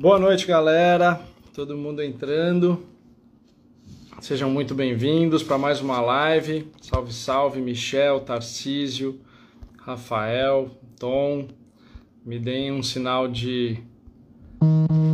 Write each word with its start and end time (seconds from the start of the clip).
Boa 0.00 0.16
noite, 0.16 0.46
galera. 0.46 1.20
Todo 1.52 1.76
mundo 1.76 2.00
entrando. 2.00 2.86
Sejam 4.20 4.48
muito 4.48 4.72
bem-vindos 4.72 5.42
para 5.42 5.58
mais 5.58 5.80
uma 5.80 6.00
live. 6.00 6.70
Salve, 6.80 7.12
salve, 7.12 7.60
Michel, 7.60 8.20
Tarcísio, 8.20 9.20
Rafael, 9.76 10.70
Tom. 11.00 11.48
Me 12.24 12.38
deem 12.38 12.70
um 12.70 12.80
sinal 12.80 13.26
de 13.26 13.82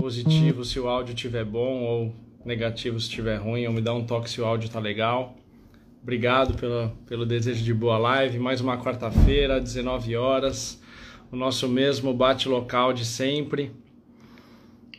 positivo 0.02 0.66
se 0.66 0.78
o 0.78 0.87
áudio 0.87 1.14
estiver 1.14 1.47
bom 1.47 1.83
ou 1.83 2.14
negativo 2.45 3.01
se 3.01 3.06
estiver 3.06 3.39
ruim, 3.39 3.66
ou 3.66 3.73
me 3.73 3.80
dá 3.80 3.95
um 3.95 4.05
toque 4.05 4.28
se 4.28 4.39
o 4.39 4.45
áudio 4.45 4.69
tá 4.69 4.80
legal. 4.80 5.34
Obrigado 6.03 6.59
pelo, 6.59 6.91
pelo 7.06 7.25
desejo 7.25 7.64
de 7.64 7.73
boa 7.73 7.97
live. 7.97 8.39
Mais 8.39 8.61
uma 8.61 8.77
quarta-feira, 8.77 9.59
19 9.59 10.14
horas. 10.14 10.78
O 11.33 11.37
nosso 11.37 11.66
mesmo 11.70 12.12
bate 12.12 12.51
local 12.51 12.92
de 12.92 13.06
sempre 13.06 13.73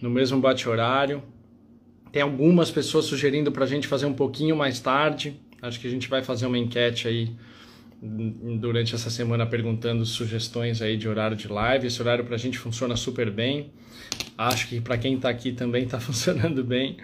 no 0.05 0.11
mesmo 0.11 0.39
bate-horário. 0.39 1.23
Tem 2.11 2.21
algumas 2.21 2.69
pessoas 2.69 3.05
sugerindo 3.05 3.51
para 3.51 3.63
a 3.63 3.67
gente 3.67 3.87
fazer 3.87 4.05
um 4.05 4.13
pouquinho 4.13 4.55
mais 4.55 4.79
tarde. 4.79 5.35
Acho 5.59 5.79
que 5.79 5.87
a 5.87 5.89
gente 5.89 6.07
vai 6.07 6.23
fazer 6.23 6.45
uma 6.45 6.59
enquete 6.59 7.07
aí 7.07 7.31
durante 8.59 8.93
essa 8.93 9.09
semana 9.09 9.47
perguntando 9.47 10.05
sugestões 10.05 10.79
aí 10.79 10.95
de 10.95 11.09
horário 11.09 11.35
de 11.35 11.47
live. 11.47 11.87
Esse 11.87 11.99
horário 11.99 12.23
para 12.23 12.35
a 12.35 12.37
gente 12.37 12.59
funciona 12.59 12.95
super 12.95 13.31
bem. 13.31 13.71
Acho 14.37 14.67
que 14.67 14.79
para 14.79 14.95
quem 14.95 15.15
está 15.15 15.27
aqui 15.29 15.51
também 15.51 15.85
está 15.85 15.99
funcionando 15.99 16.63
bem. 16.63 16.97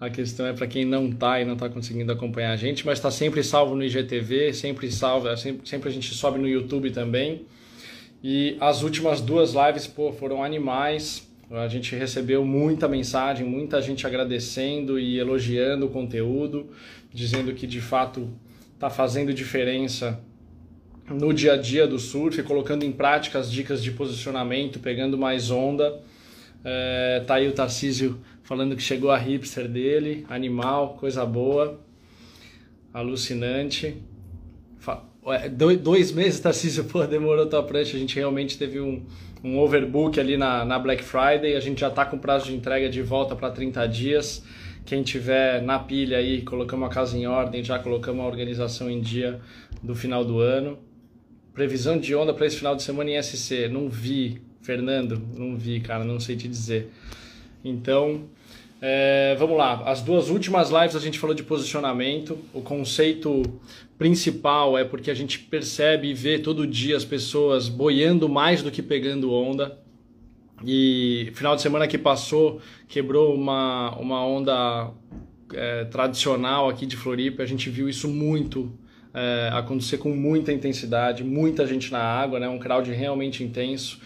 A 0.00 0.10
questão 0.10 0.44
é 0.44 0.52
para 0.52 0.66
quem 0.66 0.84
não 0.84 1.08
está 1.08 1.40
e 1.40 1.44
não 1.44 1.52
está 1.52 1.68
conseguindo 1.68 2.10
acompanhar 2.10 2.52
a 2.52 2.56
gente, 2.56 2.84
mas 2.84 2.98
está 2.98 3.10
sempre 3.10 3.44
salvo 3.44 3.76
no 3.76 3.84
IGTV, 3.84 4.52
sempre 4.54 4.90
salvo, 4.90 5.28
é 5.28 5.36
sempre, 5.36 5.68
sempre 5.68 5.88
a 5.88 5.92
gente 5.92 6.12
sobe 6.14 6.38
no 6.38 6.48
YouTube 6.48 6.90
também. 6.90 7.46
E 8.24 8.56
as 8.60 8.82
últimas 8.82 9.20
duas 9.20 9.52
lives 9.52 9.86
pô, 9.86 10.10
foram 10.10 10.42
animais. 10.42 11.29
A 11.50 11.66
gente 11.66 11.96
recebeu 11.96 12.44
muita 12.44 12.86
mensagem, 12.86 13.44
muita 13.44 13.82
gente 13.82 14.06
agradecendo 14.06 15.00
e 15.00 15.18
elogiando 15.18 15.86
o 15.86 15.88
conteúdo, 15.88 16.70
dizendo 17.12 17.52
que 17.52 17.66
de 17.66 17.80
fato 17.80 18.30
está 18.74 18.88
fazendo 18.88 19.34
diferença 19.34 20.20
no 21.08 21.34
dia 21.34 21.54
a 21.54 21.56
dia 21.56 21.88
do 21.88 21.98
surf, 21.98 22.40
colocando 22.44 22.84
em 22.84 22.92
prática 22.92 23.40
as 23.40 23.50
dicas 23.50 23.82
de 23.82 23.90
posicionamento, 23.90 24.78
pegando 24.78 25.18
mais 25.18 25.50
onda. 25.50 26.00
É, 26.64 27.24
tá 27.26 27.34
aí 27.34 27.48
o 27.48 27.52
Tarcísio 27.52 28.20
falando 28.44 28.76
que 28.76 28.82
chegou 28.82 29.10
a 29.10 29.18
hipster 29.18 29.68
dele, 29.68 30.24
animal, 30.28 30.94
coisa 31.00 31.26
boa, 31.26 31.80
alucinante. 32.94 33.96
Dois 35.82 36.12
meses, 36.12 36.38
Tarcísio, 36.38 36.84
pô, 36.90 37.04
demorou 37.06 37.44
tua 37.46 37.62
prancha, 37.62 37.96
a 37.96 38.00
gente 38.00 38.14
realmente 38.14 38.56
teve 38.56 38.80
um, 38.80 39.04
um 39.42 39.58
overbook 39.58 40.18
ali 40.18 40.36
na, 40.36 40.64
na 40.64 40.78
Black 40.78 41.02
Friday. 41.02 41.56
A 41.56 41.60
gente 41.60 41.80
já 41.80 41.88
está 41.88 42.04
com 42.04 42.18
prazo 42.18 42.46
de 42.46 42.54
entrega 42.54 42.88
de 42.88 43.02
volta 43.02 43.34
para 43.34 43.50
30 43.50 43.86
dias. 43.86 44.44
Quem 44.84 45.02
tiver 45.02 45.62
na 45.62 45.78
pilha 45.78 46.18
aí, 46.18 46.42
colocamos 46.42 46.88
a 46.88 46.92
casa 46.92 47.16
em 47.16 47.26
ordem, 47.26 47.62
já 47.62 47.78
colocamos 47.78 48.24
a 48.24 48.26
organização 48.26 48.90
em 48.90 49.00
dia 49.00 49.40
do 49.82 49.94
final 49.94 50.24
do 50.24 50.40
ano. 50.40 50.78
Previsão 51.54 51.98
de 51.98 52.14
onda 52.14 52.32
para 52.32 52.46
esse 52.46 52.56
final 52.56 52.74
de 52.74 52.82
semana 52.82 53.10
em 53.10 53.22
SC, 53.22 53.68
não 53.68 53.88
vi, 53.88 54.40
Fernando, 54.62 55.20
não 55.36 55.56
vi, 55.56 55.80
cara, 55.80 56.04
não 56.04 56.18
sei 56.18 56.36
te 56.36 56.48
dizer. 56.48 56.90
Então, 57.64 58.24
é, 58.80 59.36
vamos 59.38 59.58
lá. 59.58 59.82
As 59.84 60.00
duas 60.00 60.30
últimas 60.30 60.70
lives 60.70 60.96
a 60.96 61.00
gente 61.00 61.18
falou 61.18 61.34
de 61.34 61.42
posicionamento. 61.42 62.38
O 62.54 62.62
conceito 62.62 63.42
principal 63.98 64.78
é 64.78 64.84
porque 64.84 65.10
a 65.10 65.14
gente 65.14 65.38
percebe 65.38 66.08
e 66.08 66.14
vê 66.14 66.38
todo 66.38 66.66
dia 66.66 66.96
as 66.96 67.04
pessoas 67.04 67.68
boiando 67.68 68.28
mais 68.28 68.62
do 68.62 68.70
que 68.70 68.80
pegando 68.80 69.32
onda. 69.32 69.78
E 70.64 71.30
final 71.34 71.54
de 71.56 71.62
semana 71.62 71.86
que 71.86 71.98
passou 71.98 72.60
quebrou 72.88 73.34
uma, 73.34 73.94
uma 73.98 74.24
onda 74.26 74.90
é, 75.52 75.84
tradicional 75.84 76.68
aqui 76.68 76.86
de 76.86 76.96
Floripa. 76.96 77.42
A 77.42 77.46
gente 77.46 77.68
viu 77.68 77.86
isso 77.86 78.08
muito 78.08 78.72
é, 79.12 79.50
acontecer 79.52 79.98
com 79.98 80.10
muita 80.10 80.52
intensidade, 80.52 81.22
muita 81.22 81.66
gente 81.66 81.92
na 81.92 82.00
água, 82.00 82.40
né? 82.40 82.48
um 82.48 82.58
crowd 82.58 82.90
realmente 82.92 83.44
intenso 83.44 84.00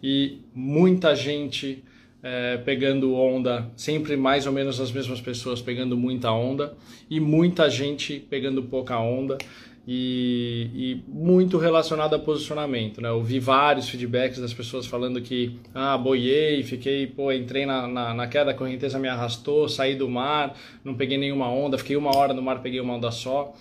e 0.00 0.40
muita 0.54 1.14
gente 1.16 1.82
é, 2.22 2.56
pegando 2.58 3.14
onda, 3.14 3.70
sempre 3.76 4.16
mais 4.16 4.46
ou 4.46 4.52
menos 4.52 4.80
as 4.80 4.92
mesmas 4.92 5.20
pessoas 5.20 5.60
pegando 5.60 5.96
muita 5.96 6.30
onda 6.30 6.74
e 7.10 7.18
muita 7.18 7.68
gente 7.68 8.24
pegando 8.30 8.62
pouca 8.62 8.98
onda 8.98 9.38
e, 9.86 10.70
e, 10.74 11.02
muito 11.08 11.58
relacionado 11.58 12.14
a 12.14 12.18
posicionamento, 12.18 13.00
né? 13.00 13.08
Eu 13.08 13.20
vi 13.20 13.40
vários 13.40 13.88
feedbacks 13.88 14.38
das 14.38 14.54
pessoas 14.54 14.86
falando 14.86 15.20
que 15.20 15.58
ah, 15.74 15.98
boiei, 15.98 16.62
fiquei, 16.62 17.08
pô, 17.08 17.32
entrei 17.32 17.66
na, 17.66 17.88
na, 17.88 18.14
na 18.14 18.26
queda, 18.28 18.52
a 18.52 18.54
correnteza 18.54 18.98
me 18.98 19.08
arrastou, 19.08 19.68
saí 19.68 19.96
do 19.96 20.08
mar, 20.08 20.56
não 20.84 20.94
peguei 20.94 21.18
nenhuma 21.18 21.48
onda, 21.48 21.76
fiquei 21.76 21.96
uma 21.96 22.16
hora 22.16 22.32
no 22.32 22.40
mar, 22.40 22.62
peguei 22.62 22.80
uma 22.80 22.94
onda 22.94 23.10
só. 23.10 23.52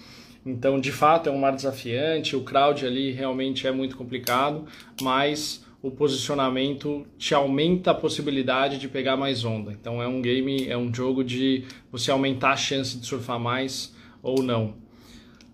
Então, 0.45 0.79
de 0.79 0.91
fato, 0.91 1.27
é 1.29 1.31
um 1.31 1.39
mar 1.39 1.55
desafiante, 1.55 2.35
o 2.35 2.41
crowd 2.41 2.85
ali 2.85 3.11
realmente 3.11 3.65
é 3.65 3.71
muito 3.71 3.95
complicado, 3.97 4.65
mas 5.01 5.60
o 5.81 5.89
posicionamento 5.89 7.07
te 7.17 7.33
aumenta 7.33 7.91
a 7.91 7.95
possibilidade 7.95 8.77
de 8.77 8.87
pegar 8.87 9.17
mais 9.17 9.43
onda. 9.43 9.71
Então 9.71 10.01
é 10.01 10.07
um 10.07 10.21
game, 10.21 10.67
é 10.67 10.77
um 10.77 10.93
jogo 10.93 11.23
de 11.23 11.63
você 11.91 12.11
aumentar 12.11 12.51
a 12.51 12.57
chance 12.57 12.97
de 12.97 13.05
surfar 13.05 13.39
mais 13.39 13.95
ou 14.21 14.43
não. 14.43 14.75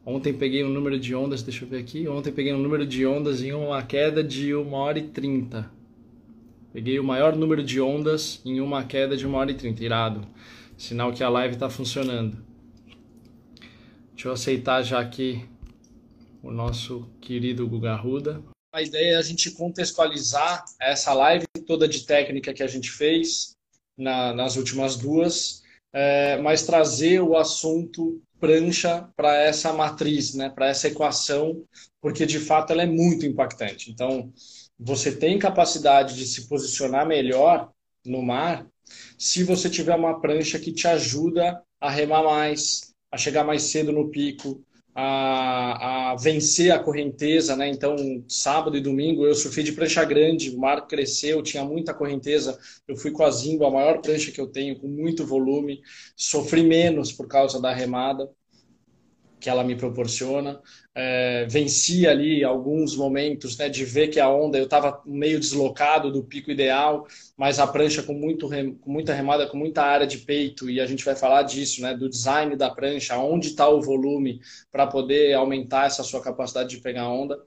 Ontem 0.06 0.34
peguei 0.34 0.64
um 0.64 0.70
número 0.70 1.00
de 1.00 1.16
ondas, 1.16 1.44
deixa 1.44 1.64
eu 1.64 1.70
ver 1.70 1.80
aqui. 1.80 2.08
Ontem 2.08 2.32
peguei 2.32 2.54
um 2.54 2.60
número 2.60 2.86
de 2.86 3.06
ondas 3.06 3.42
em 3.42 3.54
uma 3.54 3.82
queda 3.84 4.24
de 4.24 4.54
1 4.54 4.74
hora 4.74 5.00
e 5.00 5.04
30. 5.04 5.70
Peguei 6.74 7.00
o 7.00 7.04
maior 7.04 7.36
número 7.36 7.64
de 7.64 7.80
ondas 7.80 8.42
em 8.46 8.60
uma 8.60 8.84
queda 8.84 9.16
de 9.16 9.26
1 9.26 9.34
hora 9.34 9.52
e 9.52 9.54
30. 9.54 9.84
Irado. 9.84 10.22
Sinal 10.78 11.12
que 11.14 11.24
a 11.24 11.30
live 11.30 11.54
está 11.54 11.70
funcionando. 11.70 12.38
Deixa 14.14 14.28
eu 14.28 14.34
aceitar 14.34 14.82
já 14.82 15.00
aqui 15.00 15.44
o 16.44 16.52
nosso 16.52 17.08
querido 17.20 17.68
Guga 17.68 17.96
Ruda 17.96 18.42
a 18.78 18.82
ideia 18.84 19.16
é 19.16 19.18
a 19.18 19.22
gente 19.24 19.52
contextualizar 19.52 20.64
essa 20.80 21.12
live 21.14 21.46
toda 21.66 21.88
de 21.88 22.06
técnica 22.06 22.54
que 22.54 22.62
a 22.62 22.68
gente 22.68 22.92
fez 22.92 23.56
na, 23.98 24.34
nas 24.34 24.56
últimas 24.56 24.96
duas, 24.96 25.64
é, 25.92 26.38
mas 26.38 26.64
trazer 26.64 27.20
o 27.22 27.36
assunto 27.36 28.22
prancha 28.40 29.10
para 29.16 29.36
essa 29.36 29.74
matriz, 29.74 30.36
né, 30.36 30.50
para 30.50 30.68
essa 30.68 30.88
equação, 30.88 31.64
porque 32.00 32.24
de 32.26 32.40
fato 32.40 32.72
ela 32.72 32.84
é 32.84 32.86
muito 32.86 33.26
impactante. 33.26 33.90
Então, 33.90 34.32
você 34.80 35.12
tem 35.12 35.40
capacidade 35.40 36.16
de 36.16 36.28
se 36.28 36.48
posicionar 36.48 37.08
melhor 37.08 37.72
no 38.06 38.22
mar 38.22 38.68
se 39.18 39.44
você 39.44 39.70
tiver 39.70 39.96
uma 39.96 40.22
prancha 40.22 40.60
que 40.60 40.72
te 40.72 40.88
ajuda 40.88 41.64
a 41.82 41.90
remar 41.90 42.24
mais, 42.24 42.94
a 43.12 43.18
chegar 43.18 43.44
mais 43.44 43.64
cedo 43.64 43.92
no 43.92 44.10
pico, 44.10 44.64
a, 45.00 46.14
a, 46.14 46.16
vencer 46.16 46.72
a 46.72 46.80
correnteza, 46.80 47.56
né? 47.56 47.70
Então, 47.70 47.96
sábado 48.28 48.76
e 48.76 48.82
domingo 48.82 49.26
eu 49.28 49.36
surfei 49.36 49.64
de 49.64 49.72
prancha 49.72 50.04
grande, 50.04 50.50
o 50.50 50.58
mar 50.60 50.88
cresceu, 50.88 51.44
tinha 51.44 51.64
muita 51.64 51.94
correnteza. 51.94 52.58
Eu 52.88 52.98
fui 52.98 53.12
com 53.12 53.24
a 53.24 53.30
Zimbo, 53.30 53.64
a 53.66 53.72
maior 53.72 54.02
prancha 54.02 54.32
que 54.32 54.42
eu 54.42 54.48
tenho, 54.48 54.80
com 54.80 54.88
muito 54.88 55.24
volume. 55.26 55.82
Sofri 56.16 56.64
menos 56.64 57.12
por 57.12 57.28
causa 57.28 57.62
da 57.62 57.72
remada 57.72 58.28
que 59.40 59.50
ela 59.50 59.64
me 59.64 59.76
proporciona. 59.76 60.60
É, 60.96 61.46
venci 61.46 62.08
ali 62.08 62.44
alguns 62.44 62.96
momentos 62.96 63.58
né, 63.58 63.70
de 63.70 63.86
ver 63.86 64.08
que 64.08 64.20
a 64.20 64.30
onda, 64.30 64.58
eu 64.58 64.64
estava 64.64 65.02
meio 65.06 65.40
deslocado 65.40 66.12
do 66.12 66.24
pico 66.24 66.50
ideal, 66.50 67.06
mas 67.36 67.60
a 67.60 67.68
prancha 67.68 68.02
com, 68.02 68.14
muito, 68.14 68.50
com 68.50 68.92
muita 68.92 69.14
remada, 69.14 69.48
com 69.48 69.58
muita 69.58 69.84
área 69.84 70.08
de 70.08 70.20
peito, 70.20 70.70
e 70.70 70.82
a 70.82 70.86
gente 70.86 71.06
vai 71.06 71.16
falar 71.16 71.44
disso, 71.44 71.82
né, 71.82 71.96
do 71.96 72.10
design 72.10 72.56
da 72.56 72.70
prancha, 72.70 73.18
onde 73.18 73.50
está 73.50 73.70
o 73.70 73.82
volume 73.82 74.40
para 74.72 74.88
poder 74.88 75.34
aumentar 75.34 75.86
essa 75.86 76.04
sua 76.04 76.22
capacidade 76.22 76.70
de 76.70 76.82
pegar 76.82 77.08
onda, 77.08 77.38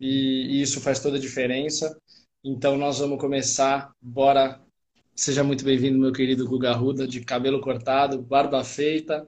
e, 0.00 0.58
e 0.58 0.62
isso 0.62 0.80
faz 0.80 1.00
toda 1.00 1.16
a 1.16 1.20
diferença. 1.20 1.98
Então 2.44 2.76
nós 2.78 2.98
vamos 2.98 3.18
começar, 3.18 3.90
bora. 4.00 4.60
Seja 5.14 5.42
muito 5.42 5.64
bem-vindo, 5.64 5.98
meu 5.98 6.12
querido 6.12 6.46
Guga 6.46 6.72
Ruda, 6.72 7.08
de 7.08 7.24
cabelo 7.24 7.60
cortado, 7.60 8.22
barba 8.22 8.62
feita, 8.62 9.26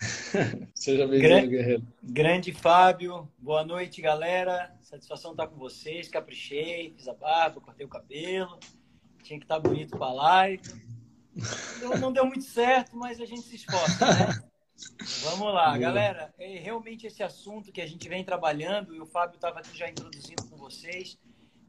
Seja 0.74 1.06
bem-vindo, 1.06 1.48
Guerreiro. 1.48 1.86
Grande 2.02 2.52
Fábio, 2.52 3.28
boa 3.38 3.64
noite, 3.64 4.02
galera. 4.02 4.76
Satisfação 4.82 5.30
estar 5.30 5.46
com 5.46 5.56
vocês. 5.56 6.08
Caprichei, 6.08 6.92
fiz 6.94 7.08
a 7.08 7.14
barba, 7.14 7.60
cortei 7.60 7.86
o 7.86 7.88
cabelo. 7.88 8.58
Tinha 9.22 9.38
que 9.38 9.44
estar 9.44 9.58
bonito 9.58 9.96
para 9.96 10.06
a 10.06 10.12
live. 10.12 10.62
Não, 11.80 11.98
não, 11.98 12.12
deu 12.12 12.26
muito 12.26 12.44
certo, 12.44 12.96
mas 12.96 13.20
a 13.20 13.26
gente 13.26 13.42
se 13.42 13.56
esforça, 13.56 14.06
né? 14.06 14.42
Vamos 15.24 15.52
lá, 15.52 15.68
boa. 15.68 15.78
galera. 15.78 16.34
É 16.38 16.58
realmente 16.58 17.06
esse 17.06 17.22
assunto 17.22 17.72
que 17.72 17.80
a 17.80 17.86
gente 17.86 18.08
vem 18.08 18.24
trabalhando 18.24 18.94
e 18.94 19.00
o 19.00 19.06
Fábio 19.06 19.36
estava 19.36 19.60
aqui 19.60 19.76
já 19.76 19.88
introduzindo 19.88 20.46
com 20.48 20.56
vocês 20.56 21.18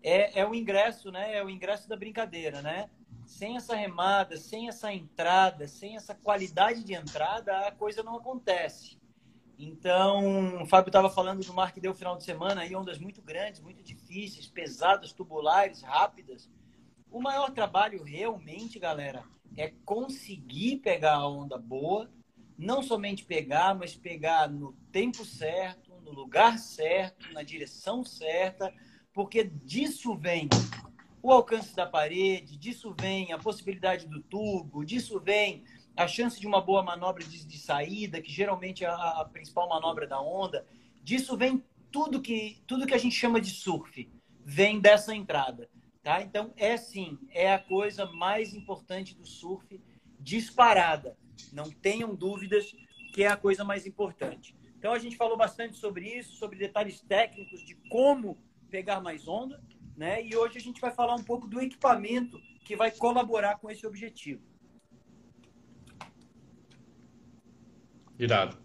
é, 0.03 0.39
é 0.41 0.45
o 0.45 0.53
ingresso, 0.53 1.12
né? 1.12 1.35
É 1.35 1.44
o 1.44 1.50
ingresso 1.50 1.89
da 1.89 1.95
brincadeira, 1.95 2.62
né? 2.62 2.89
Sem 3.27 3.57
essa 3.57 3.75
remada, 3.75 4.38
sem 4.38 4.69
essa 4.69 4.91
entrada, 4.91 5.68
sem 5.68 5.97
essa 5.97 6.15
qualidade 6.15 6.81
de 6.81 6.94
entrada, 6.94 7.68
a 7.68 7.71
coisa 7.71 8.01
não 8.01 8.15
acontece. 8.15 8.97
Então, 9.59 10.62
o 10.62 10.65
Fábio 10.65 10.89
estava 10.89 11.09
falando 11.09 11.45
do 11.45 11.53
mar 11.53 11.74
que 11.74 11.81
deu 11.81 11.94
final 11.94 12.15
de 12.15 12.24
semana, 12.24 12.62
aí 12.62 12.74
ondas 12.74 12.97
muito 12.97 13.21
grandes, 13.21 13.59
muito 13.59 13.83
difíceis, 13.83 14.47
pesadas, 14.47 15.12
tubulares, 15.12 15.81
rápidas. 15.81 16.50
O 17.12 17.21
maior 17.21 17.51
trabalho 17.51 18.01
realmente, 18.01 18.79
galera, 18.79 19.24
é 19.57 19.73
conseguir 19.83 20.77
pegar 20.77 21.15
a 21.15 21.27
onda 21.27 21.57
boa, 21.57 22.09
não 22.57 22.81
somente 22.81 23.25
pegar, 23.25 23.75
mas 23.75 23.94
pegar 23.94 24.50
no 24.50 24.73
tempo 24.91 25.25
certo, 25.25 26.00
no 26.01 26.12
lugar 26.12 26.57
certo, 26.59 27.33
na 27.33 27.44
direção 27.44 28.06
certa, 28.06 28.73
porque 29.12 29.44
disso 29.44 30.15
vem 30.15 30.47
o 31.21 31.31
alcance 31.31 31.75
da 31.75 31.85
parede, 31.85 32.57
disso 32.57 32.95
vem 32.99 33.31
a 33.31 33.37
possibilidade 33.37 34.07
do 34.07 34.21
tubo, 34.21 34.85
disso 34.85 35.19
vem 35.19 35.63
a 35.95 36.07
chance 36.07 36.39
de 36.39 36.45
uma 36.45 36.61
boa 36.61 36.83
manobra 36.83 37.23
de, 37.23 37.45
de 37.45 37.57
saída, 37.57 38.21
que 38.21 38.31
geralmente 38.31 38.85
é 38.85 38.87
a, 38.87 39.21
a, 39.21 39.25
principal 39.25 39.67
manobra 39.67 40.05
da 40.05 40.21
onda. 40.21 40.65
Disso 41.03 41.35
vem 41.35 41.63
tudo 41.91 42.21
que, 42.21 42.61
tudo 42.67 42.85
que 42.85 42.93
a 42.93 42.99
gente 42.99 43.15
chama 43.15 43.41
de 43.41 43.49
surf, 43.49 44.09
vem 44.45 44.79
dessa 44.79 45.15
entrada. 45.15 45.69
Tá? 46.03 46.21
Então, 46.21 46.53
é 46.55 46.77
sim, 46.77 47.17
é 47.31 47.51
a 47.51 47.59
coisa 47.59 48.05
mais 48.05 48.53
importante 48.53 49.15
do 49.15 49.25
surf, 49.25 49.81
disparada. 50.19 51.17
Não 51.51 51.69
tenham 51.69 52.15
dúvidas 52.15 52.75
que 53.13 53.23
é 53.23 53.27
a 53.27 53.35
coisa 53.35 53.63
mais 53.63 53.87
importante. 53.87 54.55
Então, 54.77 54.93
a 54.93 54.99
gente 54.99 55.17
falou 55.17 55.35
bastante 55.35 55.75
sobre 55.75 56.07
isso, 56.07 56.37
sobre 56.37 56.59
detalhes 56.59 57.01
técnicos 57.01 57.65
de 57.65 57.75
como 57.89 58.37
pegar 58.69 59.01
mais 59.01 59.27
onda, 59.27 59.61
né? 59.97 60.23
E 60.23 60.35
hoje 60.35 60.57
a 60.57 60.61
gente 60.61 60.79
vai 60.79 60.91
falar 60.91 61.15
um 61.15 61.23
pouco 61.23 61.47
do 61.47 61.59
equipamento 61.59 62.39
que 62.63 62.75
vai 62.75 62.91
colaborar 62.91 63.57
com 63.57 63.69
esse 63.71 63.85
objetivo. 63.88 64.41
Irado. 68.19 68.57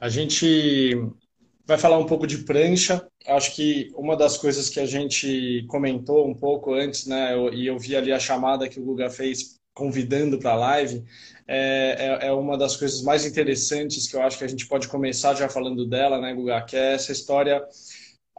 A 0.00 0.08
gente 0.08 0.96
vai 1.66 1.78
falar 1.78 1.98
um 1.98 2.06
pouco 2.06 2.26
de 2.26 2.38
prancha. 2.38 3.06
Acho 3.26 3.54
que 3.54 3.90
uma 3.94 4.16
das 4.16 4.36
coisas 4.36 4.68
que 4.68 4.80
a 4.80 4.86
gente 4.86 5.64
comentou 5.68 6.28
um 6.28 6.34
pouco 6.34 6.74
antes, 6.74 7.06
né, 7.06 7.34
e 7.52 7.66
eu 7.66 7.78
vi 7.78 7.96
ali 7.96 8.12
a 8.12 8.18
chamada 8.18 8.68
que 8.68 8.80
o 8.80 8.84
Guga 8.84 9.10
fez 9.10 9.58
convidando 9.72 10.38
para 10.38 10.52
a 10.52 10.56
live, 10.56 11.04
é, 11.46 12.18
é, 12.22 12.26
é, 12.26 12.32
uma 12.32 12.58
das 12.58 12.76
coisas 12.76 13.02
mais 13.02 13.24
interessantes 13.24 14.08
que 14.08 14.16
eu 14.16 14.22
acho 14.22 14.36
que 14.36 14.44
a 14.44 14.48
gente 14.48 14.66
pode 14.66 14.88
começar 14.88 15.34
já 15.34 15.48
falando 15.48 15.86
dela, 15.86 16.20
né, 16.20 16.34
Guga, 16.34 16.60
que 16.62 16.76
é 16.76 16.94
essa 16.94 17.12
história 17.12 17.64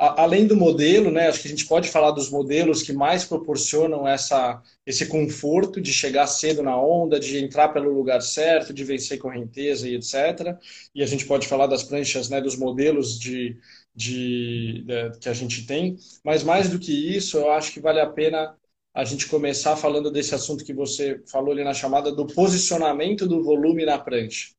além 0.01 0.47
do 0.47 0.55
modelo, 0.55 1.11
né, 1.11 1.27
acho 1.27 1.41
que 1.41 1.47
a 1.47 1.51
gente 1.51 1.67
pode 1.67 1.87
falar 1.87 2.09
dos 2.09 2.29
modelos 2.29 2.81
que 2.81 2.91
mais 2.91 3.23
proporcionam 3.23 4.07
essa, 4.07 4.59
esse 4.83 5.05
conforto 5.05 5.79
de 5.79 5.93
chegar 5.93 6.25
cedo 6.25 6.63
na 6.63 6.75
onda, 6.75 7.19
de 7.19 7.37
entrar 7.37 7.69
pelo 7.69 7.93
lugar 7.93 8.19
certo, 8.21 8.73
de 8.73 8.83
vencer 8.83 9.19
correnteza 9.19 9.87
e 9.87 9.95
etc. 9.95 10.57
E 10.95 11.03
a 11.03 11.05
gente 11.05 11.25
pode 11.25 11.47
falar 11.47 11.67
das 11.67 11.83
pranchas, 11.83 12.29
né, 12.29 12.41
dos 12.41 12.55
modelos 12.55 13.19
de, 13.19 13.59
de, 13.95 14.83
de, 14.83 15.19
que 15.19 15.29
a 15.29 15.33
gente 15.33 15.67
tem. 15.67 15.97
Mas 16.23 16.43
mais 16.43 16.67
do 16.67 16.79
que 16.79 16.91
isso, 17.15 17.37
eu 17.37 17.51
acho 17.51 17.71
que 17.71 17.79
vale 17.79 17.99
a 17.99 18.09
pena 18.09 18.55
a 18.93 19.05
gente 19.05 19.27
começar 19.27 19.75
falando 19.77 20.09
desse 20.11 20.33
assunto 20.33 20.65
que 20.65 20.73
você 20.73 21.21
falou 21.31 21.51
ali 21.51 21.63
na 21.63 21.75
chamada 21.75 22.11
do 22.11 22.25
posicionamento 22.25 23.27
do 23.27 23.43
volume 23.43 23.85
na 23.85 23.99
prancha. 23.99 24.49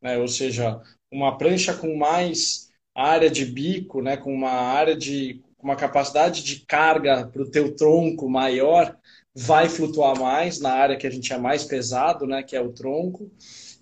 Né? 0.00 0.16
Ou 0.16 0.26
seja, 0.26 0.80
uma 1.12 1.36
prancha 1.36 1.74
com 1.74 1.94
mais 1.96 2.65
área 2.96 3.30
de 3.30 3.44
bico, 3.44 4.00
né, 4.00 4.16
com 4.16 4.32
uma 4.32 4.50
área 4.50 4.96
de 4.96 5.42
uma 5.62 5.76
capacidade 5.76 6.42
de 6.42 6.60
carga 6.60 7.26
para 7.26 7.42
o 7.42 7.50
teu 7.50 7.74
tronco 7.74 8.28
maior, 8.28 8.96
vai 9.34 9.68
flutuar 9.68 10.18
mais 10.18 10.60
na 10.60 10.72
área 10.72 10.96
que 10.96 11.06
a 11.06 11.10
gente 11.10 11.32
é 11.32 11.38
mais 11.38 11.64
pesado, 11.64 12.26
né, 12.26 12.42
que 12.42 12.56
é 12.56 12.60
o 12.60 12.72
tronco. 12.72 13.30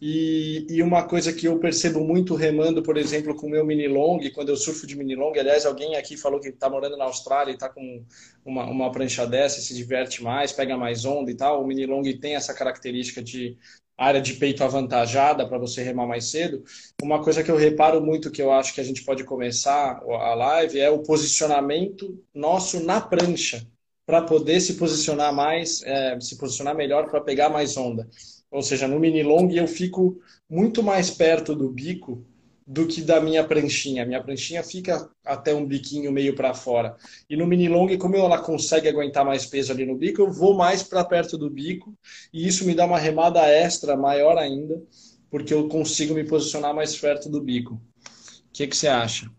E, 0.02 0.66
e 0.68 0.82
uma 0.82 1.06
coisa 1.06 1.32
que 1.32 1.46
eu 1.46 1.58
percebo 1.58 2.00
muito 2.00 2.34
remando, 2.34 2.82
por 2.82 2.96
exemplo, 2.96 3.34
com 3.36 3.46
o 3.46 3.50
meu 3.50 3.64
mini 3.64 3.86
long, 3.86 4.18
quando 4.34 4.48
eu 4.48 4.56
surfo 4.56 4.86
de 4.86 4.96
mini 4.96 5.14
long, 5.14 5.32
aliás, 5.38 5.64
alguém 5.64 5.96
aqui 5.96 6.16
falou 6.16 6.40
que 6.40 6.48
está 6.48 6.68
morando 6.68 6.96
na 6.96 7.04
Austrália 7.04 7.52
e 7.52 7.54
está 7.54 7.68
com 7.68 8.04
uma, 8.44 8.66
uma 8.66 8.92
prancha 8.92 9.26
dessa, 9.26 9.60
se 9.60 9.74
diverte 9.74 10.22
mais, 10.22 10.52
pega 10.52 10.76
mais 10.76 11.04
onda 11.04 11.30
e 11.30 11.34
tal. 11.34 11.62
O 11.62 11.66
mini 11.66 11.86
long 11.86 12.02
tem 12.20 12.34
essa 12.34 12.52
característica 12.52 13.22
de 13.22 13.56
área 13.96 14.20
de 14.20 14.34
peito 14.34 14.64
avantajada 14.64 15.46
para 15.48 15.58
você 15.58 15.82
remar 15.82 16.06
mais 16.06 16.26
cedo. 16.26 16.64
Uma 17.02 17.22
coisa 17.22 17.42
que 17.42 17.50
eu 17.50 17.56
reparo 17.56 18.00
muito 18.00 18.30
que 18.30 18.42
eu 18.42 18.52
acho 18.52 18.74
que 18.74 18.80
a 18.80 18.84
gente 18.84 19.04
pode 19.04 19.24
começar 19.24 20.02
a 20.02 20.34
live 20.34 20.80
é 20.80 20.90
o 20.90 21.02
posicionamento 21.02 22.18
nosso 22.34 22.80
na 22.80 23.00
prancha 23.00 23.66
para 24.06 24.22
poder 24.22 24.60
se 24.60 24.74
posicionar 24.74 25.32
mais, 25.32 25.82
é, 25.82 26.18
se 26.20 26.36
posicionar 26.36 26.74
melhor 26.74 27.08
para 27.08 27.20
pegar 27.20 27.48
mais 27.48 27.76
onda. 27.76 28.08
Ou 28.50 28.62
seja, 28.62 28.86
no 28.86 29.00
mini 29.00 29.22
long 29.22 29.50
eu 29.50 29.66
fico 29.66 30.20
muito 30.48 30.82
mais 30.82 31.10
perto 31.10 31.54
do 31.54 31.70
bico 31.70 32.24
do 32.66 32.86
que 32.86 33.02
da 33.02 33.20
minha 33.20 33.44
pranchinha. 33.44 34.06
Minha 34.06 34.22
pranchinha 34.22 34.62
fica 34.62 35.10
até 35.24 35.54
um 35.54 35.66
biquinho 35.66 36.10
meio 36.10 36.34
para 36.34 36.54
fora. 36.54 36.96
E 37.28 37.36
no 37.36 37.46
mini 37.46 37.68
long, 37.68 37.96
como 37.98 38.16
ela 38.16 38.40
consegue 38.40 38.88
aguentar 38.88 39.24
mais 39.24 39.44
peso 39.44 39.72
ali 39.72 39.84
no 39.84 39.96
bico, 39.96 40.22
eu 40.22 40.32
vou 40.32 40.54
mais 40.54 40.82
para 40.82 41.04
perto 41.04 41.36
do 41.36 41.50
bico 41.50 41.94
e 42.32 42.46
isso 42.46 42.64
me 42.64 42.74
dá 42.74 42.86
uma 42.86 42.98
remada 42.98 43.46
extra 43.46 43.96
maior 43.96 44.38
ainda, 44.38 44.82
porque 45.30 45.52
eu 45.52 45.68
consigo 45.68 46.14
me 46.14 46.24
posicionar 46.24 46.74
mais 46.74 46.96
perto 46.96 47.28
do 47.28 47.40
bico. 47.40 47.74
O 47.74 48.52
que, 48.52 48.66
que 48.66 48.76
você 48.76 48.88
acha? 48.88 49.30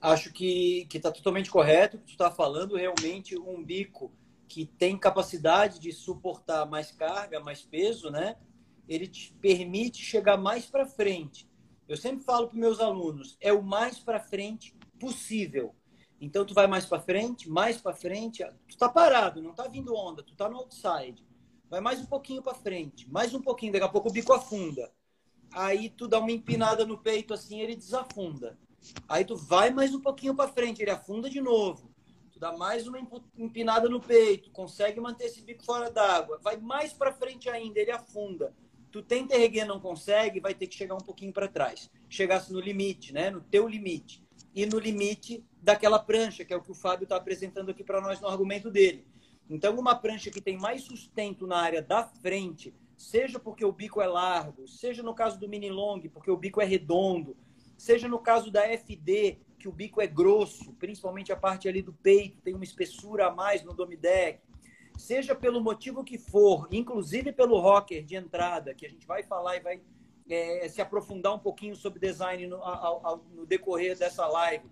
Acho 0.00 0.32
que 0.32 0.86
está 0.94 1.10
totalmente 1.10 1.50
correto 1.50 1.96
o 1.96 2.00
que 2.00 2.06
tu 2.06 2.12
está 2.12 2.30
falando. 2.30 2.76
Realmente, 2.76 3.36
um 3.36 3.64
bico 3.64 4.12
que 4.46 4.64
tem 4.64 4.96
capacidade 4.96 5.80
de 5.80 5.90
suportar 5.90 6.66
mais 6.66 6.92
carga, 6.92 7.40
mais 7.40 7.62
peso, 7.62 8.10
né? 8.10 8.36
Ele 8.88 9.08
te 9.08 9.34
permite 9.40 10.04
chegar 10.04 10.36
mais 10.36 10.66
para 10.66 10.86
frente 10.86 11.45
eu 11.88 11.96
sempre 11.96 12.24
falo 12.24 12.48
para 12.48 12.58
meus 12.58 12.80
alunos, 12.80 13.36
é 13.40 13.52
o 13.52 13.62
mais 13.62 13.98
para 13.98 14.18
frente 14.18 14.74
possível. 14.98 15.74
Então 16.20 16.44
tu 16.44 16.54
vai 16.54 16.66
mais 16.66 16.84
para 16.84 17.00
frente, 17.00 17.48
mais 17.48 17.80
para 17.80 17.94
frente, 17.94 18.42
tu 18.66 18.70
está 18.70 18.88
parado, 18.88 19.40
não 19.40 19.50
está 19.50 19.68
vindo 19.68 19.94
onda, 19.94 20.22
tu 20.22 20.32
está 20.32 20.48
no 20.48 20.56
outside. 20.56 21.24
Vai 21.68 21.80
mais 21.80 22.00
um 22.00 22.06
pouquinho 22.06 22.42
para 22.42 22.54
frente, 22.54 23.08
mais 23.10 23.34
um 23.34 23.40
pouquinho, 23.40 23.72
daqui 23.72 23.84
a 23.84 23.88
pouco 23.88 24.08
o 24.08 24.12
bico 24.12 24.32
afunda. 24.32 24.90
Aí 25.52 25.88
tu 25.90 26.08
dá 26.08 26.18
uma 26.18 26.32
empinada 26.32 26.84
no 26.84 26.98
peito 26.98 27.32
assim, 27.32 27.60
ele 27.60 27.76
desafunda. 27.76 28.58
Aí 29.08 29.24
tu 29.24 29.36
vai 29.36 29.70
mais 29.70 29.94
um 29.94 30.00
pouquinho 30.00 30.34
para 30.34 30.48
frente, 30.52 30.82
ele 30.82 30.90
afunda 30.90 31.30
de 31.30 31.40
novo. 31.40 31.94
Tu 32.32 32.40
dá 32.40 32.56
mais 32.56 32.86
uma 32.86 32.98
empinada 33.36 33.88
no 33.88 34.00
peito, 34.00 34.50
consegue 34.50 35.00
manter 35.00 35.26
esse 35.26 35.42
bico 35.42 35.64
fora 35.64 35.90
d'água. 35.90 36.38
Vai 36.42 36.56
mais 36.56 36.92
para 36.92 37.12
frente 37.12 37.48
ainda, 37.48 37.78
ele 37.78 37.90
afunda 37.90 38.54
tu 38.96 39.02
tenta 39.02 39.36
erguer 39.36 39.66
não 39.66 39.78
consegue, 39.78 40.40
vai 40.40 40.54
ter 40.54 40.66
que 40.66 40.74
chegar 40.74 40.94
um 40.94 41.04
pouquinho 41.04 41.30
para 41.30 41.46
trás. 41.46 41.90
Chegasse 42.08 42.50
no 42.50 42.58
limite, 42.58 43.12
né? 43.12 43.30
No 43.30 43.42
teu 43.42 43.68
limite. 43.68 44.24
E 44.54 44.64
no 44.64 44.78
limite 44.78 45.44
daquela 45.60 45.98
prancha, 45.98 46.46
que 46.46 46.54
é 46.54 46.56
o 46.56 46.62
que 46.62 46.70
o 46.70 46.74
Fábio 46.74 47.04
está 47.04 47.16
apresentando 47.16 47.70
aqui 47.70 47.84
para 47.84 48.00
nós 48.00 48.22
no 48.22 48.26
argumento 48.26 48.70
dele. 48.70 49.06
Então, 49.50 49.78
uma 49.78 49.94
prancha 49.94 50.30
que 50.30 50.40
tem 50.40 50.56
mais 50.56 50.80
sustento 50.80 51.46
na 51.46 51.58
área 51.58 51.82
da 51.82 52.04
frente, 52.04 52.74
seja 52.96 53.38
porque 53.38 53.66
o 53.66 53.70
bico 53.70 54.00
é 54.00 54.06
largo, 54.06 54.66
seja 54.66 55.02
no 55.02 55.14
caso 55.14 55.38
do 55.38 55.46
mini 55.46 55.68
long, 55.68 56.00
porque 56.08 56.30
o 56.30 56.36
bico 56.36 56.62
é 56.62 56.64
redondo, 56.64 57.36
seja 57.76 58.08
no 58.08 58.18
caso 58.18 58.50
da 58.50 58.62
FD, 58.62 59.38
que 59.58 59.68
o 59.68 59.72
bico 59.72 60.00
é 60.00 60.06
grosso, 60.06 60.72
principalmente 60.78 61.30
a 61.32 61.36
parte 61.36 61.68
ali 61.68 61.82
do 61.82 61.92
peito, 61.92 62.40
tem 62.40 62.54
uma 62.54 62.64
espessura 62.64 63.26
a 63.26 63.30
mais 63.30 63.62
no 63.62 63.74
domideck, 63.74 64.40
seja 64.96 65.34
pelo 65.34 65.60
motivo 65.60 66.04
que 66.04 66.18
for, 66.18 66.68
inclusive 66.70 67.32
pelo 67.32 67.58
rocker 67.58 68.04
de 68.04 68.16
entrada, 68.16 68.74
que 68.74 68.86
a 68.86 68.88
gente 68.88 69.06
vai 69.06 69.22
falar 69.22 69.56
e 69.56 69.60
vai 69.60 69.80
é, 70.28 70.68
se 70.68 70.80
aprofundar 70.80 71.34
um 71.34 71.38
pouquinho 71.38 71.76
sobre 71.76 72.00
design 72.00 72.46
no, 72.46 72.56
ao, 72.56 73.06
ao, 73.06 73.24
no 73.34 73.46
decorrer 73.46 73.96
dessa 73.96 74.26
live, 74.26 74.64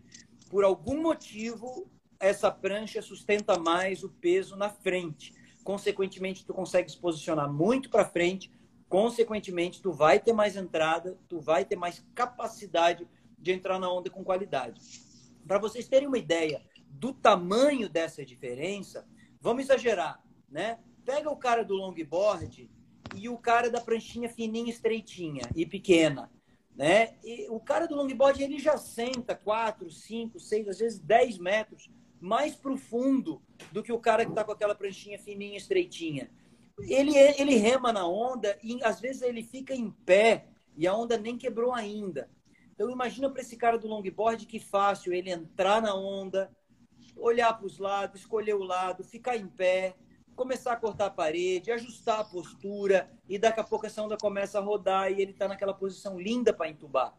por 0.48 0.64
algum 0.64 1.00
motivo 1.00 1.88
essa 2.18 2.50
prancha 2.50 3.02
sustenta 3.02 3.58
mais 3.58 4.02
o 4.02 4.08
peso 4.08 4.56
na 4.56 4.70
frente. 4.70 5.34
Consequentemente, 5.62 6.44
tu 6.44 6.54
consegue 6.54 6.90
se 6.90 6.98
posicionar 6.98 7.52
muito 7.52 7.90
para 7.90 8.04
frente. 8.04 8.50
Consequentemente, 8.88 9.82
tu 9.82 9.92
vai 9.92 10.18
ter 10.18 10.32
mais 10.32 10.56
entrada, 10.56 11.18
tu 11.28 11.40
vai 11.40 11.64
ter 11.64 11.76
mais 11.76 12.04
capacidade 12.14 13.08
de 13.38 13.52
entrar 13.52 13.78
na 13.78 13.90
onda 13.90 14.10
com 14.10 14.24
qualidade. 14.24 14.80
Para 15.46 15.58
vocês 15.58 15.88
terem 15.88 16.08
uma 16.08 16.18
ideia 16.18 16.62
do 16.88 17.12
tamanho 17.12 17.88
dessa 17.88 18.24
diferença, 18.24 19.06
Vamos 19.44 19.64
exagerar, 19.64 20.24
né? 20.50 20.78
Pega 21.04 21.28
o 21.28 21.36
cara 21.36 21.62
do 21.62 21.74
longboard 21.74 22.70
e 23.14 23.28
o 23.28 23.36
cara 23.36 23.68
da 23.68 23.78
pranchinha 23.78 24.26
fininha, 24.26 24.70
estreitinha 24.70 25.42
e 25.54 25.66
pequena, 25.66 26.32
né? 26.74 27.18
E 27.22 27.46
o 27.50 27.60
cara 27.60 27.86
do 27.86 27.94
longboard 27.94 28.42
ele 28.42 28.58
já 28.58 28.78
senta 28.78 29.34
4, 29.34 29.90
5, 29.90 30.40
6, 30.40 30.68
às 30.68 30.78
vezes 30.78 30.98
10 30.98 31.36
metros 31.36 31.90
mais 32.18 32.56
profundo 32.56 33.42
do 33.70 33.82
que 33.82 33.92
o 33.92 33.98
cara 33.98 34.24
que 34.24 34.30
está 34.30 34.42
com 34.42 34.52
aquela 34.52 34.74
pranchinha 34.74 35.18
fininha, 35.18 35.58
estreitinha. 35.58 36.30
Ele, 36.78 37.14
ele 37.14 37.56
rema 37.56 37.92
na 37.92 38.06
onda 38.08 38.58
e 38.62 38.82
às 38.82 38.98
vezes 38.98 39.20
ele 39.20 39.42
fica 39.42 39.74
em 39.74 39.90
pé 39.90 40.46
e 40.74 40.86
a 40.86 40.96
onda 40.96 41.18
nem 41.18 41.36
quebrou 41.36 41.74
ainda. 41.74 42.30
Então 42.72 42.88
imagina 42.88 43.28
para 43.28 43.42
esse 43.42 43.58
cara 43.58 43.76
do 43.76 43.88
longboard 43.88 44.46
que 44.46 44.58
fácil 44.58 45.12
ele 45.12 45.30
entrar 45.30 45.82
na 45.82 45.94
onda, 45.94 46.50
olhar 47.16 47.52
para 47.54 47.66
os 47.66 47.78
lados, 47.78 48.20
escolher 48.20 48.54
o 48.54 48.62
lado, 48.62 49.04
ficar 49.04 49.36
em 49.36 49.46
pé, 49.46 49.94
começar 50.34 50.72
a 50.72 50.76
cortar 50.76 51.06
a 51.06 51.10
parede, 51.10 51.70
ajustar 51.70 52.20
a 52.20 52.24
postura 52.24 53.10
e 53.28 53.38
daqui 53.38 53.60
a 53.60 53.64
pouco 53.64 53.86
essa 53.86 54.02
onda 54.02 54.16
começa 54.16 54.58
a 54.58 54.62
rodar 54.62 55.10
e 55.10 55.20
ele 55.20 55.30
está 55.30 55.46
naquela 55.48 55.72
posição 55.72 56.18
linda 56.18 56.52
para 56.52 56.68
entubar. 56.68 57.16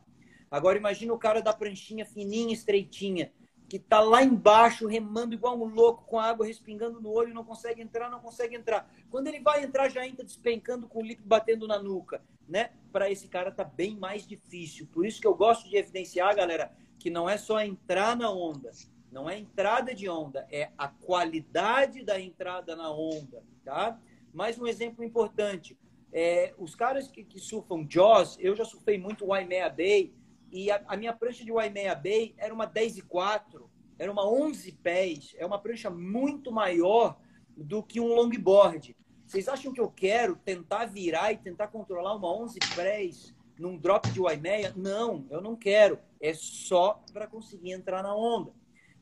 Agora 0.51 0.77
imagina 0.77 1.13
o 1.13 1.17
cara 1.17 1.41
da 1.41 1.53
pranchinha 1.53 2.05
fininha, 2.05 2.53
estreitinha. 2.53 3.31
que 3.67 3.77
está 3.77 3.99
lá 3.99 4.21
embaixo 4.21 4.85
remando 4.85 5.33
igual 5.33 5.59
um 5.59 5.65
louco 5.65 6.05
com 6.05 6.19
a 6.19 6.25
água 6.25 6.45
respingando 6.45 7.01
no 7.01 7.11
olho, 7.11 7.33
não 7.33 7.43
consegue 7.43 7.81
entrar, 7.81 8.11
não 8.11 8.19
consegue 8.19 8.55
entrar. 8.55 8.87
Quando 9.09 9.27
ele 9.27 9.39
vai 9.39 9.63
entrar 9.63 9.89
já 9.89 10.05
entra 10.05 10.23
despencando 10.23 10.87
com 10.87 10.99
o 10.99 11.01
lip 11.01 11.23
batendo 11.23 11.67
na 11.67 11.81
nuca, 11.81 12.21
né? 12.47 12.71
Para 12.91 13.09
esse 13.09 13.27
cara 13.27 13.51
tá 13.51 13.63
bem 13.63 13.97
mais 13.97 14.27
difícil. 14.27 14.87
Por 14.93 15.03
isso 15.03 15.19
que 15.19 15.25
eu 15.25 15.33
gosto 15.33 15.67
de 15.67 15.77
evidenciar, 15.77 16.35
galera, 16.35 16.71
que 16.99 17.09
não 17.09 17.27
é 17.27 17.37
só 17.37 17.59
entrar 17.59 18.15
na 18.15 18.29
onda, 18.29 18.71
não 19.15 19.29
é 19.29 19.39
entrada 19.39 19.95
de 19.95 20.09
onda, 20.09 20.45
é 20.51 20.71
a 20.77 20.89
qualidade 20.89 22.03
da 22.03 22.19
entrada 22.19 22.75
na 22.75 22.91
onda, 22.91 23.41
tá? 23.63 23.97
Mais 24.33 24.59
um 24.59 24.67
exemplo 24.67 25.05
importante. 25.05 25.79
É, 26.11 26.53
os 26.57 26.75
caras 26.75 27.07
que, 27.07 27.23
que 27.23 27.39
surfam 27.39 27.87
Jaws, 27.89 28.37
eu 28.41 28.53
já 28.57 28.65
surfei 28.65 28.97
muito 28.97 29.27
Waimea 29.27 29.69
Bay, 29.69 30.13
e 30.51 30.69
a, 30.69 30.83
a 30.85 30.97
minha 30.97 31.13
prancha 31.13 31.45
de 31.45 31.51
Waimea 31.53 31.95
Bay 31.95 32.35
era 32.37 32.53
uma 32.53 32.65
10 32.65 32.97
e 32.97 33.01
4, 33.03 33.71
era 33.97 34.11
uma 34.11 34.29
11 34.29 34.73
pés, 34.83 35.33
é 35.37 35.45
uma 35.45 35.59
prancha 35.59 35.89
muito 35.89 36.51
maior 36.51 37.17
do 37.55 37.81
que 37.81 38.01
um 38.01 38.13
longboard. 38.13 38.97
Vocês 39.25 39.47
acham 39.47 39.71
que 39.71 39.79
eu 39.79 39.89
quero 39.89 40.35
tentar 40.35 40.87
virar 40.87 41.31
e 41.31 41.37
tentar 41.37 41.69
controlar 41.69 42.15
uma 42.15 42.29
11 42.35 42.59
pés 42.75 43.33
num 43.57 43.77
drop 43.77 44.11
de 44.11 44.19
Waimea? 44.19 44.73
Não, 44.75 45.25
eu 45.29 45.39
não 45.39 45.55
quero. 45.55 45.99
É 46.19 46.33
só 46.33 47.01
para 47.13 47.27
conseguir 47.27 47.71
entrar 47.71 48.03
na 48.03 48.13
onda. 48.13 48.51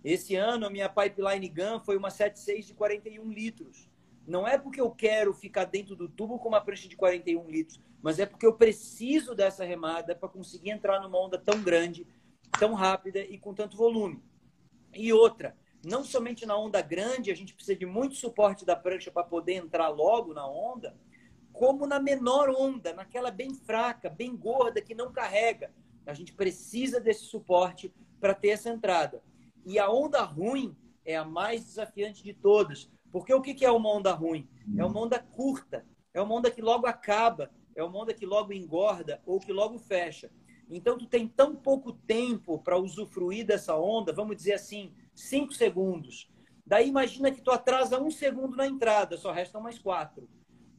Esse 0.04 0.36
ano, 0.36 0.66
a 0.66 0.70
minha 0.70 0.90
pipeline 0.90 1.48
gun 1.48 1.80
foi 1.80 1.96
uma 1.96 2.10
76 2.10 2.68
de 2.68 2.74
41 2.74 3.32
litros. 3.32 3.90
Não 4.28 4.48
é 4.48 4.58
porque 4.58 4.82
eu 4.82 4.92
quero 4.92 5.34
ficar 5.34 5.66
dentro 5.66 5.96
do 5.96 6.10
tubo 6.10 6.40
com 6.40 6.50
uma 6.50 6.62
prancha 6.62 6.88
de 6.88 6.96
41 6.96 7.50
litros, 7.50 7.80
mas 8.02 8.20
é 8.20 8.26
porque 8.26 8.46
eu 8.46 8.54
preciso 8.54 9.34
dessa 9.34 9.64
remada 9.64 10.16
para 10.16 10.30
conseguir 10.30 10.72
entrar 10.72 11.02
numa 11.02 11.18
onda 11.18 11.38
tão 11.38 11.62
grande, 11.62 12.06
tão 12.60 12.74
rápida 12.74 13.20
e 13.20 13.38
com 13.38 13.54
tanto 13.54 13.78
volume. 13.78 14.22
E 14.94 15.12
outra, 15.14 15.56
não 15.86 16.04
somente 16.04 16.46
na 16.46 16.58
onda 16.58 16.82
grande 16.82 17.32
a 17.32 17.36
gente 17.36 17.54
precisa 17.54 17.78
de 17.78 17.86
muito 17.86 18.16
suporte 18.16 18.66
da 18.66 18.76
prancha 18.76 19.12
para 19.12 19.24
poder 19.24 19.54
entrar 19.54 19.90
logo 19.90 20.34
na 20.34 20.48
onda, 20.48 20.98
como 21.52 21.86
na 21.86 22.00
menor 22.00 22.50
onda, 22.50 22.94
naquela 22.94 23.32
bem 23.32 23.54
fraca, 23.54 24.10
bem 24.10 24.36
gorda, 24.36 24.82
que 24.82 24.96
não 24.96 25.12
carrega. 25.12 25.72
A 26.06 26.14
gente 26.14 26.34
precisa 26.34 27.00
desse 27.00 27.26
suporte 27.26 27.94
para 28.20 28.34
ter 28.34 28.50
essa 28.50 28.70
entrada. 28.70 29.22
E 29.66 29.80
a 29.80 29.90
onda 29.90 30.22
ruim 30.24 30.76
é 31.06 31.16
a 31.16 31.26
mais 31.26 31.64
desafiante 31.64 32.24
de 32.24 32.34
todas, 32.34 32.90
porque 33.12 33.34
o 33.34 33.42
que 33.42 33.64
é 33.64 33.72
uma 33.72 33.90
onda 33.90 34.12
ruim? 34.14 34.48
É 34.78 34.84
uma 34.84 35.00
onda 35.00 35.20
curta, 35.20 35.86
é 36.14 36.22
uma 36.22 36.36
onda 36.36 36.50
que 36.50 36.62
logo 36.62 36.86
acaba, 36.86 37.52
é 37.76 37.84
uma 37.84 38.00
onda 38.00 38.14
que 38.14 38.26
logo 38.26 38.54
engorda 38.54 39.22
ou 39.26 39.40
que 39.40 39.52
logo 39.52 39.78
fecha. 39.80 40.32
Então, 40.70 40.98
tu 40.98 41.06
tem 41.06 41.28
tão 41.28 41.56
pouco 41.56 41.92
tempo 41.94 42.60
para 42.60 42.78
usufruir 42.78 43.46
dessa 43.46 43.76
onda, 43.78 44.14
vamos 44.14 44.36
dizer 44.36 44.54
assim, 44.54 44.94
cinco 45.14 45.54
segundos. 45.54 46.30
Daí 46.66 46.88
imagina 46.88 47.32
que 47.32 47.42
tu 47.42 47.52
atrasa 47.52 48.02
um 48.02 48.10
segundo 48.10 48.56
na 48.56 48.66
entrada, 48.66 49.18
só 49.18 49.32
restam 49.32 49.62
mais 49.62 49.78
quatro. 49.78 50.30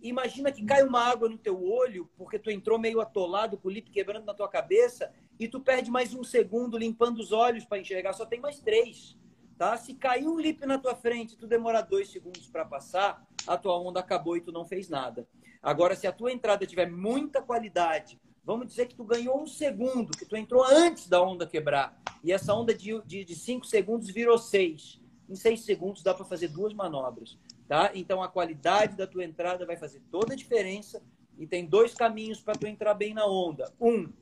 Imagina 0.04 0.52
que 0.52 0.62
cai 0.62 0.82
uma 0.82 1.00
água 1.00 1.30
no 1.30 1.38
teu 1.38 1.64
olho, 1.64 2.10
porque 2.14 2.38
tu 2.38 2.50
entrou 2.50 2.78
meio 2.78 3.00
atolado, 3.00 3.56
com 3.56 3.68
o 3.68 3.70
lip 3.70 3.90
quebrando 3.90 4.26
na 4.26 4.34
tua 4.34 4.46
cabeça, 4.46 5.10
e 5.40 5.48
tu 5.48 5.58
perde 5.60 5.90
mais 5.90 6.12
um 6.12 6.22
segundo 6.22 6.76
limpando 6.76 7.20
os 7.20 7.32
olhos 7.32 7.64
para 7.64 7.78
enxergar, 7.78 8.12
só 8.12 8.26
tem 8.26 8.38
mais 8.38 8.60
três. 8.60 9.16
Tá? 9.56 9.78
Se 9.78 9.94
cair 9.94 10.28
um 10.28 10.38
lip 10.38 10.66
na 10.66 10.76
tua 10.76 10.94
frente, 10.94 11.38
tu 11.38 11.46
demorar 11.46 11.80
dois 11.80 12.10
segundos 12.10 12.46
para 12.48 12.66
passar, 12.66 13.26
a 13.46 13.56
tua 13.56 13.78
onda 13.80 14.00
acabou 14.00 14.36
e 14.36 14.42
tu 14.42 14.52
não 14.52 14.66
fez 14.66 14.90
nada. 14.90 15.26
Agora, 15.62 15.96
se 15.96 16.06
a 16.06 16.12
tua 16.12 16.30
entrada 16.30 16.66
tiver 16.66 16.90
muita 16.90 17.40
qualidade, 17.40 18.20
vamos 18.44 18.66
dizer 18.66 18.88
que 18.88 18.94
tu 18.94 19.04
ganhou 19.04 19.42
um 19.42 19.46
segundo, 19.46 20.14
que 20.14 20.26
tu 20.26 20.36
entrou 20.36 20.62
antes 20.62 21.08
da 21.08 21.22
onda 21.22 21.46
quebrar, 21.46 21.98
e 22.22 22.30
essa 22.30 22.52
onda 22.52 22.74
de, 22.74 23.00
de, 23.06 23.24
de 23.24 23.34
cinco 23.34 23.64
segundos 23.64 24.10
virou 24.10 24.36
seis. 24.36 25.00
Em 25.30 25.34
seis 25.34 25.64
segundos 25.64 26.02
dá 26.02 26.12
para 26.12 26.26
fazer 26.26 26.48
duas 26.48 26.74
manobras. 26.74 27.38
Tá? 27.66 27.90
Então, 27.94 28.22
a 28.22 28.28
qualidade 28.28 28.96
da 28.96 29.06
tua 29.06 29.24
entrada 29.24 29.64
vai 29.64 29.76
fazer 29.76 30.00
toda 30.10 30.34
a 30.34 30.36
diferença 30.36 31.02
e 31.38 31.46
tem 31.46 31.64
dois 31.66 31.94
caminhos 31.94 32.40
para 32.40 32.54
tu 32.54 32.66
entrar 32.66 32.94
bem 32.94 33.14
na 33.14 33.26
onda. 33.26 33.72
Um, 33.80 34.12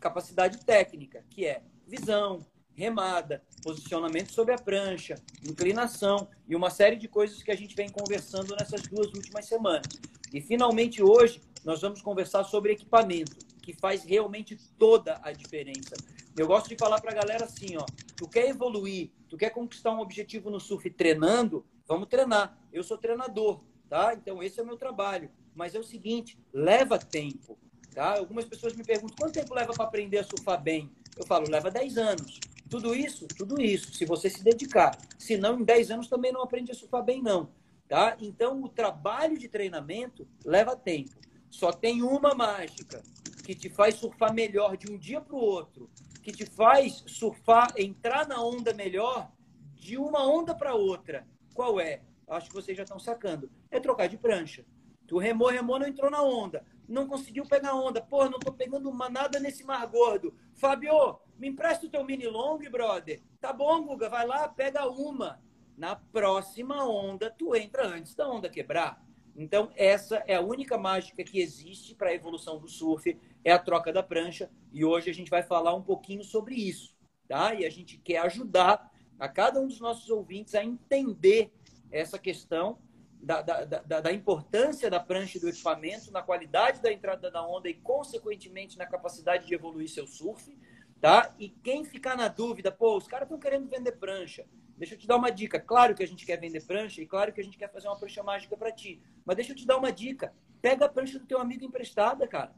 capacidade 0.00 0.64
técnica, 0.64 1.24
que 1.30 1.46
é 1.46 1.62
visão, 1.86 2.44
remada, 2.74 3.42
posicionamento 3.62 4.32
sobre 4.32 4.54
a 4.54 4.58
prancha, 4.58 5.16
inclinação 5.42 6.28
e 6.46 6.54
uma 6.54 6.70
série 6.70 6.96
de 6.96 7.08
coisas 7.08 7.42
que 7.42 7.50
a 7.50 7.56
gente 7.56 7.74
vem 7.74 7.88
conversando 7.88 8.54
nessas 8.54 8.82
duas 8.82 9.08
últimas 9.08 9.46
semanas. 9.46 9.86
E 10.32 10.40
finalmente 10.40 11.02
hoje 11.02 11.40
nós 11.64 11.80
vamos 11.80 12.02
conversar 12.02 12.44
sobre 12.44 12.72
equipamento, 12.72 13.36
que 13.62 13.72
faz 13.72 14.04
realmente 14.04 14.56
toda 14.78 15.18
a 15.22 15.32
diferença. 15.32 15.96
Eu 16.36 16.46
gosto 16.46 16.68
de 16.68 16.76
falar 16.76 17.00
para 17.00 17.12
a 17.12 17.14
galera 17.14 17.46
assim, 17.46 17.76
ó, 17.76 17.86
tu 18.14 18.28
quer 18.28 18.48
evoluir, 18.48 19.10
tu 19.28 19.36
quer 19.36 19.50
conquistar 19.50 19.92
um 19.92 20.00
objetivo 20.00 20.50
no 20.50 20.60
surf 20.60 20.88
treinando, 20.90 21.64
vamos 21.86 22.08
treinar. 22.08 22.58
Eu 22.72 22.82
sou 22.82 22.98
treinador, 22.98 23.60
tá? 23.88 24.14
Então 24.14 24.42
esse 24.42 24.60
é 24.60 24.62
o 24.62 24.66
meu 24.66 24.76
trabalho. 24.76 25.30
Mas 25.54 25.74
é 25.74 25.78
o 25.78 25.84
seguinte, 25.84 26.38
leva 26.52 26.98
tempo, 26.98 27.58
tá? 27.94 28.18
Algumas 28.18 28.44
pessoas 28.44 28.74
me 28.74 28.84
perguntam, 28.84 29.16
quanto 29.18 29.34
tempo 29.34 29.54
leva 29.54 29.72
para 29.72 29.84
aprender 29.84 30.18
a 30.18 30.24
surfar 30.24 30.62
bem? 30.62 30.90
Eu 31.16 31.26
falo, 31.26 31.48
leva 31.48 31.70
10 31.70 31.96
anos. 31.96 32.38
Tudo 32.68 32.94
isso, 32.94 33.26
tudo 33.28 33.60
isso, 33.60 33.94
se 33.94 34.04
você 34.04 34.28
se 34.28 34.42
dedicar. 34.42 34.98
Se 35.18 35.36
não, 35.36 35.60
em 35.60 35.64
10 35.64 35.92
anos 35.92 36.08
também 36.08 36.32
não 36.32 36.42
aprende 36.42 36.72
a 36.72 36.74
surfar 36.74 37.02
bem, 37.02 37.22
não. 37.22 37.48
Tá? 37.88 38.16
Então, 38.20 38.62
o 38.62 38.68
trabalho 38.68 39.38
de 39.38 39.48
treinamento 39.48 40.26
leva 40.44 40.76
tempo. 40.76 41.14
Só 41.48 41.72
tem 41.72 42.02
uma 42.02 42.34
mágica 42.34 43.02
que 43.44 43.54
te 43.54 43.70
faz 43.70 43.94
surfar 43.94 44.34
melhor 44.34 44.76
de 44.76 44.90
um 44.90 44.98
dia 44.98 45.20
para 45.20 45.36
o 45.36 45.40
outro, 45.40 45.88
que 46.22 46.32
te 46.32 46.44
faz 46.44 47.04
surfar, 47.06 47.72
entrar 47.76 48.26
na 48.26 48.42
onda 48.42 48.74
melhor 48.74 49.30
de 49.74 49.96
uma 49.96 50.26
onda 50.26 50.52
para 50.52 50.74
outra. 50.74 51.26
Qual 51.56 51.80
é? 51.80 52.02
Acho 52.28 52.48
que 52.48 52.54
vocês 52.54 52.76
já 52.76 52.82
estão 52.82 52.98
sacando. 52.98 53.50
É 53.70 53.80
trocar 53.80 54.08
de 54.08 54.18
prancha. 54.18 54.66
Tu 55.06 55.16
remou, 55.16 55.48
remou, 55.48 55.78
não 55.78 55.88
entrou 55.88 56.10
na 56.10 56.22
onda. 56.22 56.62
Não 56.86 57.06
conseguiu 57.06 57.46
pegar 57.46 57.74
onda. 57.74 58.02
Pô, 58.02 58.28
não 58.28 58.38
tô 58.38 58.52
pegando 58.52 58.90
uma, 58.90 59.08
nada 59.08 59.40
nesse 59.40 59.64
mar 59.64 59.86
gordo. 59.86 60.34
Fábio, 60.54 61.18
me 61.38 61.48
empresta 61.48 61.86
o 61.86 61.88
teu 61.88 62.04
mini 62.04 62.26
long, 62.26 62.58
brother. 62.70 63.22
Tá 63.40 63.54
bom, 63.54 63.82
Guga, 63.84 64.10
vai 64.10 64.26
lá, 64.26 64.46
pega 64.46 64.86
uma. 64.86 65.40
Na 65.78 65.96
próxima 65.96 66.84
onda, 66.84 67.30
tu 67.30 67.56
entra 67.56 67.86
antes 67.86 68.14
da 68.14 68.28
onda 68.28 68.50
quebrar. 68.50 69.02
Então, 69.34 69.70
essa 69.74 70.22
é 70.26 70.34
a 70.34 70.42
única 70.42 70.76
mágica 70.76 71.24
que 71.24 71.40
existe 71.40 71.94
para 71.94 72.10
a 72.10 72.14
evolução 72.14 72.58
do 72.58 72.68
surf, 72.68 73.18
é 73.42 73.52
a 73.52 73.58
troca 73.58 73.92
da 73.92 74.02
prancha. 74.02 74.50
E 74.72 74.84
hoje 74.84 75.08
a 75.08 75.14
gente 75.14 75.30
vai 75.30 75.42
falar 75.42 75.74
um 75.74 75.82
pouquinho 75.82 76.22
sobre 76.22 76.54
isso, 76.54 76.94
tá? 77.26 77.54
E 77.54 77.64
a 77.64 77.70
gente 77.70 77.96
quer 77.96 78.18
ajudar 78.18 78.90
a 79.18 79.28
cada 79.28 79.60
um 79.60 79.66
dos 79.66 79.80
nossos 79.80 80.10
ouvintes 80.10 80.54
a 80.54 80.64
entender 80.64 81.52
essa 81.90 82.18
questão 82.18 82.78
da, 83.20 83.42
da, 83.42 83.64
da, 83.64 84.00
da, 84.00 84.12
importância 84.12 84.90
da 84.90 85.00
prancha 85.00 85.38
e 85.38 85.40
do 85.40 85.48
equipamento, 85.48 86.12
na 86.12 86.22
qualidade 86.22 86.80
da 86.80 86.92
entrada 86.92 87.30
da 87.30 87.46
onda 87.46 87.68
e, 87.68 87.74
consequentemente, 87.74 88.76
na 88.76 88.86
capacidade 88.86 89.46
de 89.46 89.54
evoluir 89.54 89.88
seu 89.88 90.06
surf 90.06 90.56
tá? 91.00 91.34
E 91.38 91.48
quem 91.48 91.84
ficar 91.84 92.16
na 92.16 92.28
dúvida, 92.28 92.70
pô, 92.70 92.96
os 92.96 93.06
caras 93.06 93.26
estão 93.26 93.38
querendo 93.38 93.68
vender 93.68 93.92
prancha. 93.92 94.46
Deixa 94.76 94.94
eu 94.94 94.98
te 94.98 95.06
dar 95.06 95.16
uma 95.16 95.30
dica. 95.30 95.58
Claro 95.58 95.94
que 95.94 96.02
a 96.02 96.06
gente 96.06 96.26
quer 96.26 96.38
vender 96.38 96.64
prancha 96.64 97.00
e 97.00 97.06
claro 97.06 97.32
que 97.32 97.40
a 97.40 97.44
gente 97.44 97.56
quer 97.56 97.72
fazer 97.72 97.88
uma 97.88 97.98
prancha 97.98 98.22
mágica 98.22 98.56
para 98.56 98.72
ti. 98.72 99.00
Mas 99.24 99.36
deixa 99.36 99.52
eu 99.52 99.56
te 99.56 99.66
dar 99.66 99.78
uma 99.78 99.90
dica. 99.90 100.32
Pega 100.60 100.84
a 100.84 100.88
prancha 100.88 101.18
do 101.18 101.26
teu 101.26 101.38
amigo 101.38 101.64
emprestada, 101.64 102.26
cara. 102.26 102.54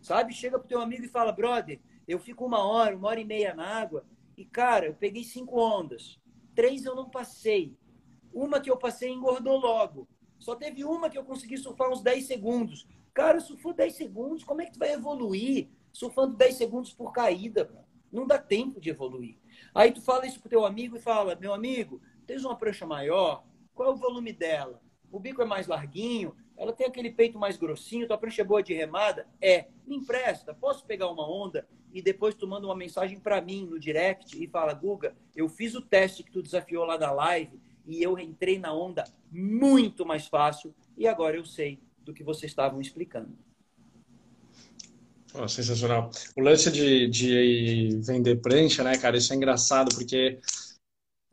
Sabe? 0.00 0.34
Chega 0.34 0.58
pro 0.58 0.68
teu 0.68 0.80
amigo 0.80 1.04
e 1.04 1.08
fala, 1.08 1.32
brother, 1.32 1.80
eu 2.06 2.18
fico 2.18 2.44
uma 2.44 2.62
hora, 2.64 2.96
uma 2.96 3.08
hora 3.08 3.20
e 3.20 3.24
meia 3.24 3.54
na 3.54 3.66
água 3.66 4.04
e, 4.42 4.44
cara, 4.44 4.86
eu 4.86 4.94
peguei 4.94 5.24
cinco 5.24 5.58
ondas. 5.58 6.20
Três 6.54 6.84
eu 6.84 6.94
não 6.94 7.08
passei. 7.08 7.76
Uma 8.32 8.60
que 8.60 8.70
eu 8.70 8.76
passei 8.76 9.10
engordou 9.10 9.58
logo. 9.58 10.08
Só 10.38 10.56
teve 10.56 10.84
uma 10.84 11.08
que 11.08 11.16
eu 11.16 11.24
consegui 11.24 11.56
surfar 11.56 11.90
uns 11.90 12.02
10 12.02 12.26
segundos. 12.26 12.86
Cara, 13.14 13.40
surfou 13.40 13.72
10 13.72 13.94
segundos, 13.94 14.44
como 14.44 14.60
é 14.60 14.66
que 14.66 14.72
tu 14.72 14.78
vai 14.78 14.92
evoluir? 14.92 15.68
surfando 15.92 16.36
10 16.36 16.56
segundos 16.56 16.92
por 16.92 17.12
caída, 17.12 17.70
não 18.10 18.26
dá 18.26 18.38
tempo 18.38 18.80
de 18.80 18.90
evoluir. 18.90 19.38
Aí 19.74 19.92
tu 19.92 20.00
fala 20.00 20.26
isso 20.26 20.40
pro 20.40 20.48
teu 20.48 20.64
amigo 20.64 20.96
e 20.96 21.00
fala, 21.00 21.36
meu 21.36 21.52
amigo, 21.52 22.00
tens 22.26 22.44
uma 22.44 22.56
prancha 22.56 22.86
maior, 22.86 23.44
qual 23.74 23.90
é 23.90 23.92
o 23.92 23.96
volume 23.96 24.32
dela? 24.32 24.82
O 25.10 25.20
bico 25.20 25.42
é 25.42 25.44
mais 25.44 25.66
larguinho, 25.66 26.34
ela 26.56 26.72
tem 26.72 26.86
aquele 26.86 27.10
peito 27.10 27.38
mais 27.38 27.56
grossinho, 27.56 28.06
tua 28.06 28.18
prancha 28.18 28.42
é 28.42 28.44
boa 28.44 28.62
de 28.62 28.72
remada? 28.72 29.28
É, 29.40 29.68
me 29.86 29.96
empresta, 29.96 30.54
posso 30.54 30.86
pegar 30.86 31.08
uma 31.08 31.30
onda? 31.30 31.68
E 31.92 32.00
depois 32.00 32.34
tu 32.34 32.46
manda 32.46 32.66
uma 32.66 32.74
mensagem 32.74 33.20
para 33.20 33.40
mim 33.40 33.66
no 33.66 33.78
direct 33.78 34.42
e 34.42 34.48
fala, 34.48 34.72
Guga, 34.72 35.14
eu 35.36 35.48
fiz 35.48 35.74
o 35.74 35.82
teste 35.82 36.22
que 36.22 36.30
tu 36.30 36.42
desafiou 36.42 36.84
lá 36.84 36.96
da 36.96 37.12
live 37.12 37.60
e 37.86 38.02
eu 38.02 38.18
entrei 38.18 38.58
na 38.58 38.72
onda 38.72 39.04
muito 39.30 40.06
mais 40.06 40.26
fácil 40.26 40.74
e 40.96 41.06
agora 41.06 41.36
eu 41.36 41.44
sei 41.44 41.78
do 42.02 42.14
que 42.14 42.24
vocês 42.24 42.50
estavam 42.50 42.80
explicando. 42.80 43.36
Oh, 45.34 45.48
sensacional. 45.48 46.10
O 46.36 46.42
lance 46.42 46.70
de, 46.70 47.08
de 47.08 48.00
vender 48.02 48.36
prancha, 48.40 48.82
né, 48.82 48.96
cara, 48.98 49.16
isso 49.16 49.32
é 49.32 49.36
engraçado, 49.36 49.94
porque, 49.94 50.38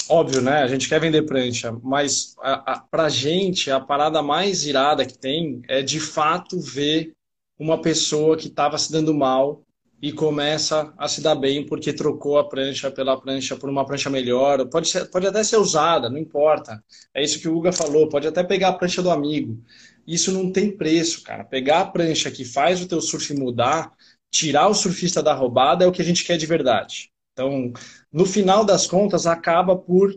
óbvio, 0.08 0.42
né, 0.42 0.63
a 0.63 0.68
gente 0.68 0.88
quer 0.88 1.01
vender 1.01 1.24
prancha, 1.24 1.72
mas 1.84 2.34
a, 2.39 2.74
a, 2.74 2.80
pra 2.80 3.10
gente, 3.10 3.70
a 3.70 3.80
parada 3.80 4.22
mais 4.22 4.66
irada 4.66 5.06
que 5.06 5.18
tem 5.18 5.62
é, 5.68 5.82
de 5.82 6.00
fato, 6.00 6.60
ver 6.60 7.12
uma 7.58 7.82
pessoa 7.82 8.38
que 8.38 8.48
estava 8.48 8.78
se 8.78 8.89
dando 8.89 9.13
mal 9.13 9.66
e 10.01 10.13
começa 10.13 10.94
a 10.98 11.08
se 11.08 11.22
dar 11.22 11.36
bem 11.36 11.65
porque 11.65 11.91
trocou 11.91 12.38
a 12.38 12.48
prancha 12.48 12.89
pela 12.89 13.20
prancha 13.20 13.56
por 13.56 13.70
uma 13.70 13.86
prancha 13.86 14.10
melhor. 14.10 14.65
Pode, 14.70 14.88
ser, 14.88 15.10
pode 15.10 15.27
até 15.27 15.44
ser 15.44 15.58
usada, 15.58 16.10
não 16.10 16.18
importa. 16.18 16.82
É 17.13 17.24
isso 17.24 17.39
que 17.39 17.48
o 17.50 17.53
Guga 17.53 17.72
falou. 17.74 18.08
Pode 18.08 18.27
até 18.27 18.44
pegar 18.44 18.70
a 18.70 18.74
prancha 18.74 19.01
do 19.01 19.12
amigo. 19.12 19.62
Isso 20.08 20.32
não 20.32 20.51
tem 20.51 20.75
preço, 20.75 21.22
cara. 21.24 21.44
Pegar 21.44 21.82
a 21.82 21.86
prancha 21.86 22.32
que 22.32 22.46
faz 22.46 22.82
o 22.82 22.88
teu 22.88 23.01
surf 23.01 23.34
mudar, 23.34 23.91
tirar 24.32 24.68
o 24.70 24.74
surfista 24.74 25.22
da 25.22 25.34
roubada 25.34 25.84
é 25.84 25.88
o 25.88 25.91
que 25.91 26.01
a 26.01 26.06
gente 26.06 26.24
quer 26.24 26.38
de 26.38 26.46
verdade. 26.46 27.12
Então, 27.34 27.72
no 28.12 28.25
final 28.25 28.65
das 28.65 28.88
contas, 28.88 29.25
acaba 29.25 29.75
por 29.75 30.13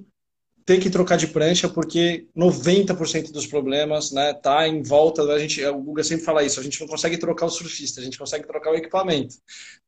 ter 0.65 0.79
que 0.79 0.91
trocar 0.91 1.17
de 1.17 1.27
prancha 1.27 1.69
porque 1.69 2.27
90% 2.37 3.33
dos 3.33 3.47
problemas 3.47 4.13
né, 4.13 4.33
tá 4.33 4.67
em 4.69 4.83
volta 4.83 5.27
da 5.27 5.39
gente. 5.39 5.65
O 5.67 5.79
Guga 5.79 6.05
sempre 6.05 6.25
fala 6.25 6.43
isso, 6.43 6.61
a 6.61 6.63
gente 6.63 6.81
não 6.81 6.87
consegue 6.87 7.19
trocar 7.19 7.47
o 7.47 7.51
surfista, 7.51 8.01
a 8.01 8.05
gente 8.05 8.19
consegue 8.19 8.47
trocar 8.47 8.71
o 8.71 8.77
equipamento. 8.77 9.35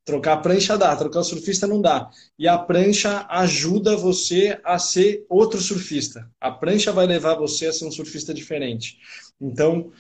Trocar 0.04 0.34
a 0.34 0.36
prancha 0.36 0.76
dá, 0.76 0.94
trocar 0.96 1.20
o 1.20 1.24
surfista 1.24 1.66
não 1.66 1.80
dá. 1.80 2.10
E 2.38 2.46
a 2.48 2.58
prancha 2.58 3.26
ajuda 3.28 3.96
você 3.96 4.58
a 4.64 4.78
ser 4.78 5.24
outro 5.28 5.60
surfista. 5.60 6.28
A 6.40 6.50
prancha 6.50 6.92
vai 6.92 7.06
levar 7.06 7.34
você 7.36 7.66
a 7.66 7.72
ser 7.72 7.86
um 7.86 7.92
surfista 7.92 8.34
diferente. 8.34 8.98
Então, 9.40 9.92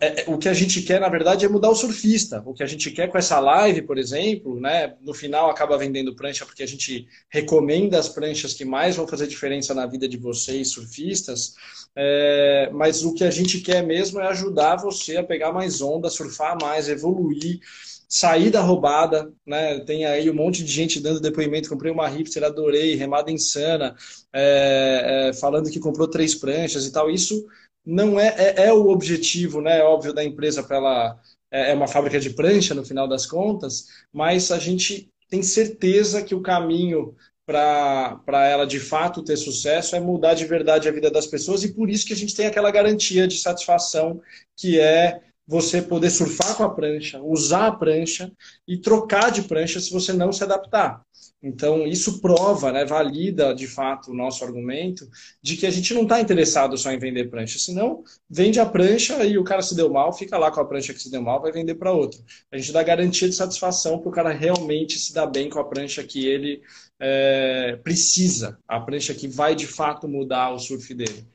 é, 0.00 0.22
é, 0.22 0.24
o 0.26 0.38
que 0.38 0.48
a 0.48 0.54
gente 0.54 0.82
quer, 0.82 1.00
na 1.00 1.08
verdade, 1.08 1.44
é 1.44 1.48
mudar 1.48 1.70
o 1.70 1.74
surfista. 1.74 2.42
O 2.44 2.54
que 2.54 2.62
a 2.62 2.66
gente 2.66 2.90
quer 2.90 3.08
com 3.08 3.18
essa 3.18 3.38
live, 3.40 3.82
por 3.82 3.98
exemplo, 3.98 4.58
né, 4.60 4.94
no 5.00 5.14
final 5.14 5.50
acaba 5.50 5.78
vendendo 5.78 6.14
prancha 6.14 6.44
porque 6.44 6.62
a 6.62 6.66
gente 6.66 7.06
recomenda 7.28 7.98
as 7.98 8.08
pranchas 8.08 8.54
que 8.54 8.64
mais 8.64 8.96
vão 8.96 9.06
fazer 9.06 9.26
diferença 9.26 9.74
na 9.74 9.86
vida 9.86 10.08
de 10.08 10.16
vocês, 10.16 10.68
surfistas. 10.68 11.54
É, 11.94 12.70
mas 12.72 13.04
o 13.04 13.14
que 13.14 13.24
a 13.24 13.30
gente 13.30 13.60
quer 13.60 13.82
mesmo 13.82 14.20
é 14.20 14.26
ajudar 14.28 14.76
você 14.76 15.16
a 15.16 15.24
pegar 15.24 15.52
mais 15.52 15.80
onda, 15.80 16.10
surfar 16.10 16.56
mais, 16.60 16.88
evoluir, 16.88 17.60
sair 18.08 18.50
da 18.50 18.60
roubada. 18.60 19.32
Né? 19.46 19.80
Tem 19.80 20.04
aí 20.04 20.30
um 20.30 20.34
monte 20.34 20.62
de 20.62 20.70
gente 20.72 21.00
dando 21.00 21.20
depoimento. 21.20 21.68
Comprei 21.68 21.90
uma 21.90 22.08
hipster, 22.08 22.44
adorei, 22.44 22.94
remada 22.94 23.30
insana, 23.30 23.96
é, 24.32 25.28
é, 25.30 25.32
falando 25.32 25.70
que 25.70 25.80
comprou 25.80 26.08
três 26.08 26.34
pranchas 26.34 26.86
e 26.86 26.92
tal. 26.92 27.10
Isso 27.10 27.46
não 27.86 28.18
é, 28.18 28.34
é, 28.36 28.66
é, 28.66 28.72
o 28.72 28.88
objetivo, 28.88 29.60
né, 29.60 29.82
óbvio, 29.82 30.12
da 30.12 30.24
empresa 30.24 30.62
para 30.62 30.76
ela 30.76 31.20
é, 31.50 31.70
é 31.70 31.74
uma 31.74 31.86
fábrica 31.86 32.18
de 32.18 32.30
prancha 32.30 32.74
no 32.74 32.84
final 32.84 33.06
das 33.06 33.24
contas, 33.26 33.86
mas 34.12 34.50
a 34.50 34.58
gente 34.58 35.08
tem 35.28 35.42
certeza 35.42 36.22
que 36.22 36.34
o 36.34 36.42
caminho 36.42 37.14
para 37.46 38.46
ela 38.48 38.66
de 38.66 38.80
fato 38.80 39.22
ter 39.22 39.36
sucesso 39.36 39.94
é 39.94 40.00
mudar 40.00 40.34
de 40.34 40.44
verdade 40.44 40.88
a 40.88 40.92
vida 40.92 41.08
das 41.10 41.28
pessoas 41.28 41.62
e 41.62 41.72
por 41.72 41.88
isso 41.88 42.04
que 42.04 42.12
a 42.12 42.16
gente 42.16 42.34
tem 42.34 42.46
aquela 42.46 42.72
garantia 42.72 43.28
de 43.28 43.38
satisfação 43.38 44.20
que 44.56 44.80
é 44.80 45.20
você 45.46 45.80
poder 45.80 46.10
surfar 46.10 46.56
com 46.56 46.64
a 46.64 46.74
prancha, 46.74 47.22
usar 47.22 47.68
a 47.68 47.72
prancha 47.72 48.32
e 48.66 48.76
trocar 48.76 49.30
de 49.30 49.42
prancha 49.42 49.78
se 49.78 49.92
você 49.92 50.12
não 50.12 50.32
se 50.32 50.42
adaptar. 50.42 51.02
Então, 51.42 51.86
isso 51.86 52.20
prova, 52.20 52.72
né, 52.72 52.84
valida 52.84 53.54
de 53.54 53.66
fato 53.66 54.10
o 54.10 54.14
nosso 54.14 54.42
argumento 54.44 55.08
de 55.42 55.56
que 55.56 55.66
a 55.66 55.70
gente 55.70 55.92
não 55.94 56.02
está 56.02 56.20
interessado 56.20 56.76
só 56.78 56.90
em 56.90 56.98
vender 56.98 57.30
prancha, 57.30 57.58
senão 57.58 58.02
vende 58.28 58.58
a 58.58 58.66
prancha 58.66 59.22
e 59.24 59.36
o 59.38 59.44
cara 59.44 59.62
se 59.62 59.76
deu 59.76 59.90
mal, 59.90 60.12
fica 60.12 60.38
lá 60.38 60.50
com 60.50 60.60
a 60.60 60.64
prancha 60.64 60.94
que 60.94 61.00
se 61.00 61.10
deu 61.10 61.22
mal, 61.22 61.40
vai 61.40 61.52
vender 61.52 61.74
para 61.74 61.92
outro. 61.92 62.24
A 62.50 62.56
gente 62.56 62.72
dá 62.72 62.82
garantia 62.82 63.28
de 63.28 63.34
satisfação 63.34 63.98
para 63.98 64.08
o 64.08 64.12
cara 64.12 64.32
realmente 64.32 64.98
se 64.98 65.12
dar 65.12 65.26
bem 65.26 65.50
com 65.50 65.60
a 65.60 65.64
prancha 65.64 66.02
que 66.02 66.26
ele 66.26 66.62
é, 66.98 67.78
precisa, 67.82 68.58
a 68.66 68.80
prancha 68.80 69.14
que 69.14 69.28
vai 69.28 69.54
de 69.54 69.66
fato 69.66 70.08
mudar 70.08 70.50
o 70.52 70.58
surf 70.58 70.92
dele. 70.94 71.26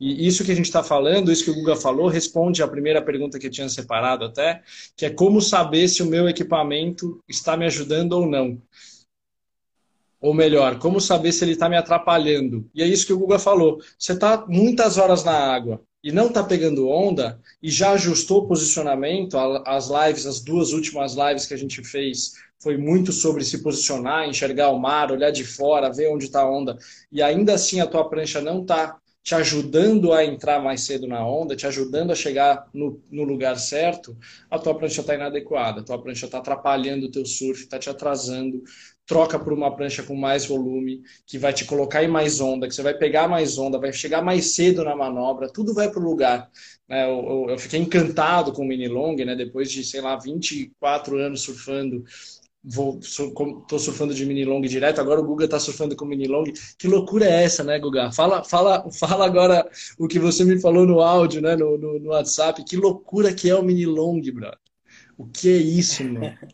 E 0.00 0.26
isso 0.26 0.44
que 0.44 0.50
a 0.50 0.54
gente 0.54 0.66
está 0.66 0.82
falando, 0.82 1.30
isso 1.30 1.44
que 1.44 1.50
o 1.50 1.54
Guga 1.54 1.76
falou, 1.76 2.08
responde 2.08 2.62
à 2.62 2.68
primeira 2.68 3.00
pergunta 3.00 3.38
que 3.38 3.46
eu 3.46 3.50
tinha 3.50 3.68
separado 3.68 4.24
até, 4.24 4.62
que 4.96 5.06
é 5.06 5.10
como 5.10 5.40
saber 5.40 5.88
se 5.88 6.02
o 6.02 6.06
meu 6.06 6.28
equipamento 6.28 7.22
está 7.28 7.56
me 7.56 7.64
ajudando 7.64 8.12
ou 8.14 8.26
não. 8.26 8.60
Ou 10.24 10.32
melhor, 10.32 10.78
como 10.78 11.02
saber 11.02 11.32
se 11.32 11.44
ele 11.44 11.52
está 11.52 11.68
me 11.68 11.76
atrapalhando. 11.76 12.66
E 12.74 12.82
é 12.82 12.86
isso 12.86 13.04
que 13.04 13.12
o 13.12 13.18
Guga 13.18 13.38
falou. 13.38 13.78
Você 13.98 14.14
está 14.14 14.46
muitas 14.48 14.96
horas 14.96 15.22
na 15.22 15.32
água 15.32 15.82
e 16.02 16.10
não 16.10 16.28
está 16.28 16.42
pegando 16.42 16.88
onda 16.88 17.38
e 17.62 17.70
já 17.70 17.90
ajustou 17.90 18.38
o 18.38 18.48
posicionamento, 18.48 19.36
as 19.66 19.90
lives, 19.90 20.24
as 20.24 20.40
duas 20.40 20.72
últimas 20.72 21.12
lives 21.14 21.44
que 21.44 21.52
a 21.52 21.58
gente 21.58 21.84
fez 21.84 22.32
foi 22.58 22.78
muito 22.78 23.12
sobre 23.12 23.44
se 23.44 23.62
posicionar, 23.62 24.26
enxergar 24.26 24.70
o 24.70 24.78
mar, 24.78 25.12
olhar 25.12 25.30
de 25.30 25.44
fora, 25.44 25.92
ver 25.92 26.08
onde 26.08 26.24
está 26.24 26.40
a 26.40 26.50
onda, 26.50 26.78
e 27.12 27.20
ainda 27.20 27.52
assim 27.52 27.80
a 27.80 27.86
tua 27.86 28.08
prancha 28.08 28.40
não 28.40 28.62
está 28.62 28.96
te 29.24 29.34
ajudando 29.34 30.12
a 30.12 30.22
entrar 30.22 30.62
mais 30.62 30.82
cedo 30.82 31.06
na 31.06 31.26
onda, 31.26 31.56
te 31.56 31.66
ajudando 31.66 32.12
a 32.12 32.14
chegar 32.14 32.68
no, 32.74 33.02
no 33.10 33.24
lugar 33.24 33.58
certo, 33.58 34.14
a 34.50 34.58
tua 34.58 34.74
prancha 34.76 35.00
está 35.00 35.14
inadequada, 35.14 35.80
a 35.80 35.82
tua 35.82 36.00
prancha 36.00 36.26
está 36.26 36.38
atrapalhando 36.38 37.06
o 37.06 37.10
teu 37.10 37.24
surf, 37.24 37.62
está 37.62 37.78
te 37.78 37.88
atrasando. 37.88 38.62
Troca 39.06 39.38
por 39.38 39.52
uma 39.52 39.74
prancha 39.74 40.02
com 40.02 40.16
mais 40.16 40.46
volume, 40.46 41.02
que 41.26 41.38
vai 41.38 41.52
te 41.52 41.64
colocar 41.64 42.02
em 42.02 42.08
mais 42.08 42.40
onda, 42.40 42.66
que 42.66 42.74
você 42.74 42.82
vai 42.82 42.94
pegar 42.94 43.28
mais 43.28 43.58
onda, 43.58 43.78
vai 43.78 43.92
chegar 43.92 44.22
mais 44.22 44.54
cedo 44.54 44.82
na 44.82 44.96
manobra, 44.96 45.52
tudo 45.52 45.74
vai 45.74 45.90
para 45.90 46.00
o 46.00 46.04
lugar. 46.04 46.50
É, 46.88 47.04
eu, 47.04 47.24
eu, 47.24 47.46
eu, 47.50 47.58
fiquei 47.58 47.80
encantado 47.80 48.52
com 48.52 48.62
o 48.62 48.66
mini 48.66 48.88
long, 48.88 49.16
né? 49.16 49.36
Depois 49.36 49.70
de, 49.70 49.84
sei 49.84 50.00
lá, 50.00 50.16
24 50.16 51.18
anos 51.18 51.42
surfando 51.42 52.04
vou 52.64 52.98
tô 53.68 53.78
surfando 53.78 54.14
de 54.14 54.24
mini 54.24 54.44
long 54.44 54.62
direto, 54.62 54.98
agora 55.00 55.20
o 55.20 55.24
Guga 55.24 55.46
tá 55.46 55.60
surfando 55.60 55.94
com 55.94 56.06
mini 56.06 56.26
long. 56.26 56.44
Que 56.78 56.88
loucura 56.88 57.26
é 57.26 57.44
essa, 57.44 57.62
né, 57.62 57.78
Guga? 57.78 58.10
Fala, 58.10 58.42
fala, 58.42 58.90
fala 58.90 59.26
agora 59.26 59.68
o 59.98 60.08
que 60.08 60.18
você 60.18 60.44
me 60.44 60.58
falou 60.58 60.86
no 60.86 61.00
áudio, 61.00 61.42
né, 61.42 61.54
no, 61.54 61.76
no, 61.76 61.98
no 61.98 62.10
WhatsApp. 62.10 62.64
Que 62.64 62.76
loucura 62.76 63.34
que 63.34 63.50
é 63.50 63.54
o 63.54 63.62
mini 63.62 63.84
long, 63.84 64.20
brother. 64.32 64.58
O 65.18 65.26
que 65.26 65.48
é 65.50 65.56
isso, 65.56 66.02
mano? 66.04 66.36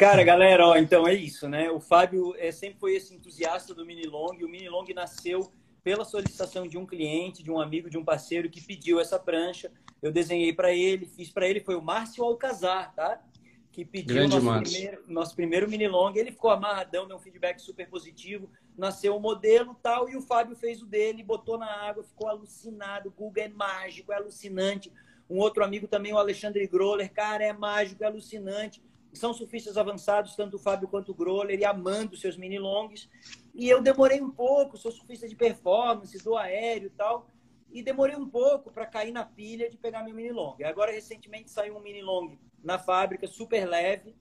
Cara, 0.00 0.24
galera, 0.24 0.66
ó, 0.66 0.76
então 0.78 1.06
é 1.06 1.12
isso, 1.12 1.46
né? 1.46 1.70
O 1.70 1.78
Fábio 1.78 2.34
é, 2.38 2.50
sempre 2.50 2.80
foi 2.80 2.96
esse 2.96 3.14
entusiasta 3.14 3.74
do 3.74 3.84
mini 3.84 4.06
long. 4.06 4.34
O 4.42 4.48
mini 4.48 4.66
long 4.66 4.86
nasceu 4.94 5.52
pela 5.84 6.06
solicitação 6.06 6.66
de 6.66 6.78
um 6.78 6.86
cliente, 6.86 7.42
de 7.42 7.50
um 7.50 7.60
amigo, 7.60 7.90
de 7.90 7.98
um 7.98 8.02
parceiro 8.02 8.48
que 8.48 8.62
pediu 8.62 8.98
essa 8.98 9.18
prancha. 9.18 9.70
Eu 10.00 10.10
desenhei 10.10 10.54
para 10.54 10.72
ele, 10.72 11.04
fiz 11.04 11.28
para 11.28 11.46
ele, 11.46 11.60
foi 11.60 11.74
o 11.74 11.82
Márcio 11.82 12.24
Alcazar, 12.24 12.94
tá? 12.94 13.22
que 13.70 13.84
pediu 13.84 14.26
nosso 14.26 14.62
primeiro, 14.62 15.04
nosso 15.06 15.36
primeiro 15.36 15.68
mini 15.68 15.86
long. 15.86 16.14
Ele 16.14 16.32
ficou 16.32 16.50
amarradão, 16.50 17.06
deu 17.06 17.18
um 17.18 17.20
feedback 17.20 17.60
super 17.60 17.86
positivo. 17.86 18.50
Nasceu 18.78 19.12
o 19.12 19.18
um 19.18 19.20
modelo 19.20 19.76
tal, 19.82 20.08
e 20.08 20.16
o 20.16 20.22
Fábio 20.22 20.56
fez 20.56 20.80
o 20.80 20.86
dele, 20.86 21.22
botou 21.22 21.58
na 21.58 21.70
água, 21.70 22.02
ficou 22.02 22.26
alucinado. 22.26 23.10
O 23.10 23.12
Google 23.12 23.44
é 23.44 23.48
mágico, 23.48 24.14
é 24.14 24.16
alucinante. 24.16 24.90
Um 25.28 25.36
outro 25.36 25.62
amigo 25.62 25.86
também, 25.86 26.14
o 26.14 26.16
Alexandre 26.18 26.66
Groller, 26.66 27.12
cara, 27.12 27.44
é 27.44 27.52
mágico, 27.52 28.02
é 28.02 28.06
alucinante. 28.06 28.82
São 29.12 29.34
surfistas 29.34 29.76
avançados, 29.76 30.36
tanto 30.36 30.56
o 30.56 30.58
Fábio 30.58 30.88
quanto 30.88 31.12
o 31.12 31.14
Groller, 31.14 31.58
e 31.58 31.64
amando 31.64 32.16
seus 32.16 32.36
mini 32.36 32.58
longs. 32.58 33.08
E 33.54 33.68
eu 33.68 33.82
demorei 33.82 34.20
um 34.20 34.30
pouco, 34.30 34.76
sou 34.76 34.92
surfista 34.92 35.28
de 35.28 35.34
performance, 35.34 36.16
do 36.22 36.36
aéreo 36.36 36.86
e 36.86 36.90
tal 36.90 37.26
e 37.72 37.82
demorei 37.82 38.16
um 38.16 38.28
pouco 38.28 38.70
para 38.70 38.86
cair 38.86 39.12
na 39.12 39.24
pilha 39.24 39.70
de 39.70 39.76
pegar 39.76 40.02
meu 40.02 40.14
mini 40.14 40.32
long. 40.32 40.56
Agora, 40.64 40.90
recentemente, 40.90 41.50
saiu 41.50 41.76
um 41.76 41.80
mini 41.80 42.02
long 42.02 42.36
na 42.62 42.78
fábrica, 42.78 43.26
super 43.26 43.66
leve, 43.66 44.14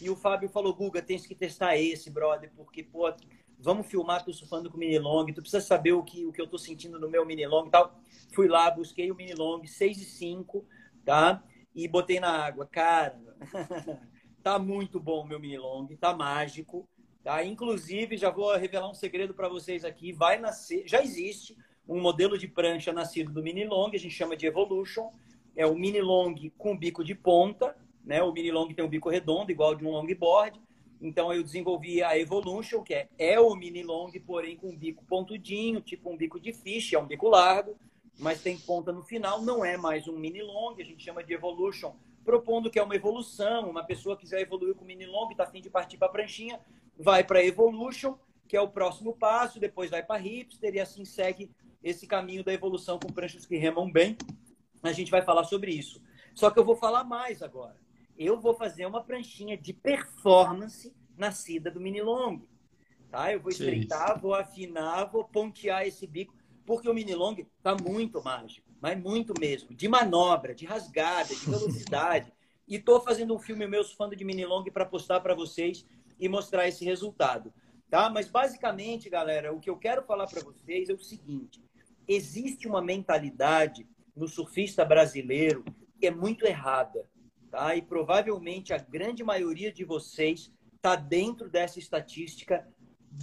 e 0.00 0.10
o 0.10 0.16
Fábio 0.16 0.48
falou, 0.48 0.74
Guga, 0.74 1.02
tens 1.02 1.26
que 1.26 1.34
testar 1.34 1.76
esse, 1.76 2.10
brother, 2.10 2.50
porque, 2.56 2.82
pô, 2.82 3.12
vamos 3.58 3.86
filmar 3.86 4.24
tu 4.24 4.32
surfando 4.32 4.70
com 4.70 4.78
mini 4.78 4.98
long, 4.98 5.26
tu 5.26 5.40
precisa 5.40 5.60
saber 5.60 5.92
o 5.92 6.02
que, 6.02 6.26
o 6.26 6.32
que 6.32 6.40
eu 6.40 6.46
tô 6.46 6.58
sentindo 6.58 6.98
no 6.98 7.08
meu 7.08 7.24
mini 7.24 7.46
long 7.46 7.66
e 7.66 7.70
tal. 7.70 7.94
Fui 8.34 8.48
lá, 8.48 8.70
busquei 8.70 9.10
o 9.10 9.14
mini 9.14 9.34
long, 9.34 9.64
6 9.64 9.98
e 9.98 10.04
5, 10.04 10.66
tá? 11.04 11.44
E 11.74 11.86
botei 11.86 12.18
na 12.18 12.30
água. 12.30 12.66
Cara, 12.66 13.20
tá 14.44 14.58
muito 14.58 15.00
bom 15.00 15.24
meu 15.24 15.40
mini 15.40 15.56
long, 15.56 15.86
tá 15.98 16.14
mágico, 16.14 16.86
tá? 17.22 17.42
Inclusive, 17.42 18.18
já 18.18 18.28
vou 18.28 18.54
revelar 18.54 18.90
um 18.90 18.94
segredo 18.94 19.32
para 19.32 19.48
vocês 19.48 19.86
aqui, 19.86 20.12
vai 20.12 20.38
nascer, 20.38 20.86
já 20.86 21.02
existe 21.02 21.56
um 21.88 21.98
modelo 21.98 22.36
de 22.36 22.46
prancha 22.46 22.92
nascido 22.92 23.32
do 23.32 23.42
mini 23.42 23.64
long, 23.64 23.88
a 23.94 23.96
gente 23.96 24.14
chama 24.14 24.36
de 24.36 24.46
Evolution. 24.46 25.10
É 25.56 25.66
o 25.66 25.74
mini 25.74 26.02
long 26.02 26.34
com 26.58 26.76
bico 26.76 27.02
de 27.02 27.14
ponta, 27.14 27.74
né? 28.04 28.22
O 28.22 28.32
mini 28.32 28.50
long 28.50 28.68
tem 28.68 28.84
um 28.84 28.88
bico 28.88 29.08
redondo, 29.08 29.50
igual 29.50 29.74
de 29.74 29.82
um 29.82 29.90
longboard. 29.90 30.60
Então 31.00 31.32
eu 31.32 31.42
desenvolvi 31.42 32.02
a 32.02 32.18
Evolution, 32.18 32.82
que 32.82 32.92
é, 32.92 33.08
é 33.18 33.40
o 33.40 33.54
mini 33.54 33.82
long, 33.82 34.12
porém 34.26 34.56
com 34.56 34.76
bico 34.76 35.06
pontudinho, 35.06 35.80
tipo 35.80 36.10
um 36.10 36.18
bico 36.18 36.38
de 36.38 36.52
fish, 36.52 36.92
é 36.92 36.98
um 36.98 37.06
bico 37.06 37.30
largo, 37.30 37.76
mas 38.18 38.42
tem 38.42 38.58
ponta 38.58 38.92
no 38.92 39.02
final, 39.02 39.40
não 39.40 39.64
é 39.64 39.78
mais 39.78 40.06
um 40.06 40.18
mini 40.18 40.42
long, 40.42 40.74
a 40.78 40.84
gente 40.84 41.02
chama 41.02 41.24
de 41.24 41.32
Evolution, 41.32 41.94
propondo 42.24 42.70
que 42.70 42.78
é 42.78 42.82
uma 42.82 42.96
evolução, 42.96 43.70
uma 43.70 43.84
pessoa 43.84 44.16
quiser 44.16 44.40
evoluir 44.40 44.74
com 44.74 44.84
mini 44.84 45.06
long, 45.06 45.30
está 45.30 45.44
afim 45.44 45.60
de 45.60 45.70
partir 45.70 45.96
para 45.96 46.08
a 46.08 46.10
pranchinha, 46.10 46.58
vai 46.98 47.22
para 47.22 47.44
Evolution, 47.44 48.16
que 48.48 48.56
é 48.56 48.60
o 48.60 48.68
próximo 48.68 49.14
passo, 49.16 49.60
depois 49.60 49.90
vai 49.90 50.02
para 50.02 50.20
hipster 50.20 50.74
e 50.74 50.80
assim 50.80 51.04
segue 51.04 51.50
esse 51.82 52.06
caminho 52.06 52.42
da 52.42 52.52
evolução 52.52 52.98
com 52.98 53.12
pranchas 53.12 53.44
que 53.44 53.56
remam 53.56 53.90
bem. 53.90 54.16
A 54.82 54.92
gente 54.92 55.10
vai 55.10 55.22
falar 55.22 55.44
sobre 55.44 55.70
isso. 55.70 56.02
Só 56.34 56.50
que 56.50 56.58
eu 56.58 56.64
vou 56.64 56.76
falar 56.76 57.04
mais 57.04 57.42
agora. 57.42 57.76
Eu 58.16 58.40
vou 58.40 58.54
fazer 58.54 58.86
uma 58.86 59.02
pranchinha 59.02 59.56
de 59.56 59.72
performance 59.72 60.94
nascida 61.16 61.70
do 61.70 61.80
mini 61.80 62.00
long. 62.02 62.40
Tá? 63.10 63.32
Eu 63.32 63.40
vou 63.40 63.50
estreitar, 63.50 64.20
vou 64.20 64.34
afinar, 64.34 65.04
vou 65.04 65.24
pontear 65.24 65.86
esse 65.86 66.06
bico, 66.06 66.34
porque 66.66 66.88
o 66.88 66.94
mini 66.94 67.14
long 67.14 67.36
tá 67.62 67.76
muito 67.76 68.22
mágico, 68.22 68.68
mas 68.84 69.00
muito 69.00 69.32
mesmo, 69.40 69.74
de 69.74 69.88
manobra, 69.88 70.54
de 70.54 70.66
rasgada, 70.66 71.34
de 71.34 71.46
velocidade. 71.46 72.30
e 72.68 72.78
tô 72.78 73.00
fazendo 73.00 73.34
um 73.34 73.38
filme 73.38 73.66
meu 73.66 73.82
surfando 73.82 74.14
de 74.14 74.26
mini 74.26 74.44
long 74.44 74.62
para 74.64 74.84
postar 74.84 75.20
para 75.20 75.34
vocês 75.34 75.86
e 76.20 76.28
mostrar 76.28 76.68
esse 76.68 76.84
resultado, 76.84 77.50
tá? 77.88 78.10
Mas 78.10 78.28
basicamente, 78.28 79.08
galera, 79.08 79.54
o 79.54 79.58
que 79.58 79.70
eu 79.70 79.78
quero 79.78 80.02
falar 80.02 80.26
para 80.26 80.42
vocês 80.42 80.90
é 80.90 80.92
o 80.92 80.98
seguinte: 80.98 81.64
existe 82.06 82.68
uma 82.68 82.82
mentalidade 82.82 83.88
no 84.14 84.28
surfista 84.28 84.84
brasileiro 84.84 85.64
que 85.98 86.06
é 86.06 86.10
muito 86.10 86.44
errada, 86.44 87.08
tá? 87.50 87.74
E 87.74 87.80
provavelmente 87.80 88.74
a 88.74 88.76
grande 88.76 89.24
maioria 89.24 89.72
de 89.72 89.82
vocês 89.82 90.52
está 90.76 90.94
dentro 90.94 91.48
dessa 91.48 91.78
estatística 91.78 92.68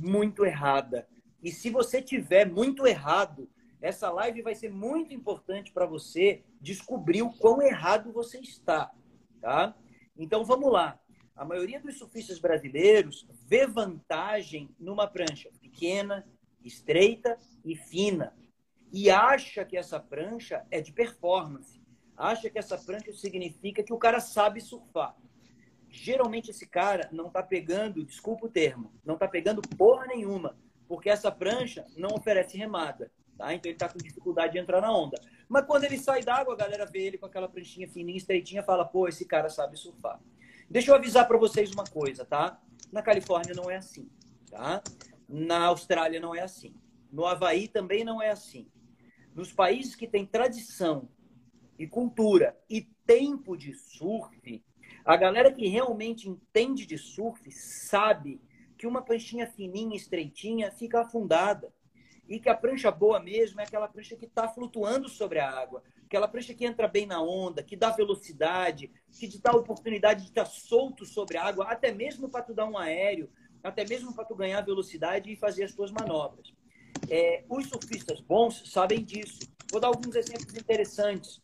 muito 0.01 0.43
errada. 0.43 1.07
E 1.43 1.51
se 1.51 1.69
você 1.69 2.01
tiver 2.01 2.49
muito 2.49 2.87
errado, 2.87 3.47
essa 3.81 4.11
live 4.11 4.41
vai 4.41 4.53
ser 4.55 4.69
muito 4.69 5.13
importante 5.13 5.71
para 5.71 5.85
você 5.85 6.43
descobrir 6.59 7.23
o 7.23 7.33
quão 7.33 7.61
errado 7.61 8.11
você 8.11 8.39
está, 8.39 8.91
tá? 9.41 9.75
Então 10.15 10.45
vamos 10.45 10.71
lá. 10.71 10.99
A 11.35 11.43
maioria 11.43 11.79
dos 11.81 11.97
surfistas 11.97 12.39
brasileiros 12.39 13.27
vê 13.47 13.65
vantagem 13.65 14.69
numa 14.79 15.07
prancha 15.07 15.49
pequena, 15.59 16.27
estreita 16.63 17.37
e 17.65 17.75
fina 17.75 18.35
e 18.91 19.09
acha 19.09 19.63
que 19.63 19.77
essa 19.77 19.99
prancha 19.99 20.65
é 20.69 20.81
de 20.81 20.91
performance. 20.91 21.81
Acha 22.15 22.49
que 22.49 22.59
essa 22.59 22.77
prancha 22.77 23.11
significa 23.13 23.81
que 23.81 23.93
o 23.93 23.97
cara 23.97 24.19
sabe 24.19 24.59
surfar. 24.59 25.15
Geralmente 25.89 26.51
esse 26.51 26.67
cara 26.67 27.09
não 27.11 27.27
está 27.27 27.41
pegando, 27.41 28.05
desculpa 28.05 28.45
o 28.45 28.49
termo, 28.49 28.93
não 29.03 29.15
está 29.15 29.27
pegando 29.27 29.61
porra 29.77 30.05
nenhuma, 30.07 30.57
porque 30.87 31.09
essa 31.09 31.31
prancha 31.31 31.85
não 31.97 32.09
oferece 32.15 32.57
remada. 32.57 33.11
Tá? 33.41 33.55
Então 33.55 33.71
ele 33.71 33.75
está 33.75 33.89
com 33.89 33.97
dificuldade 33.97 34.53
de 34.53 34.59
entrar 34.59 34.79
na 34.79 34.95
onda. 34.95 35.19
Mas 35.49 35.65
quando 35.65 35.83
ele 35.83 35.97
sai 35.97 36.21
d'água, 36.21 36.53
a 36.53 36.57
galera 36.57 36.85
vê 36.85 37.07
ele 37.07 37.17
com 37.17 37.25
aquela 37.25 37.49
pranchinha 37.49 37.89
fininha, 37.89 38.15
estreitinha, 38.15 38.61
fala, 38.61 38.85
pô, 38.85 39.07
esse 39.07 39.25
cara 39.25 39.49
sabe 39.49 39.75
surfar. 39.77 40.21
Deixa 40.69 40.91
eu 40.91 40.95
avisar 40.95 41.27
para 41.27 41.39
vocês 41.39 41.71
uma 41.71 41.83
coisa, 41.83 42.23
tá? 42.23 42.61
Na 42.91 43.01
Califórnia 43.01 43.55
não 43.55 43.67
é 43.67 43.77
assim, 43.77 44.07
tá? 44.47 44.83
Na 45.27 45.65
Austrália 45.65 46.19
não 46.19 46.35
é 46.35 46.41
assim. 46.41 46.75
No 47.11 47.25
Havaí 47.25 47.67
também 47.67 48.03
não 48.03 48.21
é 48.21 48.29
assim. 48.29 48.69
Nos 49.33 49.51
países 49.51 49.95
que 49.95 50.07
têm 50.07 50.23
tradição 50.23 51.09
e 51.79 51.87
cultura 51.87 52.55
e 52.69 52.81
tempo 53.07 53.57
de 53.57 53.73
surf, 53.73 54.63
a 55.03 55.17
galera 55.17 55.51
que 55.51 55.67
realmente 55.67 56.29
entende 56.29 56.85
de 56.85 56.99
surf 56.99 57.51
sabe 57.51 58.39
que 58.77 58.85
uma 58.85 59.01
pranchinha 59.01 59.47
fininha, 59.47 59.95
estreitinha, 59.95 60.71
fica 60.71 61.01
afundada. 61.01 61.73
E 62.31 62.39
que 62.39 62.47
a 62.47 62.55
prancha 62.55 62.89
boa 62.89 63.19
mesmo 63.19 63.59
é 63.59 63.63
aquela 63.65 63.89
prancha 63.89 64.15
que 64.15 64.23
está 64.23 64.47
flutuando 64.47 65.09
sobre 65.09 65.37
a 65.37 65.51
água. 65.51 65.83
Aquela 66.05 66.29
prancha 66.29 66.53
que 66.53 66.63
entra 66.65 66.87
bem 66.87 67.05
na 67.05 67.21
onda, 67.21 67.61
que 67.61 67.75
dá 67.75 67.89
velocidade, 67.89 68.89
que 69.11 69.27
te 69.27 69.37
dá 69.37 69.51
oportunidade 69.51 70.21
de 70.21 70.29
estar 70.29 70.45
solto 70.45 71.05
sobre 71.05 71.37
a 71.37 71.43
água, 71.43 71.65
até 71.65 71.91
mesmo 71.91 72.29
para 72.29 72.41
tu 72.41 72.53
dar 72.53 72.67
um 72.67 72.77
aéreo, 72.77 73.29
até 73.61 73.85
mesmo 73.85 74.15
para 74.15 74.23
tu 74.23 74.33
ganhar 74.33 74.61
velocidade 74.61 75.29
e 75.29 75.35
fazer 75.35 75.65
as 75.65 75.75
tuas 75.75 75.91
manobras. 75.91 76.53
É, 77.09 77.43
os 77.49 77.67
surfistas 77.67 78.21
bons 78.21 78.71
sabem 78.71 79.03
disso. 79.03 79.41
Vou 79.69 79.81
dar 79.81 79.89
alguns 79.89 80.15
exemplos 80.15 80.55
interessantes. 80.55 81.41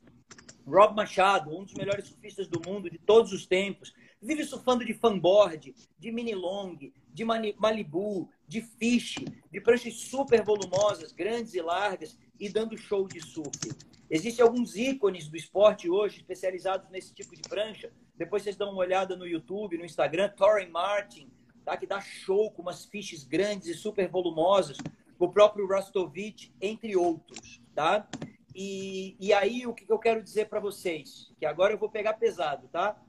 Rob 0.65 0.95
Machado, 0.95 1.53
um 1.53 1.65
dos 1.65 1.73
melhores 1.73 2.07
surfistas 2.07 2.47
do 2.47 2.61
mundo 2.65 2.89
de 2.89 2.97
todos 2.97 3.33
os 3.33 3.45
tempos, 3.45 3.93
vive 4.21 4.43
surfando 4.43 4.85
de 4.85 4.93
fanboard, 4.93 5.75
de 5.97 6.11
mini 6.11 6.33
long, 6.33 6.77
de 7.13 7.25
Malibu, 7.25 8.29
de 8.47 8.61
fish, 8.61 9.15
de 9.51 9.61
pranchas 9.61 9.95
super 9.95 10.43
volumosas, 10.43 11.11
grandes 11.11 11.53
e 11.53 11.61
largas 11.61 12.17
e 12.39 12.49
dando 12.49 12.77
show 12.77 13.07
de 13.07 13.19
surf. 13.19 13.71
Existem 14.09 14.43
alguns 14.43 14.75
ícones 14.75 15.27
do 15.27 15.35
esporte 15.35 15.89
hoje 15.89 16.17
especializados 16.17 16.89
nesse 16.89 17.13
tipo 17.13 17.35
de 17.35 17.41
prancha. 17.41 17.91
Depois 18.15 18.43
vocês 18.43 18.55
dão 18.55 18.71
uma 18.71 18.79
olhada 18.79 19.15
no 19.15 19.27
YouTube, 19.27 19.77
no 19.77 19.85
Instagram, 19.85 20.29
Torrey 20.29 20.69
Martin, 20.69 21.29
tá? 21.65 21.75
que 21.75 21.85
dá 21.85 21.99
show 21.99 22.49
com 22.51 22.61
umas 22.61 22.85
fishes 22.85 23.23
grandes 23.23 23.67
e 23.67 23.73
super 23.73 24.07
volumosas 24.07 24.77
o 25.19 25.29
próprio 25.29 25.67
Rastovich, 25.67 26.53
entre 26.61 26.95
outros, 26.95 27.61
tá? 27.73 28.07
E, 28.53 29.15
e 29.19 29.33
aí, 29.33 29.65
o 29.65 29.73
que 29.73 29.85
eu 29.91 29.99
quero 29.99 30.21
dizer 30.21 30.47
para 30.47 30.59
vocês? 30.59 31.31
Que 31.39 31.45
agora 31.45 31.73
eu 31.73 31.77
vou 31.77 31.89
pegar 31.89 32.13
pesado, 32.13 32.67
tá? 32.67 32.99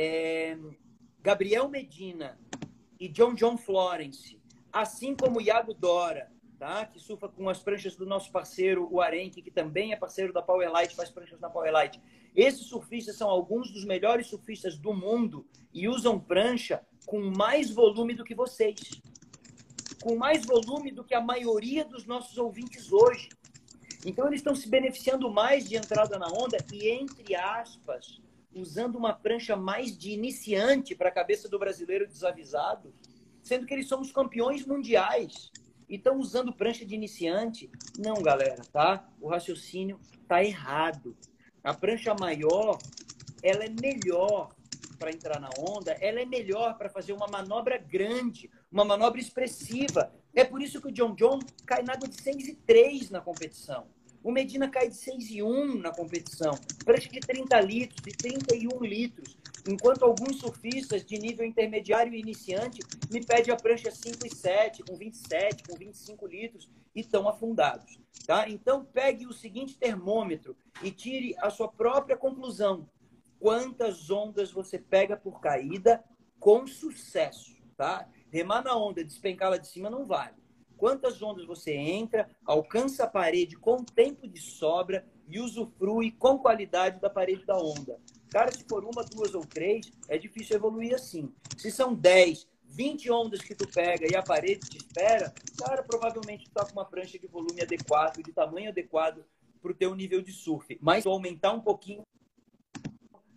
É, 0.00 0.56
Gabriel 1.20 1.68
Medina 1.68 2.38
e 3.00 3.08
John 3.08 3.34
John 3.34 3.56
Florence, 3.56 4.40
assim 4.72 5.16
como 5.16 5.40
Iago 5.40 5.74
Dora, 5.74 6.30
tá? 6.56 6.86
Que 6.86 7.00
surfa 7.00 7.28
com 7.28 7.48
as 7.48 7.60
pranchas 7.60 7.96
do 7.96 8.06
nosso 8.06 8.30
parceiro, 8.30 8.88
o 8.88 9.00
Arenque, 9.00 9.42
que 9.42 9.50
também 9.50 9.92
é 9.92 9.96
parceiro 9.96 10.32
da 10.32 10.40
Powerlight, 10.40 10.94
faz 10.94 11.10
pranchas 11.10 11.40
na 11.40 11.50
Powerlight. 11.50 12.00
Esses 12.36 12.66
surfistas 12.66 13.16
são 13.16 13.28
alguns 13.28 13.72
dos 13.72 13.84
melhores 13.84 14.28
surfistas 14.28 14.78
do 14.78 14.94
mundo 14.94 15.44
e 15.74 15.88
usam 15.88 16.20
prancha 16.20 16.86
com 17.04 17.20
mais 17.36 17.68
volume 17.68 18.14
do 18.14 18.24
que 18.24 18.36
vocês 18.36 19.02
com 20.00 20.16
mais 20.16 20.44
volume 20.44 20.92
do 20.92 21.04
que 21.04 21.14
a 21.14 21.20
maioria 21.20 21.84
dos 21.84 22.06
nossos 22.06 22.38
ouvintes 22.38 22.92
hoje. 22.92 23.28
Então, 24.06 24.26
eles 24.26 24.40
estão 24.40 24.54
se 24.54 24.68
beneficiando 24.68 25.28
mais 25.30 25.68
de 25.68 25.76
entrada 25.76 26.18
na 26.18 26.28
onda 26.28 26.56
e, 26.72 26.88
entre 26.88 27.34
aspas, 27.34 28.20
usando 28.54 28.96
uma 28.96 29.12
prancha 29.12 29.56
mais 29.56 29.96
de 29.96 30.10
iniciante 30.10 30.94
para 30.94 31.08
a 31.08 31.12
cabeça 31.12 31.48
do 31.48 31.58
brasileiro 31.58 32.06
desavisado, 32.06 32.92
sendo 33.42 33.66
que 33.66 33.74
eles 33.74 33.88
são 33.88 34.00
os 34.00 34.12
campeões 34.12 34.66
mundiais 34.66 35.50
e 35.88 35.96
estão 35.96 36.18
usando 36.18 36.52
prancha 36.52 36.84
de 36.84 36.94
iniciante. 36.94 37.70
Não, 37.98 38.22
galera, 38.22 38.62
tá? 38.72 39.08
O 39.20 39.28
raciocínio 39.28 39.98
tá 40.26 40.44
errado. 40.44 41.16
A 41.62 41.72
prancha 41.72 42.14
maior, 42.14 42.78
ela 43.42 43.64
é 43.64 43.68
melhor 43.68 44.50
para 44.98 45.10
entrar 45.10 45.40
na 45.40 45.48
onda, 45.58 45.92
ela 46.00 46.20
é 46.20 46.24
melhor 46.24 46.76
para 46.76 46.88
fazer 46.88 47.12
uma 47.12 47.28
manobra 47.28 47.78
grande, 47.78 48.50
uma 48.70 48.84
manobra 48.84 49.20
expressiva. 49.20 50.12
É 50.34 50.44
por 50.44 50.60
isso 50.60 50.80
que 50.80 50.88
o 50.88 50.92
John 50.92 51.14
John 51.14 51.38
cai 51.64 51.82
na 51.82 51.94
água 51.94 52.08
de 52.08 52.20
6 52.20 52.48
e 52.48 52.54
3 52.54 53.10
na 53.10 53.20
competição. 53.20 53.86
O 54.22 54.32
Medina 54.32 54.68
cai 54.68 54.88
de 54.88 54.96
6 54.96 55.30
e 55.30 55.42
1 55.42 55.78
na 55.78 55.92
competição, 55.92 56.52
prancha 56.84 57.08
de 57.08 57.20
30 57.20 57.60
litros, 57.60 58.02
de 58.02 58.12
31 58.12 58.84
litros. 58.84 59.36
Enquanto 59.68 60.02
alguns 60.02 60.38
surfistas 60.38 61.04
de 61.04 61.18
nível 61.18 61.46
intermediário 61.46 62.14
e 62.14 62.20
iniciante 62.20 62.80
me 63.10 63.24
pedem 63.24 63.52
a 63.52 63.56
prancha 63.56 63.90
5 63.90 64.26
e 64.26 64.34
7, 64.34 64.82
com 64.82 64.96
27, 64.96 65.62
com 65.64 65.76
25 65.76 66.26
litros 66.26 66.70
e 66.94 67.00
estão 67.00 67.28
afundados. 67.28 67.98
Tá? 68.26 68.48
Então, 68.48 68.84
pegue 68.84 69.26
o 69.26 69.32
seguinte 69.32 69.76
termômetro 69.76 70.56
e 70.82 70.90
tire 70.90 71.34
a 71.38 71.50
sua 71.50 71.68
própria 71.68 72.16
conclusão 72.16 72.88
quantas 73.38 74.10
ondas 74.10 74.50
você 74.50 74.78
pega 74.78 75.16
por 75.16 75.40
caída 75.40 76.02
com 76.38 76.66
sucesso, 76.66 77.56
tá? 77.76 78.08
Remar 78.30 78.62
na 78.62 78.76
onda, 78.76 79.04
despencá-la 79.04 79.56
de 79.56 79.68
cima 79.68 79.88
não 79.88 80.06
vale. 80.06 80.37
Quantas 80.78 81.20
ondas 81.20 81.44
você 81.44 81.74
entra, 81.74 82.30
alcança 82.44 83.04
a 83.04 83.08
parede 83.08 83.56
com 83.56 83.84
tempo 83.84 84.28
de 84.28 84.40
sobra 84.40 85.04
e 85.28 85.40
usufrui 85.40 86.12
com 86.12 86.38
qualidade 86.38 87.00
da 87.00 87.10
parede 87.10 87.44
da 87.44 87.58
onda. 87.58 88.00
Cara, 88.30 88.52
se 88.52 88.64
for 88.64 88.84
uma, 88.84 89.04
duas 89.04 89.34
ou 89.34 89.44
três, 89.44 89.90
é 90.08 90.16
difícil 90.16 90.56
evoluir 90.56 90.94
assim. 90.94 91.34
Se 91.56 91.70
são 91.72 91.92
10, 91.92 92.46
20 92.64 93.10
ondas 93.10 93.40
que 93.40 93.56
tu 93.56 93.66
pega 93.68 94.06
e 94.08 94.14
a 94.14 94.22
parede 94.22 94.68
te 94.68 94.76
espera, 94.76 95.34
cara, 95.58 95.82
provavelmente 95.82 96.44
tu 96.44 96.52
tá 96.52 96.64
com 96.64 96.72
uma 96.72 96.84
prancha 96.84 97.18
de 97.18 97.26
volume 97.26 97.60
adequado, 97.60 98.22
de 98.22 98.32
tamanho 98.32 98.70
adequado 98.70 99.24
para 99.60 99.72
o 99.72 99.74
teu 99.74 99.94
nível 99.96 100.22
de 100.22 100.32
surf. 100.32 100.78
Mas 100.80 101.06
aumentar 101.06 101.52
um 101.52 101.60
pouquinho 101.60 102.06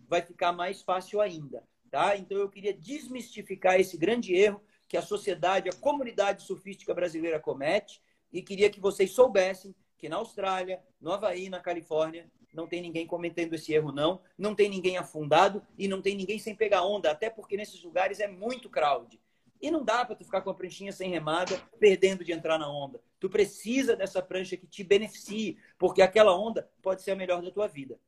vai 0.08 0.22
ficar 0.22 0.52
mais 0.52 0.80
fácil 0.80 1.20
ainda. 1.20 1.64
Tá? 1.90 2.16
Então 2.16 2.38
eu 2.38 2.48
queria 2.48 2.72
desmistificar 2.72 3.80
esse 3.80 3.98
grande 3.98 4.32
erro 4.32 4.62
que 4.92 4.96
a 4.98 5.00
sociedade, 5.00 5.70
a 5.70 5.72
comunidade 5.72 6.42
surfística 6.42 6.92
brasileira 6.92 7.40
comete 7.40 8.02
e 8.30 8.42
queria 8.42 8.68
que 8.68 8.78
vocês 8.78 9.12
soubessem 9.12 9.74
que 9.96 10.06
na 10.06 10.16
Austrália, 10.16 10.82
no 11.00 11.10
Havaí, 11.10 11.48
na 11.48 11.60
Califórnia, 11.60 12.30
não 12.52 12.66
tem 12.66 12.82
ninguém 12.82 13.06
cometendo 13.06 13.54
esse 13.54 13.72
erro, 13.72 13.90
não. 13.90 14.20
Não 14.36 14.54
tem 14.54 14.68
ninguém 14.68 14.98
afundado 14.98 15.66
e 15.78 15.88
não 15.88 16.02
tem 16.02 16.14
ninguém 16.14 16.38
sem 16.38 16.54
pegar 16.54 16.84
onda, 16.84 17.10
até 17.10 17.30
porque 17.30 17.56
nesses 17.56 17.82
lugares 17.82 18.20
é 18.20 18.28
muito 18.28 18.68
crowd. 18.68 19.18
E 19.62 19.70
não 19.70 19.82
dá 19.82 20.04
para 20.04 20.14
tu 20.14 20.26
ficar 20.26 20.42
com 20.42 20.50
a 20.50 20.54
pranchinha 20.54 20.92
sem 20.92 21.08
remada, 21.08 21.58
perdendo 21.80 22.22
de 22.22 22.32
entrar 22.32 22.58
na 22.58 22.70
onda. 22.70 23.00
Tu 23.18 23.30
precisa 23.30 23.96
dessa 23.96 24.20
prancha 24.20 24.58
que 24.58 24.66
te 24.66 24.84
beneficie, 24.84 25.56
porque 25.78 26.02
aquela 26.02 26.36
onda 26.36 26.70
pode 26.82 27.00
ser 27.00 27.12
a 27.12 27.16
melhor 27.16 27.40
da 27.40 27.50
tua 27.50 27.66
vida. 27.66 27.98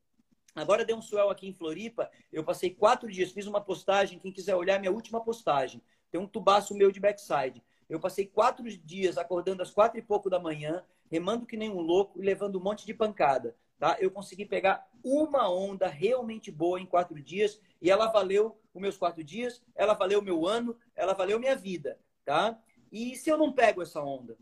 Agora 0.55 0.85
deu 0.85 0.97
um 0.97 1.03
swell 1.03 1.31
aqui 1.31 1.49
em 1.49 1.53
Floripa. 1.53 2.11
Eu 2.33 2.45
passei 2.45 2.71
quatro 2.71 3.11
dias, 3.11 3.33
fiz 3.33 3.47
uma 3.47 3.61
postagem. 3.61 4.19
Quem 4.19 4.31
quiser 4.31 4.55
olhar 4.55 4.79
minha 4.79 4.93
última 4.93 5.25
postagem, 5.25 5.83
tem 6.15 6.21
um 6.21 6.29
tubaço 6.29 6.77
meu 6.77 6.93
de 6.93 7.01
backside. 7.01 7.61
Eu 7.89 7.99
passei 7.99 8.25
quatro 8.25 8.65
dias 8.87 9.19
acordando 9.19 9.65
às 9.65 9.73
quatro 9.73 9.99
e 9.99 10.03
pouco 10.03 10.31
da 10.31 10.39
manhã, 10.39 10.85
remando 11.11 11.45
que 11.45 11.57
nem 11.57 11.69
um 11.69 11.81
louco 11.81 12.23
e 12.23 12.25
levando 12.25 12.57
um 12.57 12.63
monte 12.63 12.87
de 12.87 12.95
pancada. 12.95 13.57
Tá? 13.81 13.97
Eu 13.99 14.13
consegui 14.13 14.47
pegar 14.47 14.89
uma 15.03 15.51
onda 15.51 15.89
realmente 15.89 16.53
boa 16.53 16.81
em 16.81 16.87
quatro 16.87 17.21
dias 17.21 17.61
e 17.83 17.91
ela 17.91 18.07
valeu 18.07 18.57
os 18.73 18.81
meus 18.81 18.97
quatro 18.97 19.25
dias, 19.25 19.61
ela 19.75 19.93
valeu 19.93 20.21
o 20.21 20.23
meu 20.23 20.47
ano, 20.47 20.77
ela 20.95 21.15
valeu 21.15 21.41
minha 21.41 21.57
vida. 21.57 21.99
Tá? 22.25 22.57
E 22.93 23.17
se 23.17 23.29
eu 23.29 23.37
não 23.37 23.53
pego 23.53 23.83
essa 23.83 24.01
onda? 24.01 24.39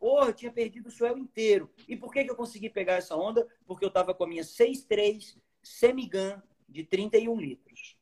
Porra, 0.00 0.26
eu 0.26 0.34
tinha 0.34 0.50
perdido 0.50 0.88
o 0.88 0.90
swell 0.90 1.16
inteiro. 1.16 1.70
E 1.86 1.96
por 1.96 2.12
que, 2.12 2.24
que 2.24 2.30
eu 2.32 2.36
consegui 2.36 2.68
pegar 2.68 2.94
essa 2.94 3.14
onda? 3.14 3.46
Porque 3.64 3.84
eu 3.84 3.90
estava 3.90 4.12
com 4.12 4.24
a 4.24 4.26
minha 4.26 4.42
6.3 4.42 5.38
Semigun 5.62 6.42
de 6.68 6.82
31 6.82 7.36
litros. 7.36 7.96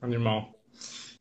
Animal. 0.00 0.60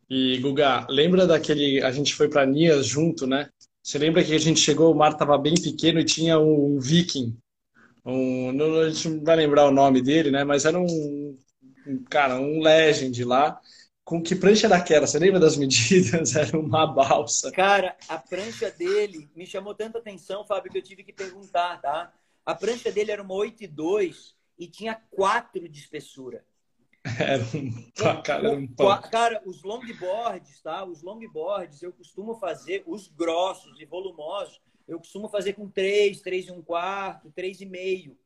E, 0.09 0.39
Guga, 0.39 0.87
lembra 0.89 1.27
daquele. 1.27 1.81
A 1.83 1.91
gente 1.91 2.15
foi 2.15 2.27
para 2.27 2.45
Nias 2.45 2.87
junto, 2.87 3.27
né? 3.27 3.49
Você 3.83 3.97
lembra 3.97 4.23
que 4.23 4.33
a 4.33 4.39
gente 4.39 4.59
chegou, 4.59 4.91
o 4.91 4.97
mar 4.97 5.11
estava 5.11 5.37
bem 5.37 5.53
pequeno 5.53 5.99
e 5.99 6.05
tinha 6.05 6.39
um 6.39 6.79
viking. 6.79 7.37
Um, 8.05 8.51
não, 8.51 8.79
a 8.79 8.89
gente 8.89 9.07
não 9.09 9.23
vai 9.23 9.35
lembrar 9.35 9.67
o 9.67 9.71
nome 9.71 10.01
dele, 10.01 10.31
né? 10.31 10.43
Mas 10.43 10.65
era 10.65 10.79
um, 10.79 11.37
cara, 12.09 12.39
um 12.39 12.61
legend 12.61 13.23
lá. 13.23 13.59
Com 14.03 14.23
que 14.23 14.35
prancha 14.35 14.65
era 14.65 14.77
aquela? 14.77 15.05
Você 15.05 15.19
lembra 15.19 15.39
das 15.39 15.55
medidas? 15.57 16.35
Era 16.35 16.57
uma 16.59 16.87
balsa. 16.87 17.51
Cara, 17.51 17.95
a 18.07 18.17
prancha 18.17 18.71
dele 18.71 19.29
me 19.35 19.45
chamou 19.45 19.75
tanta 19.75 19.99
atenção, 19.99 20.43
Fábio, 20.45 20.71
que 20.71 20.77
eu 20.79 20.83
tive 20.83 21.03
que 21.03 21.13
perguntar, 21.13 21.79
tá? 21.81 22.11
A 22.43 22.55
prancha 22.55 22.91
dele 22.91 23.11
era 23.11 23.21
uma 23.21 23.35
8,2 23.35 24.33
e 24.57 24.67
tinha 24.67 24.99
4 25.11 25.69
de 25.69 25.79
espessura. 25.79 26.43
Era 27.19 27.43
um, 27.43 28.21
cara, 28.21 28.51
um 28.51 28.67
cara, 29.09 29.41
os 29.45 29.63
longboards, 29.63 30.61
tá? 30.61 30.83
Os 30.83 31.01
longboards 31.01 31.81
eu 31.81 31.93
costumo 31.93 32.35
fazer, 32.35 32.83
os 32.85 33.07
grossos 33.07 33.79
e 33.79 33.85
volumosos, 33.85 34.61
eu 34.87 34.99
costumo 34.99 35.29
fazer 35.29 35.53
com 35.53 35.69
3, 35.69 36.19
3 36.19 36.47
e 36.47 36.51
um 36.51 36.61
quarto, 36.61 37.31
3 37.31 37.61
e 37.61 37.65
meio. 37.65 38.17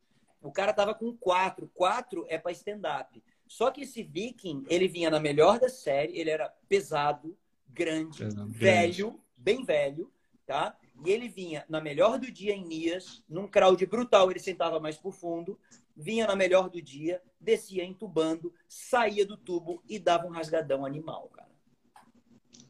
O 0.41 0.51
cara 0.51 0.73
tava 0.73 0.95
com 0.95 1.15
4. 1.15 1.69
4 1.73 2.25
é 2.27 2.37
para 2.37 2.51
stand-up. 2.51 3.21
Só 3.47 3.69
que 3.69 3.81
esse 3.81 4.01
Viking, 4.01 4.65
ele 4.67 4.87
vinha 4.87 5.09
na 5.09 5.19
melhor 5.19 5.59
da 5.59 5.69
série, 5.69 6.17
ele 6.17 6.29
era 6.29 6.49
pesado, 6.67 7.37
grande, 7.69 8.17
pesado, 8.17 8.49
velho, 8.49 9.11
grande. 9.11 9.23
bem 9.37 9.63
velho, 9.63 10.11
tá? 10.45 10.75
E 11.05 11.11
ele 11.11 11.27
vinha 11.27 11.65
na 11.69 11.81
melhor 11.81 12.17
do 12.17 12.31
dia 12.31 12.53
em 12.53 12.65
Nias, 12.65 13.23
num 13.27 13.47
crowd 13.47 13.85
brutal, 13.85 14.31
ele 14.31 14.39
sentava 14.39 14.79
mais 14.79 14.97
pro 14.97 15.11
fundo, 15.11 15.59
vinha 15.95 16.27
na 16.27 16.35
melhor 16.35 16.69
do 16.69 16.81
dia, 16.81 17.21
descia 17.39 17.83
entubando, 17.83 18.53
saía 18.67 19.25
do 19.25 19.37
tubo 19.37 19.83
e 19.87 19.99
dava 19.99 20.27
um 20.27 20.31
rasgadão 20.31 20.85
animal, 20.85 21.29
cara. 21.33 21.53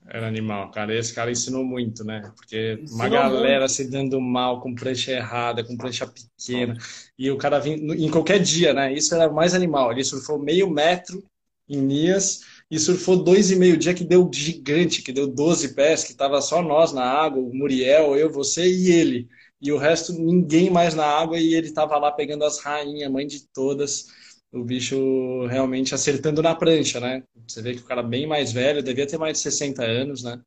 Era 0.05 0.27
animal, 0.27 0.69
cara. 0.71 0.93
Esse 0.93 1.13
cara 1.13 1.31
ensinou 1.31 1.63
muito, 1.63 2.03
né? 2.03 2.21
Porque 2.35 2.79
ensinou 2.81 2.99
uma 2.99 3.09
galera 3.09 3.59
muito. 3.61 3.71
se 3.71 3.89
dando 3.89 4.19
mal 4.19 4.59
com 4.59 4.75
prancha 4.75 5.11
errada, 5.11 5.63
com 5.63 5.77
prancha 5.77 6.05
pequena. 6.05 6.75
E 7.17 7.31
o 7.31 7.37
cara 7.37 7.59
vinha 7.59 7.77
em 7.77 8.11
qualquer 8.11 8.39
dia, 8.39 8.73
né? 8.73 8.93
Isso 8.93 9.15
era 9.15 9.31
mais 9.31 9.53
animal. 9.53 9.91
Ele 9.91 10.03
surfou 10.03 10.37
meio 10.37 10.69
metro 10.69 11.23
em 11.69 11.81
Nias 11.81 12.41
e 12.69 12.77
surfou 12.77 13.23
dois 13.23 13.51
e 13.51 13.55
meio 13.55 13.77
dia 13.77 13.93
que 13.93 14.03
deu 14.03 14.29
gigante, 14.33 15.01
que 15.01 15.13
deu 15.13 15.27
12 15.27 15.73
pés, 15.73 16.03
que 16.03 16.13
tava 16.13 16.41
só 16.41 16.61
nós 16.61 16.91
na 16.91 17.03
água, 17.03 17.41
o 17.41 17.53
Muriel, 17.53 18.17
eu, 18.17 18.29
você 18.29 18.67
e 18.67 18.91
ele. 18.91 19.29
E 19.63 19.71
o 19.71 19.77
resto, 19.77 20.11
ninguém 20.13 20.69
mais 20.69 20.93
na 20.93 21.05
água 21.05 21.39
e 21.39 21.53
ele 21.55 21.71
tava 21.71 21.97
lá 21.97 22.11
pegando 22.11 22.43
as 22.43 22.59
rainhas, 22.59 23.09
mãe 23.09 23.25
de 23.25 23.47
todas 23.51 24.07
o 24.53 24.63
bicho 24.63 25.47
realmente 25.47 25.95
acertando 25.95 26.41
na 26.41 26.53
prancha, 26.53 26.99
né? 26.99 27.23
Você 27.47 27.61
vê 27.61 27.73
que 27.73 27.81
o 27.81 27.85
cara 27.85 28.03
bem 28.03 28.27
mais 28.27 28.51
velho, 28.51 28.83
devia 28.83 29.07
ter 29.07 29.17
mais 29.17 29.37
de 29.37 29.43
60 29.43 29.83
anos, 29.83 30.23
né? 30.23 30.39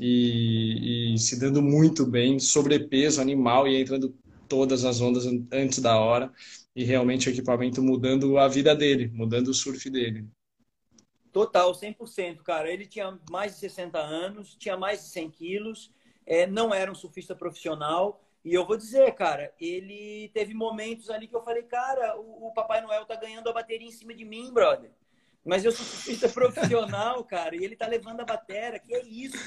E, 0.00 1.14
e 1.14 1.18
se 1.18 1.38
dando 1.38 1.60
muito 1.60 2.06
bem, 2.06 2.38
sobrepeso 2.38 3.20
animal 3.20 3.68
e 3.68 3.80
entrando 3.80 4.16
todas 4.48 4.84
as 4.84 5.00
ondas 5.00 5.26
antes 5.52 5.78
da 5.78 5.98
hora. 5.98 6.32
E 6.74 6.84
realmente 6.84 7.28
o 7.28 7.32
equipamento 7.32 7.82
mudando 7.82 8.38
a 8.38 8.48
vida 8.48 8.74
dele, 8.74 9.10
mudando 9.12 9.48
o 9.48 9.54
surf 9.54 9.90
dele. 9.90 10.26
Total, 11.30 11.72
100%, 11.74 12.42
cara. 12.42 12.72
Ele 12.72 12.86
tinha 12.86 13.18
mais 13.30 13.52
de 13.52 13.58
60 13.58 13.98
anos, 13.98 14.56
tinha 14.58 14.76
mais 14.76 15.02
de 15.02 15.08
100 15.08 15.30
quilos, 15.30 15.92
é, 16.26 16.46
não 16.46 16.72
era 16.72 16.90
um 16.90 16.94
surfista 16.94 17.34
profissional, 17.34 18.23
e 18.44 18.52
eu 18.52 18.66
vou 18.66 18.76
dizer, 18.76 19.14
cara, 19.14 19.54
ele 19.58 20.30
teve 20.34 20.52
momentos 20.52 21.08
ali 21.08 21.26
que 21.26 21.34
eu 21.34 21.42
falei, 21.42 21.62
cara, 21.62 22.20
o, 22.20 22.48
o 22.48 22.52
Papai 22.52 22.82
Noel 22.82 23.06
tá 23.06 23.16
ganhando 23.16 23.48
a 23.48 23.52
bateria 23.54 23.88
em 23.88 23.92
cima 23.92 24.12
de 24.12 24.24
mim, 24.24 24.52
brother. 24.52 24.90
Mas 25.42 25.64
eu 25.64 25.72
sou 25.72 25.84
surfista 25.84 26.28
profissional, 26.28 27.24
cara, 27.24 27.56
e 27.56 27.64
ele 27.64 27.74
tá 27.74 27.86
levando 27.86 28.20
a 28.20 28.24
bateria, 28.24 28.78
que 28.78 28.94
é 28.94 29.02
isso? 29.02 29.38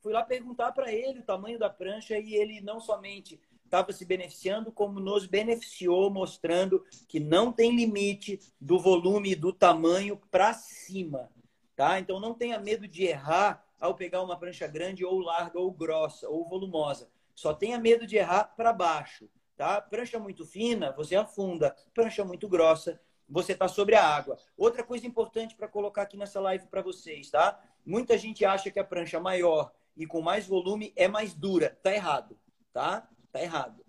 Fui 0.00 0.12
lá 0.14 0.22
perguntar 0.22 0.72
para 0.72 0.90
ele 0.90 1.18
o 1.18 1.24
tamanho 1.24 1.58
da 1.58 1.68
prancha 1.68 2.18
e 2.18 2.34
ele 2.34 2.62
não 2.62 2.80
somente 2.80 3.38
estava 3.64 3.92
se 3.92 4.06
beneficiando, 4.06 4.72
como 4.72 4.98
nos 4.98 5.26
beneficiou, 5.26 6.10
mostrando 6.10 6.82
que 7.06 7.20
não 7.20 7.52
tem 7.52 7.76
limite 7.76 8.40
do 8.58 8.78
volume 8.78 9.32
e 9.32 9.36
do 9.36 9.52
tamanho 9.52 10.18
para 10.30 10.54
cima, 10.54 11.30
tá? 11.76 12.00
Então 12.00 12.18
não 12.18 12.32
tenha 12.32 12.58
medo 12.58 12.88
de 12.88 13.04
errar 13.04 13.62
ao 13.78 13.94
pegar 13.94 14.22
uma 14.22 14.38
prancha 14.38 14.66
grande 14.66 15.04
ou 15.04 15.18
larga 15.18 15.60
ou 15.60 15.70
grossa 15.70 16.28
ou 16.28 16.48
volumosa. 16.48 17.10
Só 17.38 17.54
tenha 17.54 17.78
medo 17.78 18.04
de 18.04 18.16
errar 18.16 18.52
para 18.56 18.72
baixo, 18.72 19.30
tá? 19.56 19.80
Prancha 19.80 20.18
muito 20.18 20.44
fina, 20.44 20.90
você 20.90 21.14
afunda. 21.14 21.72
Prancha 21.94 22.24
muito 22.24 22.48
grossa, 22.48 23.00
você 23.28 23.52
está 23.52 23.68
sobre 23.68 23.94
a 23.94 24.04
água. 24.04 24.36
Outra 24.56 24.82
coisa 24.82 25.06
importante 25.06 25.54
para 25.54 25.68
colocar 25.68 26.02
aqui 26.02 26.16
nessa 26.16 26.40
live 26.40 26.66
para 26.66 26.82
vocês, 26.82 27.30
tá? 27.30 27.62
Muita 27.86 28.18
gente 28.18 28.44
acha 28.44 28.72
que 28.72 28.80
a 28.80 28.84
prancha 28.84 29.20
maior 29.20 29.70
e 29.96 30.04
com 30.04 30.20
mais 30.20 30.48
volume 30.48 30.92
é 30.96 31.06
mais 31.06 31.32
dura. 31.32 31.78
Tá 31.80 31.94
errado, 31.94 32.36
tá? 32.72 33.08
Tá 33.30 33.40
errado. 33.40 33.84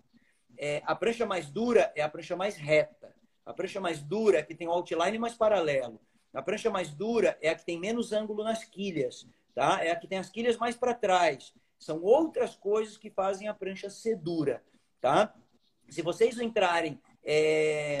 É, 0.56 0.80
a 0.86 0.94
prancha 0.94 1.26
mais 1.26 1.50
dura 1.50 1.92
é 1.96 2.02
a 2.02 2.08
prancha 2.08 2.36
mais 2.36 2.54
reta. 2.54 3.12
A 3.44 3.52
prancha 3.52 3.80
mais 3.80 4.00
dura 4.00 4.38
é 4.38 4.42
que 4.44 4.54
tem 4.54 4.68
o 4.68 4.70
outline 4.70 5.18
mais 5.18 5.34
paralelo. 5.34 6.00
A 6.32 6.40
prancha 6.40 6.70
mais 6.70 6.92
dura 6.92 7.36
é 7.42 7.48
a 7.48 7.56
que 7.56 7.66
tem 7.66 7.80
menos 7.80 8.12
ângulo 8.12 8.44
nas 8.44 8.62
quilhas, 8.62 9.26
tá? 9.56 9.84
É 9.84 9.90
a 9.90 9.96
que 9.96 10.06
tem 10.06 10.18
as 10.18 10.30
quilhas 10.30 10.56
mais 10.56 10.76
para 10.76 10.94
trás. 10.94 11.52
São 11.80 12.02
outras 12.02 12.54
coisas 12.54 12.98
que 12.98 13.10
fazem 13.10 13.48
a 13.48 13.54
prancha 13.54 13.88
ser 13.88 14.16
dura, 14.16 14.62
tá? 15.00 15.34
Se 15.88 16.02
vocês 16.02 16.38
entrarem 16.38 17.00
é, 17.24 17.98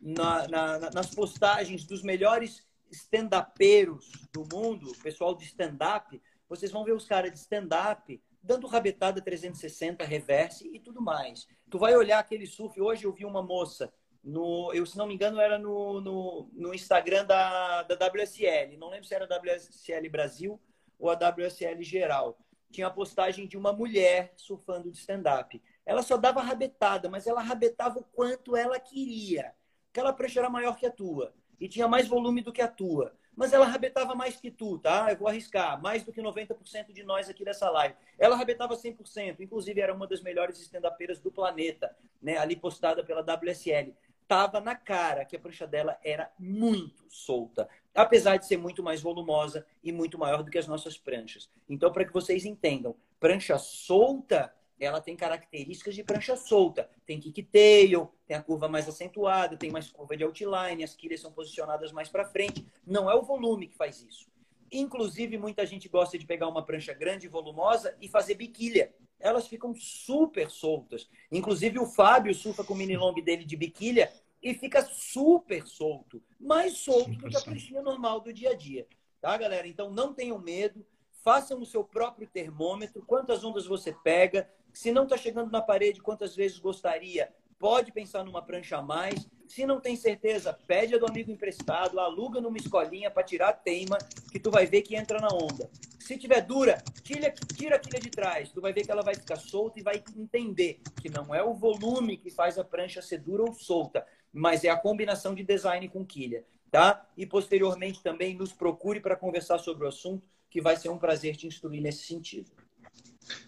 na, 0.00 0.48
na, 0.48 0.90
nas 0.90 1.14
postagens 1.14 1.84
dos 1.84 2.02
melhores 2.02 2.66
stand-upeiros 2.90 4.10
do 4.32 4.44
mundo, 4.52 4.92
pessoal 5.00 5.34
de 5.36 5.44
stand-up, 5.44 6.20
vocês 6.48 6.72
vão 6.72 6.84
ver 6.84 6.92
os 6.92 7.06
caras 7.06 7.30
de 7.30 7.38
stand-up 7.38 8.20
dando 8.42 8.66
rabetada 8.66 9.20
360, 9.20 10.04
reverse 10.04 10.68
e 10.68 10.80
tudo 10.80 11.00
mais. 11.00 11.46
Tu 11.70 11.78
vai 11.78 11.94
olhar 11.94 12.18
aquele 12.18 12.46
surf. 12.46 12.80
Hoje 12.80 13.04
eu 13.04 13.12
vi 13.12 13.24
uma 13.24 13.42
moça, 13.42 13.92
no, 14.24 14.72
eu, 14.74 14.84
se 14.84 14.98
não 14.98 15.06
me 15.06 15.14
engano, 15.14 15.40
era 15.40 15.56
no, 15.56 16.00
no, 16.00 16.50
no 16.52 16.74
Instagram 16.74 17.24
da, 17.26 17.84
da 17.84 17.94
WSL. 17.94 18.76
Não 18.76 18.90
lembro 18.90 19.06
se 19.06 19.14
era 19.14 19.24
a 19.24 19.38
WSL 19.38 20.08
Brasil 20.10 20.60
ou 20.98 21.10
a 21.10 21.14
WSL 21.14 21.80
geral 21.82 22.36
tinha 22.70 22.86
a 22.86 22.90
postagem 22.90 23.46
de 23.46 23.56
uma 23.56 23.72
mulher 23.72 24.32
surfando 24.36 24.90
de 24.90 24.98
stand-up. 24.98 25.60
Ela 25.84 26.02
só 26.02 26.16
dava 26.16 26.40
rabetada, 26.40 27.08
mas 27.08 27.26
ela 27.26 27.42
rabetava 27.42 27.98
o 27.98 28.04
quanto 28.04 28.56
ela 28.56 28.78
queria. 28.78 29.52
Aquela 29.90 30.12
prancha 30.12 30.38
era 30.40 30.48
maior 30.48 30.76
que 30.76 30.86
a 30.86 30.90
tua 30.90 31.34
e 31.60 31.68
tinha 31.68 31.86
mais 31.86 32.08
volume 32.08 32.42
do 32.42 32.52
que 32.52 32.62
a 32.62 32.68
tua. 32.68 33.12
Mas 33.36 33.52
ela 33.52 33.66
rabetava 33.66 34.14
mais 34.14 34.36
que 34.36 34.50
tu, 34.50 34.78
tá? 34.78 35.10
Eu 35.10 35.16
vou 35.16 35.28
arriscar. 35.28 35.80
Mais 35.80 36.02
do 36.02 36.12
que 36.12 36.20
90% 36.20 36.92
de 36.92 37.02
nós 37.02 37.28
aqui 37.28 37.44
dessa 37.44 37.70
live. 37.70 37.94
Ela 38.18 38.36
rabetava 38.36 38.74
100%. 38.74 39.40
Inclusive, 39.40 39.80
era 39.80 39.94
uma 39.94 40.06
das 40.06 40.20
melhores 40.20 40.58
stand-upeiras 40.60 41.20
do 41.20 41.30
planeta, 41.30 41.94
né? 42.20 42.36
Ali 42.38 42.56
postada 42.56 43.04
pela 43.04 43.22
WSL. 43.22 43.94
Tava 44.26 44.60
na 44.60 44.74
cara 44.74 45.24
que 45.24 45.36
a 45.36 45.40
prancha 45.40 45.66
dela 45.66 45.98
era 46.04 46.30
muito 46.38 47.04
solta 47.08 47.68
apesar 47.94 48.36
de 48.36 48.46
ser 48.46 48.56
muito 48.56 48.82
mais 48.82 49.00
volumosa 49.00 49.66
e 49.82 49.92
muito 49.92 50.18
maior 50.18 50.42
do 50.42 50.50
que 50.50 50.58
as 50.58 50.66
nossas 50.66 50.96
pranchas. 50.96 51.50
Então, 51.68 51.92
para 51.92 52.04
que 52.04 52.12
vocês 52.12 52.44
entendam, 52.44 52.94
prancha 53.18 53.58
solta, 53.58 54.52
ela 54.78 55.00
tem 55.00 55.14
características 55.14 55.94
de 55.94 56.02
prancha 56.02 56.36
solta. 56.36 56.88
Tem 57.04 57.20
kicktail, 57.20 58.12
tem 58.26 58.36
a 58.36 58.42
curva 58.42 58.68
mais 58.68 58.88
acentuada, 58.88 59.56
tem 59.56 59.70
mais 59.70 59.90
curva 59.90 60.16
de 60.16 60.24
outline, 60.24 60.82
as 60.82 60.94
quilhas 60.94 61.20
são 61.20 61.32
posicionadas 61.32 61.92
mais 61.92 62.08
para 62.08 62.24
frente. 62.24 62.66
Não 62.86 63.10
é 63.10 63.14
o 63.14 63.22
volume 63.22 63.68
que 63.68 63.76
faz 63.76 64.02
isso. 64.02 64.30
Inclusive, 64.72 65.36
muita 65.36 65.66
gente 65.66 65.88
gosta 65.88 66.16
de 66.16 66.24
pegar 66.24 66.48
uma 66.48 66.64
prancha 66.64 66.94
grande 66.94 67.26
e 67.26 67.28
volumosa 67.28 67.94
e 68.00 68.08
fazer 68.08 68.34
biquília. 68.34 68.94
Elas 69.18 69.46
ficam 69.46 69.74
super 69.74 70.48
soltas. 70.48 71.10
Inclusive, 71.30 71.78
o 71.78 71.84
Fábio 71.84 72.34
surfa 72.34 72.64
com 72.64 72.72
o 72.72 72.76
mini 72.76 72.96
long 72.96 73.14
dele 73.14 73.44
de 73.44 73.56
biquília 73.56 74.10
e 74.42 74.54
fica 74.54 74.82
super 74.82 75.66
solto, 75.66 76.22
mais 76.38 76.78
solto 76.78 77.12
do 77.12 77.28
que 77.28 77.36
a 77.36 77.40
pranchinha 77.40 77.82
normal 77.82 78.20
do 78.20 78.32
dia 78.32 78.50
a 78.50 78.54
dia. 78.54 78.86
Tá, 79.20 79.36
galera? 79.36 79.68
Então 79.68 79.90
não 79.90 80.14
tenham 80.14 80.38
medo, 80.38 80.84
façam 81.22 81.60
o 81.60 81.66
seu 81.66 81.84
próprio 81.84 82.26
termômetro, 82.26 83.04
quantas 83.06 83.44
ondas 83.44 83.66
você 83.66 83.92
pega, 83.92 84.48
se 84.72 84.90
não 84.92 85.04
está 85.04 85.16
chegando 85.16 85.50
na 85.50 85.60
parede, 85.60 86.00
quantas 86.00 86.34
vezes 86.34 86.58
gostaria, 86.58 87.32
pode 87.58 87.92
pensar 87.92 88.24
numa 88.24 88.40
prancha 88.40 88.78
a 88.78 88.82
mais. 88.82 89.28
Se 89.46 89.66
não 89.66 89.80
tem 89.80 89.96
certeza, 89.96 90.52
pede 90.66 90.94
a 90.94 90.98
do 90.98 91.06
amigo 91.06 91.30
emprestado, 91.30 92.00
aluga 92.00 92.40
numa 92.40 92.56
escolinha 92.56 93.10
para 93.10 93.22
tirar 93.22 93.48
a 93.50 93.52
teima, 93.52 93.98
que 94.30 94.40
tu 94.40 94.50
vai 94.50 94.64
ver 94.64 94.82
que 94.82 94.96
entra 94.96 95.20
na 95.20 95.28
onda. 95.28 95.70
Se 95.98 96.16
tiver 96.16 96.40
dura, 96.40 96.82
tira, 97.02 97.30
tira 97.54 97.76
a 97.76 97.78
quilha 97.78 98.00
de 98.00 98.10
trás, 98.10 98.50
tu 98.50 98.60
vai 98.60 98.72
ver 98.72 98.84
que 98.84 98.90
ela 98.90 99.02
vai 99.02 99.14
ficar 99.14 99.36
solta 99.36 99.78
e 99.78 99.82
vai 99.82 100.02
entender 100.16 100.80
que 101.00 101.10
não 101.10 101.34
é 101.34 101.42
o 101.42 101.52
volume 101.52 102.16
que 102.16 102.30
faz 102.30 102.58
a 102.58 102.64
prancha 102.64 103.02
ser 103.02 103.18
dura 103.18 103.42
ou 103.42 103.52
solta, 103.52 104.06
mas 104.32 104.64
é 104.64 104.68
a 104.68 104.76
combinação 104.76 105.34
de 105.34 105.42
design 105.42 105.88
com 105.88 106.04
quilha, 106.04 106.44
tá? 106.70 107.06
E 107.16 107.26
posteriormente 107.26 108.02
também 108.02 108.36
nos 108.36 108.52
procure 108.52 109.00
para 109.00 109.16
conversar 109.16 109.58
sobre 109.58 109.84
o 109.84 109.88
assunto, 109.88 110.22
que 110.48 110.60
vai 110.60 110.76
ser 110.76 110.88
um 110.88 110.98
prazer 110.98 111.36
te 111.36 111.46
instruir 111.46 111.80
nesse 111.80 112.04
sentido. 112.04 112.50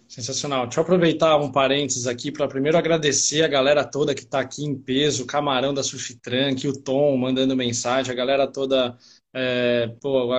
Sensacional. 0.09 0.67
Deixa 0.67 0.79
eu 0.79 0.83
aproveitar 0.83 1.37
um 1.39 1.51
parênteses 1.51 2.07
aqui 2.07 2.31
para 2.31 2.47
primeiro 2.47 2.77
agradecer 2.77 3.43
a 3.43 3.49
galera 3.49 3.83
toda 3.83 4.15
que 4.15 4.21
está 4.21 4.41
aqui 4.41 4.65
em 4.65 4.75
peso, 4.75 5.25
o 5.25 5.27
Camarão 5.27 5.73
da 5.73 5.83
Surf 5.83 6.15
Trunk, 6.17 6.69
o 6.69 6.79
Tom 6.79 7.17
mandando 7.17 7.57
mensagem, 7.57 8.13
a 8.13 8.15
galera 8.15 8.47
toda 8.47 8.97
é, 9.35 9.89
pô, 10.01 10.31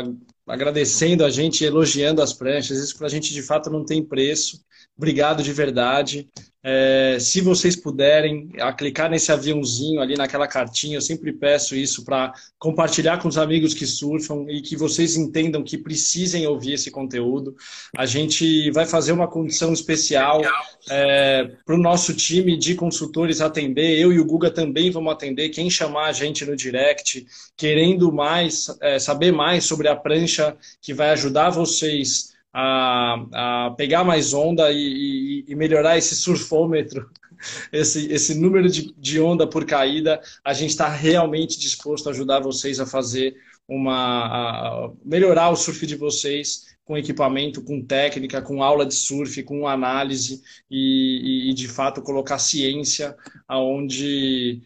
agradecendo 0.47 1.25
a 1.25 1.29
gente, 1.29 1.65
elogiando 1.65 2.21
as 2.21 2.33
pranchas. 2.33 2.77
Isso 2.77 2.95
para 2.95 3.07
a 3.07 3.09
gente 3.09 3.33
de 3.33 3.41
fato 3.41 3.69
não 3.69 3.83
tem 3.83 4.03
preço. 4.03 4.63
Obrigado 4.97 5.41
de 5.41 5.51
verdade. 5.51 6.29
É, 6.65 7.17
se 7.19 7.41
vocês 7.41 7.75
puderem, 7.75 8.49
a 8.57 8.71
clicar 8.71 9.09
nesse 9.09 9.33
aviãozinho 9.33 9.99
ali 9.99 10.15
naquela 10.15 10.47
cartinha, 10.47 10.95
eu 10.95 11.01
sempre 11.01 11.33
peço 11.33 11.75
isso 11.75 12.05
para 12.05 12.31
compartilhar 12.57 13.17
com 13.17 13.27
os 13.27 13.37
amigos 13.37 13.73
que 13.73 13.85
surfam 13.85 14.45
e 14.47 14.61
que 14.61 14.77
vocês 14.77 15.17
entendam 15.17 15.61
que 15.61 15.77
precisem 15.77 16.47
ouvir 16.47 16.73
esse 16.73 16.89
conteúdo. 16.89 17.53
A 17.97 18.05
gente 18.05 18.71
vai 18.71 18.85
fazer 18.85 19.11
uma 19.11 19.27
condição 19.27 19.73
especial 19.73 20.41
é, 20.89 21.51
para 21.65 21.75
o 21.75 21.81
nosso 21.81 22.13
time 22.13 22.55
de 22.57 22.75
consultores 22.75 23.41
atender. 23.41 23.99
Eu 23.99 24.13
e 24.13 24.19
o 24.19 24.25
Guga 24.25 24.49
também 24.49 24.89
vamos 24.89 25.11
atender. 25.11 25.49
Quem 25.49 25.69
chamar 25.69 26.05
a 26.05 26.13
gente 26.13 26.45
no 26.45 26.55
direct, 26.55 27.25
querendo 27.57 28.09
mais, 28.09 28.73
é, 28.79 28.99
saber 28.99 29.33
mais 29.33 29.65
sobre 29.65 29.89
a 29.89 29.97
prancha 29.97 30.55
que 30.81 30.93
vai 30.93 31.09
ajudar 31.09 31.49
vocês 31.49 32.32
a, 32.53 33.65
a 33.65 33.71
pegar 33.71 34.03
mais 34.03 34.33
onda 34.33 34.71
e, 34.71 34.77
e, 34.77 35.45
e, 35.47 35.55
melhorar 35.55 35.97
esse 35.97 36.15
surfômetro, 36.15 37.09
esse, 37.73 38.11
esse 38.11 38.35
número 38.35 38.69
de, 38.69 38.93
de 38.95 39.19
onda 39.19 39.47
por 39.47 39.65
caída, 39.65 40.21
a 40.45 40.53
gente 40.53 40.69
está 40.69 40.87
realmente 40.87 41.59
disposto 41.59 42.07
a 42.07 42.11
ajudar 42.11 42.39
vocês 42.39 42.79
a 42.79 42.85
fazer 42.85 43.35
uma. 43.67 44.25
A 44.27 44.91
melhorar 45.03 45.49
o 45.49 45.55
surf 45.55 45.85
de 45.85 45.95
vocês 45.95 46.73
com 46.85 46.97
equipamento, 46.97 47.63
com 47.63 47.81
técnica, 47.81 48.41
com 48.41 48.61
aula 48.61 48.85
de 48.85 48.93
surf, 48.93 49.41
com 49.43 49.67
análise 49.67 50.41
e, 50.69 51.49
e 51.49 51.53
de 51.53 51.67
fato 51.67 52.01
colocar 52.01 52.37
ciência 52.37 53.15
aonde 53.47 54.61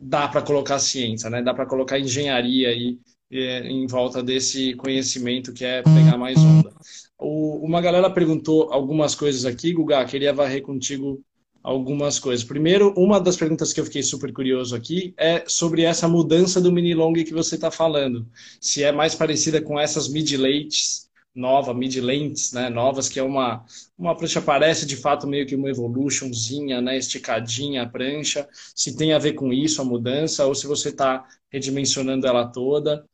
dá 0.00 0.28
para 0.28 0.42
colocar 0.42 0.78
ciência, 0.78 1.28
né? 1.30 1.42
Dá 1.42 1.54
para 1.54 1.66
colocar 1.66 1.98
engenharia 1.98 2.68
aí 2.68 2.98
é, 3.30 3.66
em 3.66 3.86
volta 3.86 4.22
desse 4.22 4.74
conhecimento 4.74 5.52
que 5.52 5.64
é 5.64 5.82
pegar 5.82 6.16
mais 6.16 6.38
onda. 6.38 6.70
O, 7.18 7.64
uma 7.64 7.80
galera 7.80 8.08
perguntou 8.10 8.72
algumas 8.72 9.14
coisas 9.14 9.44
aqui, 9.44 9.72
Guga, 9.72 10.04
queria 10.04 10.32
varrer 10.32 10.62
contigo 10.62 11.20
algumas 11.62 12.18
coisas. 12.18 12.44
Primeiro, 12.44 12.94
uma 12.96 13.20
das 13.20 13.36
perguntas 13.36 13.72
que 13.72 13.80
eu 13.80 13.84
fiquei 13.84 14.02
super 14.02 14.32
curioso 14.32 14.74
aqui 14.74 15.12
é 15.18 15.44
sobre 15.46 15.82
essa 15.82 16.08
mudança 16.08 16.60
do 16.60 16.72
mini 16.72 16.94
long 16.94 17.12
que 17.12 17.34
você 17.34 17.56
está 17.56 17.70
falando. 17.70 18.26
Se 18.60 18.82
é 18.84 18.92
mais 18.92 19.14
parecida 19.14 19.60
com 19.60 19.78
essas 19.78 20.08
mid 20.08 20.32
lates 20.36 21.08
nova, 21.34 21.72
mid 21.72 21.96
lentes, 21.96 22.52
né, 22.52 22.68
novas, 22.68 23.08
que 23.08 23.18
é 23.18 23.22
uma 23.22 23.64
uma 23.96 24.16
prancha 24.16 24.40
parece 24.40 24.86
de 24.86 24.96
fato 24.96 25.26
meio 25.26 25.46
que 25.46 25.54
uma 25.54 25.68
evolutionzinha, 25.70 26.80
né, 26.80 26.96
esticadinha 26.96 27.82
a 27.82 27.88
prancha. 27.88 28.48
Se 28.74 28.96
tem 28.96 29.12
a 29.12 29.18
ver 29.18 29.34
com 29.34 29.52
isso 29.52 29.80
a 29.82 29.84
mudança 29.84 30.46
ou 30.46 30.54
se 30.54 30.66
você 30.66 30.88
está 30.90 31.24
redimensionando 31.50 32.26
ela 32.26 32.46
toda. 32.46 33.04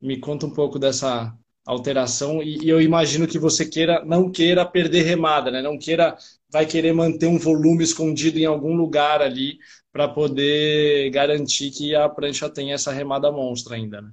Me 0.00 0.18
conta 0.18 0.46
um 0.46 0.50
pouco 0.50 0.78
dessa 0.78 1.32
alteração 1.64 2.42
e, 2.42 2.64
e, 2.64 2.68
eu 2.68 2.80
imagino 2.80 3.26
que 3.26 3.38
você 3.38 3.64
queira 3.64 4.04
não 4.04 4.30
queira 4.30 4.64
perder 4.66 5.02
remada, 5.02 5.50
né? 5.50 5.62
Não 5.62 5.78
queira 5.78 6.16
vai 6.50 6.66
querer 6.66 6.92
manter 6.92 7.26
um 7.26 7.38
volume 7.38 7.84
escondido 7.84 8.38
em 8.38 8.44
algum 8.44 8.74
lugar 8.74 9.22
ali 9.22 9.58
para 9.92 10.08
poder 10.08 11.10
garantir 11.10 11.70
que 11.70 11.94
a 11.94 12.08
prancha 12.08 12.48
tenha 12.50 12.74
essa 12.74 12.92
remada 12.92 13.30
monstra 13.30 13.76
ainda, 13.76 14.02
né? 14.02 14.12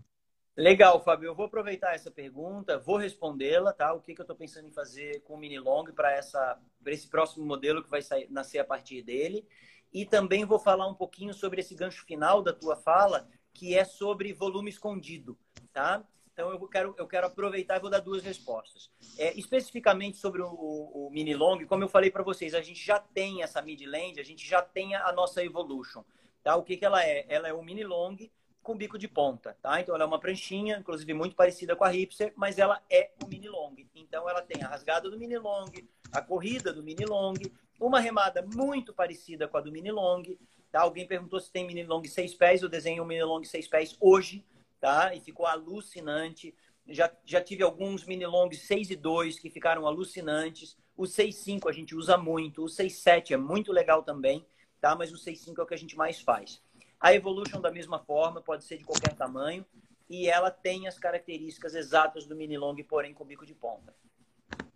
Legal, 0.56 1.02
Fábio. 1.02 1.28
Eu 1.28 1.36
vou 1.36 1.46
aproveitar 1.46 1.96
essa 1.96 2.12
pergunta, 2.12 2.78
vou 2.78 2.98
respondê-la, 2.98 3.72
tá? 3.72 3.94
O 3.94 4.02
que, 4.02 4.14
que 4.14 4.20
eu 4.20 4.24
estou 4.24 4.36
pensando 4.36 4.68
em 4.68 4.74
fazer 4.74 5.22
com 5.24 5.36
o 5.36 5.38
mini 5.38 5.58
long 5.58 5.86
para 5.86 6.12
essa 6.12 6.60
esse 6.86 7.08
próximo 7.08 7.46
modelo 7.46 7.82
que 7.82 7.90
vai 7.90 8.02
sair, 8.02 8.28
nascer 8.30 8.60
a 8.60 8.66
partir 8.66 9.02
dele. 9.02 9.48
E 9.94 10.06
também 10.06 10.44
vou 10.46 10.60
falar 10.60 10.86
um 10.88 10.94
pouquinho 10.94 11.34
sobre 11.34 11.62
esse 11.62 11.74
gancho 11.76 12.06
final 12.06 12.42
da 12.42 12.52
tua 12.52 12.76
fala, 12.76 13.28
que 13.54 13.74
é 13.74 13.86
sobre 13.86 14.34
volume 14.34 14.70
escondido, 14.70 15.38
tá? 15.72 16.04
Então 16.40 16.54
eu 16.54 16.68
quero, 16.70 16.96
eu 16.98 17.06
quero 17.06 17.28
aproveitar 17.28 17.76
e 17.76 17.80
vou 17.82 17.90
dar 17.90 18.00
duas 18.00 18.24
respostas. 18.24 18.90
É, 19.18 19.38
especificamente 19.38 20.16
sobre 20.16 20.42
o, 20.42 20.48
o, 20.48 21.10
mini 21.12 21.36
long, 21.36 21.66
como 21.66 21.84
eu 21.84 21.90
falei 21.90 22.10
para 22.10 22.24
vocês, 22.24 22.54
a 22.56 22.62
gente 22.62 22.82
já 22.82 22.98
tem 22.98 23.44
essa 23.44 23.62
mid 23.62 23.82
land, 23.82 24.22
a 24.22 24.24
gente 24.24 24.48
já 24.48 24.62
tem 24.62 24.96
a 24.96 25.12
nossa 25.12 25.44
evolution. 25.44 26.02
Tá? 26.42 26.56
O 26.56 26.64
que, 26.64 26.78
que 26.78 26.86
ela 26.86 27.04
é? 27.04 27.26
Ela 27.28 27.50
é 27.50 27.54
um 27.54 27.62
mini 27.62 27.84
long 27.84 28.16
com 28.64 28.74
bico 28.74 28.98
de 28.98 29.06
ponta, 29.06 29.58
tá? 29.62 29.82
Então 29.82 29.94
ela 29.94 30.06
é 30.06 30.08
uma 30.08 30.20
pranchinha, 30.20 30.78
inclusive 30.78 31.14
muito 31.14 31.36
parecida 31.36 31.76
com 31.76 31.84
a 31.84 31.90
hipster, 31.90 32.32
mas 32.38 32.58
ela 32.58 32.82
é 32.90 33.12
o 33.22 33.28
mini 33.28 33.50
long. 33.50 33.76
Então 33.94 34.30
ela 34.30 34.42
tem 34.42 34.64
a 34.64 34.70
rasgada 34.70 35.10
do 35.10 35.20
mini 35.20 35.38
long, 35.38 35.70
a 36.10 36.22
corrida 36.22 36.72
do 36.72 36.82
mini 36.82 37.04
long, 37.04 37.34
uma 37.82 38.00
remada 38.00 38.48
muito 38.56 38.94
parecida 38.94 39.46
com 39.46 39.58
a 39.58 39.62
do 39.62 39.74
mini 39.74 39.92
long. 39.92 40.24
Tá? 40.72 40.84
Alguém 40.84 41.06
perguntou 41.06 41.38
se 41.42 41.52
tem 41.52 41.68
mini 41.68 41.84
long 41.84 42.06
6 42.06 42.34
pés, 42.36 42.62
eu 42.62 42.70
desenho 42.70 43.04
um 43.04 43.06
mini 43.06 43.24
long 43.24 43.44
6 43.44 43.68
pés 43.68 43.98
hoje 44.00 44.46
tá? 44.80 45.14
E 45.14 45.20
ficou 45.20 45.46
alucinante. 45.46 46.56
Já, 46.88 47.12
já 47.24 47.42
tive 47.42 47.64
alguns 47.64 48.06
mini 48.06 48.26
longs 48.26 48.62
6 48.62 48.92
e 48.92 48.96
2 48.96 49.40
que 49.40 49.50
ficaram 49.50 49.86
alucinantes. 49.86 50.78
O 50.98 51.04
6.5 51.04 51.70
a 51.70 51.72
gente 51.72 51.96
usa 51.96 52.18
muito. 52.18 52.64
O 52.64 52.68
6.7 52.68 53.32
é 53.32 53.38
muito 53.38 53.72
legal 53.72 54.04
também, 54.04 54.46
tá? 54.82 54.96
Mas 54.96 55.12
o 55.12 55.16
6.5 55.16 55.60
é 55.60 55.62
o 55.64 55.66
que 55.66 55.74
a 55.74 55.78
gente 55.78 55.96
mais 55.96 56.20
faz. 56.22 56.62
A 57.00 57.14
Evolution, 57.14 57.62
da 57.62 57.72
mesma 57.72 58.00
forma, 58.00 58.42
pode 58.42 58.64
ser 58.64 58.78
de 58.78 58.84
qualquer 58.84 59.16
tamanho. 59.16 59.66
E 60.10 60.28
ela 60.28 60.50
tem 60.50 60.88
as 60.88 60.98
características 60.98 61.76
exatas 61.76 62.26
do 62.26 62.36
mini 62.36 62.58
long, 62.58 62.76
porém 62.84 63.14
com 63.14 63.24
bico 63.24 63.46
de 63.46 63.54
ponta. 63.54 63.94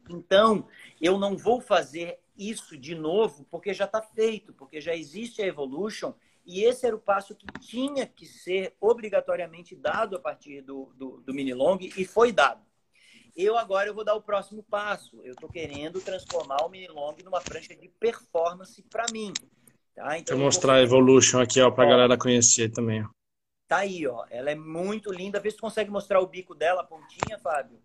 Então, 0.09 0.67
eu 1.01 1.17
não 1.17 1.35
vou 1.35 1.59
fazer 1.59 2.19
isso 2.37 2.77
de 2.77 2.93
novo, 2.93 3.45
porque 3.49 3.73
já 3.73 3.85
está 3.85 4.01
feito, 4.01 4.53
porque 4.53 4.79
já 4.79 4.95
existe 4.95 5.41
a 5.41 5.47
Evolution 5.47 6.13
e 6.45 6.63
esse 6.63 6.85
era 6.85 6.95
o 6.95 6.99
passo 6.99 7.35
que 7.35 7.45
tinha 7.59 8.05
que 8.05 8.25
ser 8.25 8.75
obrigatoriamente 8.79 9.75
dado 9.75 10.15
a 10.15 10.19
partir 10.19 10.61
do, 10.61 10.91
do, 10.95 11.21
do 11.21 11.33
mini 11.33 11.53
long 11.53 11.77
e 11.81 12.05
foi 12.05 12.31
dado. 12.31 12.61
Eu 13.35 13.57
agora 13.57 13.87
eu 13.87 13.95
vou 13.95 14.03
dar 14.03 14.13
o 14.13 14.21
próximo 14.21 14.61
passo. 14.63 15.19
Eu 15.23 15.33
estou 15.33 15.49
querendo 15.49 16.01
transformar 16.01 16.63
o 16.63 16.69
mini 16.69 16.87
long 16.87 17.15
numa 17.23 17.41
prancha 17.41 17.75
de 17.75 17.87
performance 17.87 18.81
para 18.83 19.05
mim. 19.11 19.33
Tá? 19.95 20.17
Então, 20.17 20.17
Deixa 20.17 20.33
eu 20.33 20.37
mostrar 20.37 20.73
vou... 20.73 20.81
a 20.81 20.83
Evolution 20.83 21.39
aqui 21.39 21.59
para 21.71 21.83
a 21.83 21.89
galera 21.89 22.17
conhecer 22.17 22.69
também. 22.71 23.07
Tá 23.67 23.77
aí, 23.77 24.05
ó. 24.05 24.25
Ela 24.29 24.51
é 24.51 24.55
muito 24.55 25.11
linda. 25.11 25.39
Vê 25.39 25.49
se 25.49 25.57
consegue 25.57 25.89
mostrar 25.89 26.19
o 26.19 26.27
bico 26.27 26.53
dela, 26.53 26.81
a 26.81 26.85
pontinha, 26.85 27.39
Fábio. 27.39 27.79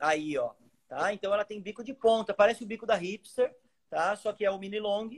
Aí, 0.00 0.36
ó. 0.36 0.52
Tá? 0.88 1.12
Então 1.12 1.32
ela 1.32 1.44
tem 1.44 1.60
bico 1.60 1.84
de 1.84 1.94
ponta. 1.94 2.34
Parece 2.34 2.64
o 2.64 2.66
bico 2.66 2.86
da 2.86 2.96
hipster, 2.96 3.54
tá? 3.88 4.16
Só 4.16 4.32
que 4.32 4.44
é 4.44 4.50
o 4.50 4.58
mini 4.58 4.80
long 4.80 5.10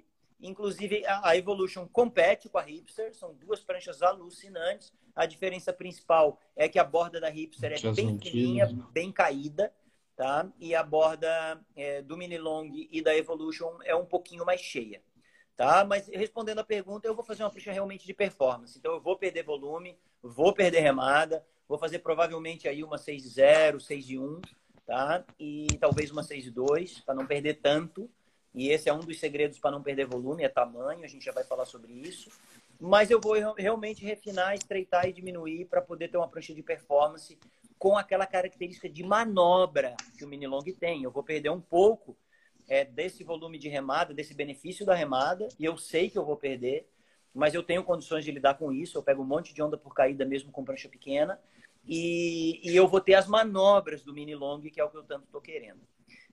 Inclusive, 0.45 1.03
a 1.07 1.35
Evolution 1.39 1.89
compete 1.89 2.51
com 2.51 2.59
a 2.59 2.63
Hipster, 2.63 3.15
são 3.15 3.33
duas 3.33 3.61
pranchas 3.61 4.03
alucinantes. 4.03 4.93
A 5.17 5.25
diferença 5.25 5.73
principal 5.73 6.39
é 6.55 6.69
que 6.69 6.79
a 6.79 6.85
borda 6.85 7.19
da 7.19 7.31
Hipster 7.31 7.73
é 7.73 7.93
bem 7.93 8.19
fininha, 8.19 8.67
bem 8.93 9.11
caída, 9.11 9.73
tá? 10.15 10.47
E 10.61 10.75
a 10.75 10.83
borda 10.83 11.59
é, 11.75 12.03
do 12.03 12.15
Mini 12.19 12.37
Long 12.37 12.71
e 12.75 13.01
da 13.01 13.17
Evolution 13.17 13.79
é 13.85 13.97
um 13.97 14.05
pouquinho 14.05 14.45
mais 14.45 14.61
cheia, 14.61 15.03
tá? 15.57 15.83
Mas 15.83 16.09
respondendo 16.09 16.59
a 16.59 16.65
pergunta, 16.65 17.09
eu 17.09 17.15
vou 17.15 17.25
fazer 17.25 17.43
uma 17.43 17.51
prancha 17.51 17.73
realmente 17.73 18.05
de 18.05 18.13
performance. 18.13 18.79
Então, 18.79 18.93
eu 18.93 19.01
vou 19.01 19.17
perder 19.17 19.45
volume, 19.45 19.99
vou 20.23 20.53
perder 20.53 20.81
remada, 20.81 21.43
vou 21.67 21.79
fazer 21.79 22.01
provavelmente 22.01 22.69
aí 22.69 22.85
uma 22.85 22.99
6.0, 22.99 23.77
6.1, 23.77 24.43
tá? 24.85 25.25
E 25.41 25.69
talvez 25.81 26.11
uma 26.11 26.23
6.2, 26.23 27.03
para 27.03 27.15
não 27.15 27.27
perder 27.27 27.63
tanto, 27.63 28.11
e 28.55 28.69
esse 28.69 28.89
é 28.89 28.93
um 28.93 29.01
dos 29.01 29.19
segredos 29.19 29.59
para 29.59 29.73
não 29.73 29.83
perder 29.83 30.07
volume, 30.07 30.45
é 30.45 30.49
tamanho, 30.49 31.05
a 31.05 31.09
gente 31.09 31.25
já 31.25 31.33
vai 31.33 31.43
falar 31.43 31.65
sobre 31.65 31.93
isso. 31.93 32.31
Mas 32.81 33.11
eu 33.11 33.21
vou 33.21 33.35
realmente 33.55 34.05
refinar, 34.05 34.55
estreitar 34.55 35.09
e 35.09 35.13
diminuir 35.13 35.65
para 35.67 35.83
poder 35.83 36.09
ter 36.09 36.17
uma 36.17 36.29
prancha 36.29 36.55
de 36.55 36.63
performance 36.63 37.39
com 37.79 37.97
aquela 37.99 38.27
característica 38.27 38.89
de 38.89 39.03
manobra 39.03 39.97
que 40.17 40.25
o 40.25 40.29
mini 40.29 40.47
long 40.47 40.63
tem. 40.79 41.03
Eu 41.03 41.11
vou 41.11 41.23
perder 41.23 41.51
um 41.51 41.61
pouco 41.61 42.17
é, 42.69 42.85
desse 42.85 43.25
volume 43.25 43.59
de 43.59 43.69
remada, 43.69 44.15
desse 44.15 44.35
benefício 44.35 44.87
da 44.87 44.95
remada, 44.95 45.49
e 45.59 45.65
eu 45.65 45.77
sei 45.77 46.09
que 46.09 46.17
eu 46.17 46.25
vou 46.25 46.37
perder, 46.37 46.89
mas 47.35 47.55
eu 47.55 47.63
tenho 47.63 47.83
condições 47.83 48.25
de 48.25 48.31
lidar 48.31 48.55
com 48.55 48.73
isso. 48.73 48.97
Eu 48.97 49.03
pego 49.03 49.23
um 49.23 49.27
monte 49.27 49.53
de 49.53 49.63
onda 49.63 49.77
por 49.77 49.95
caída 49.95 50.25
mesmo 50.25 50.53
com 50.53 50.65
prancha 50.65 50.89
pequena, 50.89 51.41
e, 51.87 52.61
e 52.63 52.75
eu 52.75 52.89
vou 52.89 53.01
ter 53.01 53.15
as 53.15 53.27
manobras 53.27 54.03
do 54.03 54.15
mini 54.15 54.35
long, 54.35 54.61
que 54.61 54.81
é 54.81 54.85
o 54.85 54.91
que 54.91 54.97
eu 54.97 55.03
tanto 55.03 55.25
estou 55.25 55.41
querendo. 55.41 55.81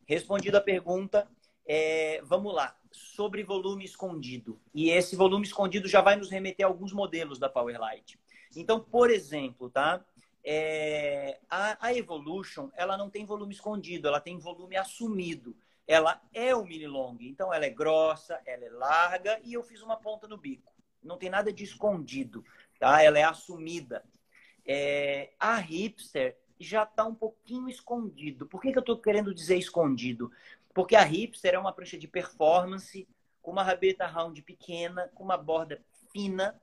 Respondido 0.05 0.57
a 0.57 0.61
pergunta, 0.61 1.27
é, 1.73 2.21
vamos 2.25 2.53
lá, 2.53 2.75
sobre 2.91 3.43
volume 3.43 3.85
escondido. 3.85 4.59
E 4.75 4.89
esse 4.89 5.15
volume 5.15 5.45
escondido 5.45 5.87
já 5.87 6.01
vai 6.01 6.17
nos 6.17 6.29
remeter 6.29 6.65
a 6.65 6.69
alguns 6.69 6.91
modelos 6.91 7.39
da 7.39 7.47
Powerlight. 7.47 8.19
Então, 8.57 8.77
por 8.77 9.09
exemplo, 9.09 9.69
tá? 9.69 10.03
É, 10.43 11.39
a, 11.49 11.87
a, 11.87 11.93
Evolution, 11.95 12.69
ela 12.75 12.97
não 12.97 13.09
tem 13.09 13.25
volume 13.25 13.53
escondido, 13.53 14.09
ela 14.09 14.19
tem 14.19 14.37
volume 14.37 14.75
assumido. 14.75 15.55
Ela 15.87 16.21
é 16.33 16.53
o 16.53 16.65
mini 16.65 16.87
long, 16.87 17.15
então 17.21 17.53
ela 17.53 17.65
é 17.65 17.69
grossa, 17.69 18.41
ela 18.45 18.65
é 18.65 18.69
larga 18.69 19.39
e 19.41 19.53
eu 19.53 19.63
fiz 19.63 19.81
uma 19.81 19.95
ponta 19.95 20.27
no 20.27 20.37
bico. 20.37 20.73
Não 21.01 21.17
tem 21.17 21.29
nada 21.29 21.53
de 21.53 21.63
escondido, 21.63 22.43
tá? 22.81 23.01
Ela 23.01 23.17
é 23.17 23.23
assumida. 23.23 24.03
É, 24.65 25.31
a 25.39 25.55
hipster 25.55 26.37
já 26.59 26.83
está 26.83 27.05
um 27.05 27.15
pouquinho 27.15 27.69
escondido. 27.69 28.45
Por 28.45 28.61
que, 28.61 28.73
que 28.73 28.77
eu 28.77 28.81
estou 28.81 28.97
querendo 28.97 29.33
dizer 29.33 29.57
escondido? 29.57 30.29
Porque 30.73 30.95
a 30.95 31.03
hipster 31.03 31.53
é 31.53 31.59
uma 31.59 31.73
prancha 31.73 31.97
de 31.97 32.07
performance, 32.07 33.07
com 33.41 33.51
uma 33.51 33.63
rabeta 33.63 34.05
round 34.05 34.41
pequena, 34.41 35.09
com 35.13 35.23
uma 35.23 35.37
borda 35.37 35.81
fina, 36.11 36.59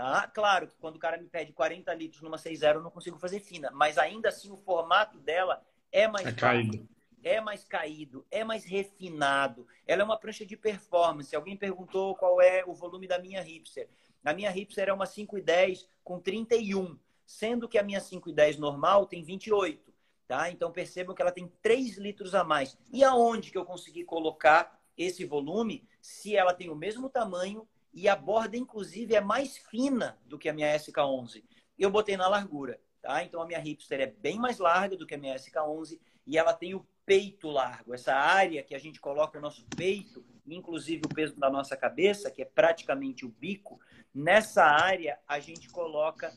Tá? 0.00 0.26
Claro 0.28 0.66
que 0.66 0.76
quando 0.76 0.96
o 0.96 0.98
cara 0.98 1.18
me 1.18 1.28
pede 1.28 1.52
40 1.52 1.92
litros 1.92 2.22
numa 2.22 2.38
6.0, 2.38 2.76
eu 2.76 2.82
não 2.82 2.90
consigo 2.90 3.18
fazer 3.18 3.38
fina, 3.40 3.70
mas 3.70 3.98
ainda 3.98 4.30
assim 4.30 4.50
o 4.50 4.56
formato 4.56 5.18
dela 5.18 5.62
é 5.92 6.08
mais 6.08 6.26
é 6.26 6.32
caído. 6.32 6.88
é 7.22 7.38
mais 7.38 7.64
caído, 7.64 8.26
é 8.30 8.42
mais 8.42 8.64
refinado. 8.64 9.66
Ela 9.86 10.00
é 10.00 10.04
uma 10.04 10.18
prancha 10.18 10.46
de 10.46 10.56
performance. 10.56 11.36
Alguém 11.36 11.54
perguntou 11.54 12.16
qual 12.16 12.40
é 12.40 12.64
o 12.66 12.72
volume 12.72 13.06
da 13.06 13.18
minha 13.18 13.42
hipster. 13.42 13.90
A 14.24 14.32
minha 14.32 14.50
hipster 14.50 14.88
é 14.88 14.92
uma 14.92 15.04
5,10 15.04 15.86
com 16.02 16.18
31, 16.18 16.98
sendo 17.26 17.68
que 17.68 17.76
a 17.76 17.82
minha 17.82 18.00
5,10 18.00 18.56
normal 18.56 19.04
tem 19.04 19.22
28. 19.22 19.89
Tá? 20.30 20.48
Então 20.48 20.70
percebam 20.70 21.12
que 21.12 21.20
ela 21.20 21.32
tem 21.32 21.52
3 21.60 21.98
litros 21.98 22.36
a 22.36 22.44
mais. 22.44 22.78
E 22.92 23.02
aonde 23.02 23.50
que 23.50 23.58
eu 23.58 23.64
consegui 23.64 24.04
colocar 24.04 24.80
esse 24.96 25.24
volume 25.24 25.88
se 26.00 26.36
ela 26.36 26.54
tem 26.54 26.70
o 26.70 26.76
mesmo 26.76 27.10
tamanho 27.10 27.66
e 27.92 28.08
a 28.08 28.14
borda, 28.14 28.56
inclusive, 28.56 29.16
é 29.16 29.20
mais 29.20 29.58
fina 29.58 30.16
do 30.24 30.38
que 30.38 30.48
a 30.48 30.52
minha 30.52 30.72
SK11? 30.76 31.42
Eu 31.76 31.90
botei 31.90 32.16
na 32.16 32.28
largura. 32.28 32.80
Tá? 33.02 33.24
Então 33.24 33.42
a 33.42 33.44
minha 33.44 33.58
hipster 33.58 34.00
é 34.00 34.06
bem 34.06 34.38
mais 34.38 34.60
larga 34.60 34.96
do 34.96 35.04
que 35.04 35.16
a 35.16 35.18
minha 35.18 35.34
SK11 35.34 35.98
e 36.24 36.38
ela 36.38 36.54
tem 36.54 36.76
o 36.76 36.86
peito 37.04 37.48
largo. 37.48 37.92
Essa 37.92 38.14
área 38.14 38.62
que 38.62 38.76
a 38.76 38.78
gente 38.78 39.00
coloca 39.00 39.36
o 39.36 39.42
nosso 39.42 39.66
peito, 39.76 40.24
inclusive 40.46 41.02
o 41.06 41.12
peso 41.12 41.34
da 41.34 41.50
nossa 41.50 41.76
cabeça, 41.76 42.30
que 42.30 42.40
é 42.40 42.44
praticamente 42.44 43.26
o 43.26 43.30
bico, 43.30 43.80
nessa 44.14 44.62
área 44.62 45.18
a 45.26 45.40
gente 45.40 45.68
coloca 45.70 46.32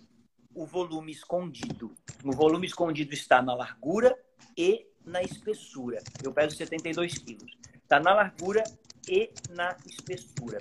o 0.55 0.65
volume 0.65 1.11
escondido. 1.11 1.95
O 2.23 2.31
volume 2.31 2.67
escondido 2.67 3.13
está 3.13 3.41
na 3.41 3.53
largura 3.53 4.17
e 4.57 4.87
na 5.05 5.21
espessura. 5.21 6.01
Eu 6.23 6.31
peso 6.31 6.55
72 6.55 7.17
quilos. 7.17 7.57
Está 7.75 7.99
na 7.99 8.13
largura 8.13 8.63
e 9.07 9.31
na 9.49 9.75
espessura. 9.85 10.59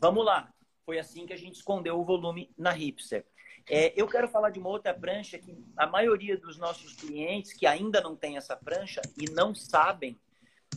Vamos 0.00 0.24
lá. 0.24 0.52
Foi 0.84 0.98
assim 0.98 1.26
que 1.26 1.32
a 1.32 1.36
gente 1.36 1.56
escondeu 1.56 1.98
o 1.98 2.04
volume 2.04 2.50
na 2.56 2.70
Hipster. 2.70 3.24
É, 3.68 3.92
eu 4.00 4.06
quero 4.06 4.28
falar 4.28 4.50
de 4.50 4.60
uma 4.60 4.68
outra 4.68 4.94
prancha 4.94 5.38
que 5.38 5.56
a 5.76 5.86
maioria 5.86 6.36
dos 6.38 6.56
nossos 6.56 6.94
clientes 6.94 7.52
que 7.52 7.66
ainda 7.66 8.00
não 8.00 8.14
tem 8.14 8.36
essa 8.36 8.56
prancha 8.56 9.02
e 9.16 9.28
não 9.32 9.54
sabem 9.54 10.16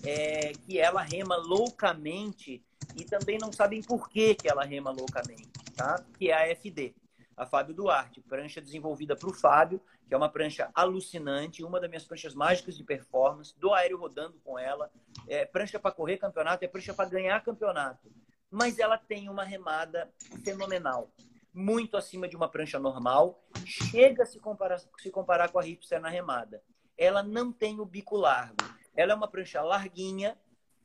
é, 0.03 0.53
que 0.53 0.79
ela 0.79 1.03
rema 1.03 1.37
loucamente 1.37 2.63
e 2.95 3.05
também 3.05 3.37
não 3.37 3.51
sabem 3.51 3.83
por 3.83 4.09
que, 4.09 4.33
que 4.33 4.49
ela 4.49 4.65
rema 4.65 4.89
loucamente, 4.89 5.49
tá? 5.75 6.03
Que 6.17 6.31
é 6.31 6.33
a 6.33 6.55
FD, 6.55 6.95
a 7.39 7.45
Fábio 7.45 7.73
Duarte, 7.73 8.19
prancha 8.19 8.59
desenvolvida 8.59 9.15
para 9.15 9.29
o 9.29 9.33
Fábio, 9.33 9.81
que 10.05 10.13
é 10.13 10.17
uma 10.17 10.27
prancha 10.27 10.69
alucinante, 10.75 11.63
uma 11.63 11.79
das 11.79 11.89
minhas 11.89 12.03
pranchas 12.03 12.35
mágicas 12.35 12.75
de 12.75 12.83
performance, 12.83 13.57
do 13.57 13.73
aéreo 13.73 13.97
rodando 13.97 14.37
com 14.43 14.59
ela, 14.59 14.91
é 15.25 15.45
prancha 15.45 15.79
para 15.79 15.91
correr 15.91 16.17
campeonato, 16.17 16.65
é 16.65 16.67
prancha 16.67 16.93
para 16.93 17.09
ganhar 17.09 17.41
campeonato, 17.41 18.11
mas 18.51 18.77
ela 18.77 18.97
tem 18.97 19.29
uma 19.29 19.45
remada 19.45 20.09
fenomenal 20.43 21.09
muito 21.53 21.95
acima 21.95 22.27
de 22.27 22.35
uma 22.35 22.49
prancha 22.49 22.77
normal, 22.77 23.41
chega 23.65 24.23
a 24.23 24.25
se 24.25 24.37
comparar, 24.37 24.79
se 24.97 25.09
comparar 25.09 25.49
com 25.49 25.59
a 25.59 25.63
Hipster 25.63 25.99
na 25.99 26.09
remada. 26.09 26.61
Ela 26.97 27.23
não 27.23 27.51
tem 27.51 27.79
o 27.79 27.85
bico 27.85 28.17
largo. 28.17 28.57
Ela 28.95 29.13
é 29.13 29.15
uma 29.15 29.27
prancha 29.27 29.61
larguinha, 29.61 30.37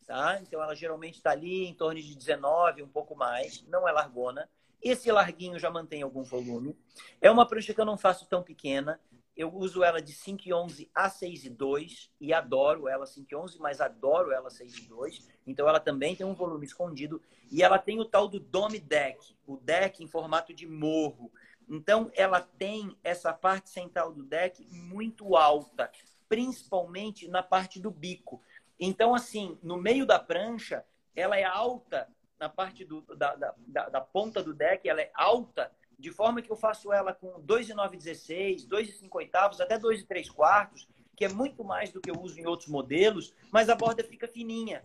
tá? 0.06 0.38
Então 0.40 0.62
ela 0.62 0.74
geralmente 0.74 1.16
está 1.16 1.32
ali 1.32 1.66
em 1.66 1.74
torno 1.74 2.00
de 2.00 2.14
19, 2.14 2.82
um 2.82 2.88
pouco 2.88 3.16
mais, 3.16 3.62
não 3.66 3.88
é 3.88 3.92
largona. 3.92 4.48
Esse 4.84 5.10
larguinho 5.10 5.58
já 5.58 5.70
mantém 5.70 6.02
algum 6.02 6.22
volume. 6.22 6.76
É 7.18 7.30
uma 7.30 7.46
prancha 7.46 7.72
que 7.72 7.80
eu 7.80 7.86
não 7.86 7.96
faço 7.96 8.26
tão 8.28 8.42
pequena. 8.42 9.00
Eu 9.34 9.52
uso 9.52 9.82
ela 9.82 10.00
de 10.00 10.12
5,11 10.12 10.90
a 10.94 11.08
6,2 11.08 12.10
e 12.20 12.34
adoro 12.34 12.86
ela 12.86 13.06
5,11, 13.06 13.56
mas 13.58 13.80
adoro 13.80 14.30
ela 14.30 14.50
6,2. 14.50 15.26
Então 15.46 15.66
ela 15.66 15.80
também 15.80 16.14
tem 16.14 16.26
um 16.26 16.34
volume 16.34 16.66
escondido 16.66 17.22
e 17.50 17.62
ela 17.62 17.78
tem 17.78 17.98
o 17.98 18.04
tal 18.04 18.28
do 18.28 18.38
dome 18.38 18.78
deck, 18.78 19.34
o 19.46 19.56
deck 19.56 20.04
em 20.04 20.06
formato 20.06 20.52
de 20.52 20.66
morro. 20.66 21.32
Então 21.66 22.10
ela 22.14 22.42
tem 22.42 22.94
essa 23.02 23.32
parte 23.32 23.70
central 23.70 24.12
do 24.12 24.22
deck 24.22 24.62
muito 24.70 25.34
alta, 25.34 25.90
principalmente 26.28 27.26
na 27.26 27.42
parte 27.42 27.80
do 27.80 27.90
bico. 27.90 28.42
Então 28.78 29.14
assim, 29.14 29.58
no 29.62 29.78
meio 29.78 30.04
da 30.04 30.18
prancha, 30.18 30.84
ela 31.16 31.38
é 31.38 31.44
alta 31.44 32.06
na 32.44 32.48
parte 32.50 32.84
do, 32.84 33.00
da, 33.16 33.34
da, 33.34 33.88
da, 33.88 34.00
ponta 34.02 34.42
do 34.42 34.52
deck, 34.52 34.86
ela 34.86 35.00
é 35.00 35.10
alta 35.14 35.72
de 35.98 36.10
forma 36.10 36.42
que 36.42 36.52
eu 36.52 36.56
faço 36.56 36.92
ela 36.92 37.14
com 37.14 37.40
2,916, 37.40 38.66
2,5 38.68 39.08
oitavos, 39.12 39.62
até 39.62 39.78
2,3 39.78 40.30
quartos, 40.30 40.86
que 41.16 41.24
é 41.24 41.28
muito 41.30 41.64
mais 41.64 41.90
do 41.90 42.02
que 42.02 42.10
eu 42.10 42.20
uso 42.20 42.38
em 42.38 42.44
outros 42.44 42.68
modelos, 42.68 43.32
mas 43.50 43.70
a 43.70 43.74
borda 43.74 44.04
fica 44.04 44.28
fininha. 44.28 44.82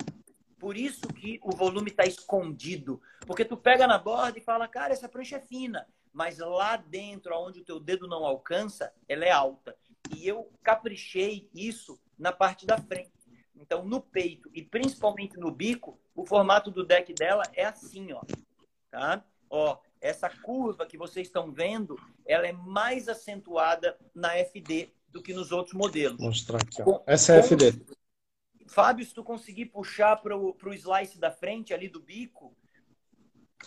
Por 0.57 0.77
isso 0.77 1.05
que 1.09 1.37
o 1.43 1.51
volume 1.51 1.89
está 1.89 2.05
escondido. 2.05 3.01
Porque 3.27 3.43
tu 3.43 3.57
pega 3.57 3.85
na 3.85 3.97
borda 3.97 4.37
e 4.37 4.41
fala, 4.41 4.65
cara, 4.65 4.93
essa 4.93 5.09
prancha 5.09 5.35
é 5.35 5.41
fina. 5.41 5.85
Mas 6.13 6.37
lá 6.37 6.77
dentro, 6.77 7.35
onde 7.35 7.59
o 7.59 7.65
teu 7.65 7.77
dedo 7.77 8.07
não 8.07 8.25
alcança, 8.25 8.93
ela 9.05 9.25
é 9.25 9.31
alta. 9.31 9.75
E 10.15 10.25
eu 10.25 10.49
caprichei 10.63 11.49
isso 11.53 11.99
na 12.17 12.31
parte 12.31 12.65
da 12.65 12.77
frente. 12.77 13.18
Então, 13.59 13.83
no 13.83 14.01
peito 14.01 14.49
e 14.53 14.61
principalmente 14.61 15.37
no 15.37 15.51
bico, 15.51 15.99
o 16.15 16.25
formato 16.25 16.71
do 16.71 16.85
deck 16.85 17.13
dela 17.13 17.43
é 17.53 17.65
assim, 17.65 18.11
ó. 18.13 18.21
Tá? 18.89 19.23
Ó, 19.49 19.77
essa 20.01 20.29
curva 20.29 20.85
que 20.85 20.97
vocês 20.97 21.27
estão 21.27 21.51
vendo, 21.51 21.99
ela 22.25 22.47
é 22.47 22.53
mais 22.53 23.09
acentuada 23.09 23.97
na 24.15 24.33
FD 24.37 24.89
do 25.09 25.21
que 25.21 25.33
nos 25.33 25.51
outros 25.51 25.75
modelos. 25.75 26.17
Vou 26.17 26.27
mostrar 26.27 26.57
aqui. 26.61 26.81
Ó. 26.85 27.01
Essa 27.05 27.33
é 27.33 27.39
a 27.39 27.43
FD. 27.43 27.85
Fábio, 28.67 29.05
se 29.05 29.13
tu 29.13 29.23
conseguir 29.23 29.65
puxar 29.65 30.15
para 30.17 30.37
o 30.37 30.73
slice 30.73 31.19
da 31.19 31.31
frente 31.31 31.73
ali 31.73 31.89
do 31.89 31.99
bico. 31.99 32.55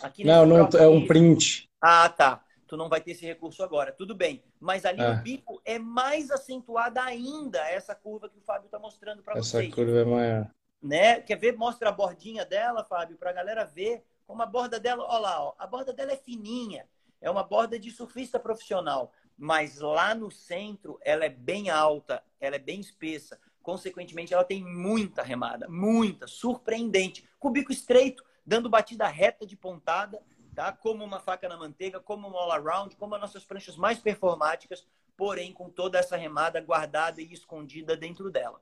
Aqui 0.01 0.23
não, 0.23 0.45
não 0.45 0.57
é 0.57 0.87
um 0.87 1.05
print. 1.05 1.69
Ah, 1.79 2.09
tá. 2.09 2.43
Tu 2.67 2.77
não 2.77 2.89
vai 2.89 3.01
ter 3.01 3.11
esse 3.11 3.25
recurso 3.25 3.63
agora. 3.63 3.91
Tudo 3.91 4.15
bem. 4.15 4.43
Mas 4.59 4.85
ali 4.85 5.01
é. 5.01 5.15
no 5.15 5.21
bico 5.21 5.61
é 5.65 5.77
mais 5.77 6.31
acentuada 6.31 7.03
ainda 7.03 7.59
essa 7.69 7.93
curva 7.93 8.29
que 8.29 8.37
o 8.37 8.41
Fábio 8.41 8.65
está 8.65 8.79
mostrando 8.79 9.21
para 9.21 9.35
vocês. 9.35 9.65
Essa 9.65 9.75
curva 9.75 9.99
é 9.99 10.05
maior. 10.05 10.51
Né? 10.81 11.21
Quer 11.21 11.37
ver? 11.37 11.55
Mostra 11.55 11.89
a 11.89 11.91
bordinha 11.91 12.45
dela, 12.45 12.83
Fábio, 12.83 13.17
para 13.17 13.29
a 13.29 13.33
galera 13.33 13.63
ver 13.63 14.03
como 14.25 14.41
a 14.41 14.45
borda 14.45 14.79
dela, 14.79 15.03
olha 15.03 15.19
lá, 15.19 15.43
ó, 15.43 15.53
a 15.57 15.67
borda 15.67 15.93
dela 15.93 16.11
é 16.11 16.17
fininha, 16.17 16.87
é 17.21 17.29
uma 17.29 17.43
borda 17.43 17.77
de 17.77 17.91
surfista 17.91 18.39
profissional, 18.39 19.11
mas 19.37 19.79
lá 19.79 20.15
no 20.15 20.31
centro 20.31 20.99
ela 21.01 21.25
é 21.25 21.29
bem 21.29 21.69
alta, 21.69 22.23
ela 22.39 22.55
é 22.55 22.59
bem 22.59 22.79
espessa. 22.79 23.39
Consequentemente, 23.61 24.33
ela 24.33 24.43
tem 24.43 24.63
muita 24.63 25.23
remada, 25.23 25.69
muita, 25.69 26.27
surpreendente, 26.27 27.23
com 27.39 27.47
o 27.47 27.51
bico 27.51 27.71
estreito, 27.71 28.23
dando 28.45 28.69
batida 28.69 29.07
reta 29.07 29.45
de 29.45 29.55
pontada, 29.55 30.21
tá? 30.53 30.71
Como 30.71 31.03
uma 31.03 31.19
faca 31.19 31.47
na 31.47 31.57
manteiga, 31.57 31.99
como 31.99 32.27
um 32.27 32.37
all-around, 32.37 32.95
como 32.95 33.15
as 33.15 33.21
nossas 33.21 33.43
pranchas 33.43 33.75
mais 33.75 33.99
performáticas, 33.99 34.85
porém 35.17 35.51
com 35.51 35.69
toda 35.69 35.99
essa 35.99 36.15
remada 36.17 36.59
guardada 36.61 37.21
e 37.21 37.31
escondida 37.33 37.95
dentro 37.95 38.31
dela. 38.31 38.59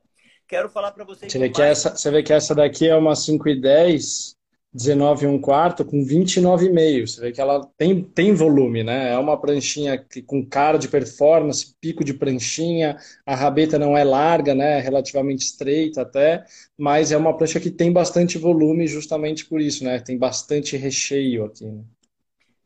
Quero 0.48 0.70
falar 0.70 0.92
para 0.92 1.06
vocês. 1.06 1.32
Você 1.32 1.40
vê, 1.40 1.46
mais... 1.46 1.56
que 1.56 1.62
essa, 1.62 1.96
você 1.96 2.12
vê 2.12 2.24
que 2.24 2.34
essa 2.34 2.54
daqui 2.54 2.88
é 2.88 2.96
uma 2.96 3.16
5 3.16 3.48
e 3.48 3.62
10 3.62 4.36
19 4.74 5.28
um 5.28 5.40
quarto 5.40 5.84
com 5.84 6.02
29,5. 6.02 7.08
Você 7.08 7.22
vê 7.22 7.32
que 7.32 7.42
ela 7.42 7.66
tem, 7.78 8.02
tem 8.02 8.34
volume, 8.34 8.84
né? 8.84 9.12
É 9.12 9.18
uma 9.18 9.40
pranchinha 9.40 9.98
que, 9.98 10.22
com 10.22 10.46
cara 10.46 10.78
de 10.78 10.88
performance, 10.88 11.76
pico 11.82 12.06
de 12.06 12.14
pranchinha, 12.14 12.98
a 13.26 13.36
rabeta 13.36 13.78
não 13.78 13.98
é 13.98 14.04
larga, 14.04 14.56
né? 14.56 14.78
É 14.78 14.82
relativamente 14.82 15.42
estreita 15.42 16.04
até, 16.04 16.46
mas 16.78 17.12
é 17.12 17.18
uma 17.18 17.36
prancha 17.36 17.60
que 17.60 17.70
tem 17.70 17.92
bastante 17.92 18.38
volume 18.38 18.88
justamente 18.88 19.46
por 19.46 19.60
isso, 19.60 19.84
né? 19.84 20.00
Tem 20.00 20.18
bastante 20.18 20.78
recheio 20.78 21.46
aqui. 21.46 21.66
Né? 21.66 21.84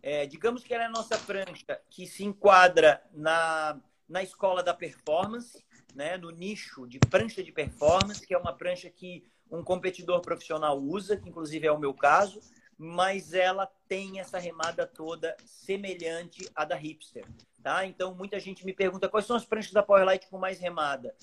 É, 0.04 0.28
digamos 0.28 0.64
que 0.64 0.76
ela 0.76 0.84
é 0.84 0.88
a 0.88 0.92
nossa 0.92 1.18
prancha 1.18 1.80
que 1.90 2.06
se 2.06 2.24
enquadra 2.24 3.02
na, 3.12 3.82
na 4.08 4.22
escola 4.22 4.62
da 4.62 4.76
performance, 4.76 5.66
né? 5.96 6.18
no 6.18 6.30
nicho 6.30 6.86
de 6.88 7.00
prancha 7.00 7.44
de 7.44 7.52
performance, 7.52 8.26
que 8.28 8.36
é 8.36 8.38
uma 8.38 8.54
prancha 8.54 8.92
que 8.92 9.24
um 9.52 9.64
competidor 9.64 10.22
profissional 10.22 10.78
usa, 10.80 11.18
que 11.18 11.30
inclusive 11.30 11.68
é 11.68 11.72
o 11.72 11.80
meu 11.80 11.94
caso, 11.94 12.40
mas 12.78 13.34
ela 13.34 13.66
tem 13.88 14.20
essa 14.20 14.38
remada 14.38 14.86
toda 14.86 15.36
semelhante 15.46 16.50
à 16.56 16.66
da 16.66 16.76
hipster, 16.76 17.26
tá? 17.64 17.86
Então 17.86 18.14
muita 18.14 18.40
gente 18.40 18.66
me 18.66 18.74
pergunta 18.74 19.08
quais 19.08 19.26
são 19.26 19.36
as 19.36 19.46
pranchas 19.46 19.72
da 19.72 19.84
Powerlite 19.84 20.28
com 20.28 20.38
mais 20.38 20.60
remada. 20.60 21.16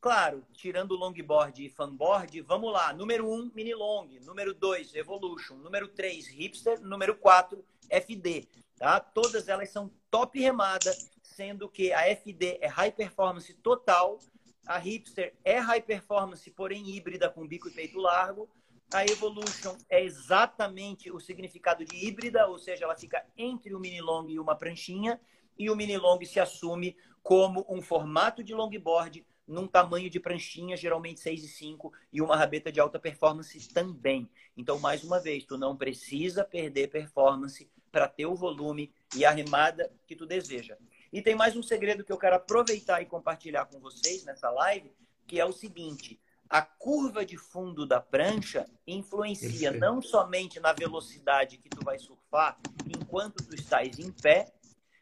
Claro, 0.00 0.42
tirando 0.54 0.96
longboard 0.96 1.62
e 1.62 1.68
fanboard, 1.68 2.40
vamos 2.40 2.72
lá. 2.72 2.90
Número 2.90 3.28
1, 3.28 3.34
um, 3.34 3.50
mini 3.54 3.74
long. 3.74 4.08
Número 4.22 4.54
2, 4.54 4.94
Evolution. 4.94 5.56
Número 5.56 5.88
3, 5.88 6.26
hipster. 6.28 6.80
Número 6.80 7.14
4, 7.14 7.62
FD. 7.90 8.48
Tá? 8.78 8.98
Todas 8.98 9.46
elas 9.46 9.68
são 9.68 9.90
top 10.10 10.40
remada, 10.40 10.90
sendo 11.22 11.68
que 11.68 11.92
a 11.92 12.08
FD 12.16 12.60
é 12.62 12.66
high 12.66 12.90
performance 12.90 13.52
total 13.52 14.18
a 14.66 14.78
Hipster 14.78 15.34
é 15.44 15.58
high 15.58 15.82
performance, 15.82 16.50
porém 16.50 16.88
híbrida 16.90 17.28
com 17.28 17.46
bico 17.46 17.68
e 17.68 17.72
peito 17.72 17.98
largo. 17.98 18.48
A 18.92 19.04
Evolution 19.04 19.76
é 19.88 20.02
exatamente 20.02 21.10
o 21.10 21.20
significado 21.20 21.84
de 21.84 22.06
híbrida, 22.06 22.46
ou 22.46 22.58
seja, 22.58 22.84
ela 22.84 22.96
fica 22.96 23.24
entre 23.36 23.74
o 23.74 23.80
mini 23.80 24.00
long 24.00 24.28
e 24.28 24.38
uma 24.38 24.56
pranchinha. 24.56 25.20
E 25.58 25.70
o 25.70 25.76
mini 25.76 25.96
long 25.96 26.24
se 26.24 26.40
assume 26.40 26.96
como 27.22 27.64
um 27.68 27.80
formato 27.82 28.42
de 28.42 28.54
longboard 28.54 29.24
num 29.46 29.66
tamanho 29.66 30.08
de 30.08 30.20
pranchinha, 30.20 30.76
geralmente 30.76 31.20
6 31.20 31.44
e 31.44 31.48
5, 31.48 31.92
e 32.12 32.22
uma 32.22 32.36
rabeta 32.36 32.70
de 32.70 32.80
alta 32.80 32.98
performance 32.98 33.68
também. 33.68 34.30
Então, 34.56 34.78
mais 34.78 35.02
uma 35.02 35.18
vez, 35.18 35.44
tu 35.44 35.58
não 35.58 35.76
precisa 35.76 36.44
perder 36.44 36.88
performance 36.88 37.68
para 37.90 38.08
ter 38.08 38.26
o 38.26 38.36
volume 38.36 38.92
e 39.16 39.24
a 39.24 39.30
remada 39.30 39.92
que 40.06 40.14
tu 40.14 40.24
deseja. 40.24 40.76
E 41.12 41.20
tem 41.20 41.34
mais 41.34 41.56
um 41.56 41.62
segredo 41.62 42.04
que 42.04 42.12
eu 42.12 42.18
quero 42.18 42.36
aproveitar 42.36 43.02
e 43.02 43.06
compartilhar 43.06 43.66
com 43.66 43.80
vocês 43.80 44.24
nessa 44.24 44.48
live, 44.50 44.92
que 45.26 45.40
é 45.40 45.44
o 45.44 45.52
seguinte: 45.52 46.20
a 46.48 46.62
curva 46.62 47.24
de 47.26 47.36
fundo 47.36 47.84
da 47.84 48.00
prancha 48.00 48.64
influencia 48.86 49.72
não 49.72 50.00
somente 50.00 50.60
na 50.60 50.72
velocidade 50.72 51.58
que 51.58 51.68
tu 51.68 51.84
vai 51.84 51.98
surfar 51.98 52.58
enquanto 52.86 53.44
tu 53.44 53.56
estás 53.56 53.98
em 53.98 54.12
pé, 54.12 54.52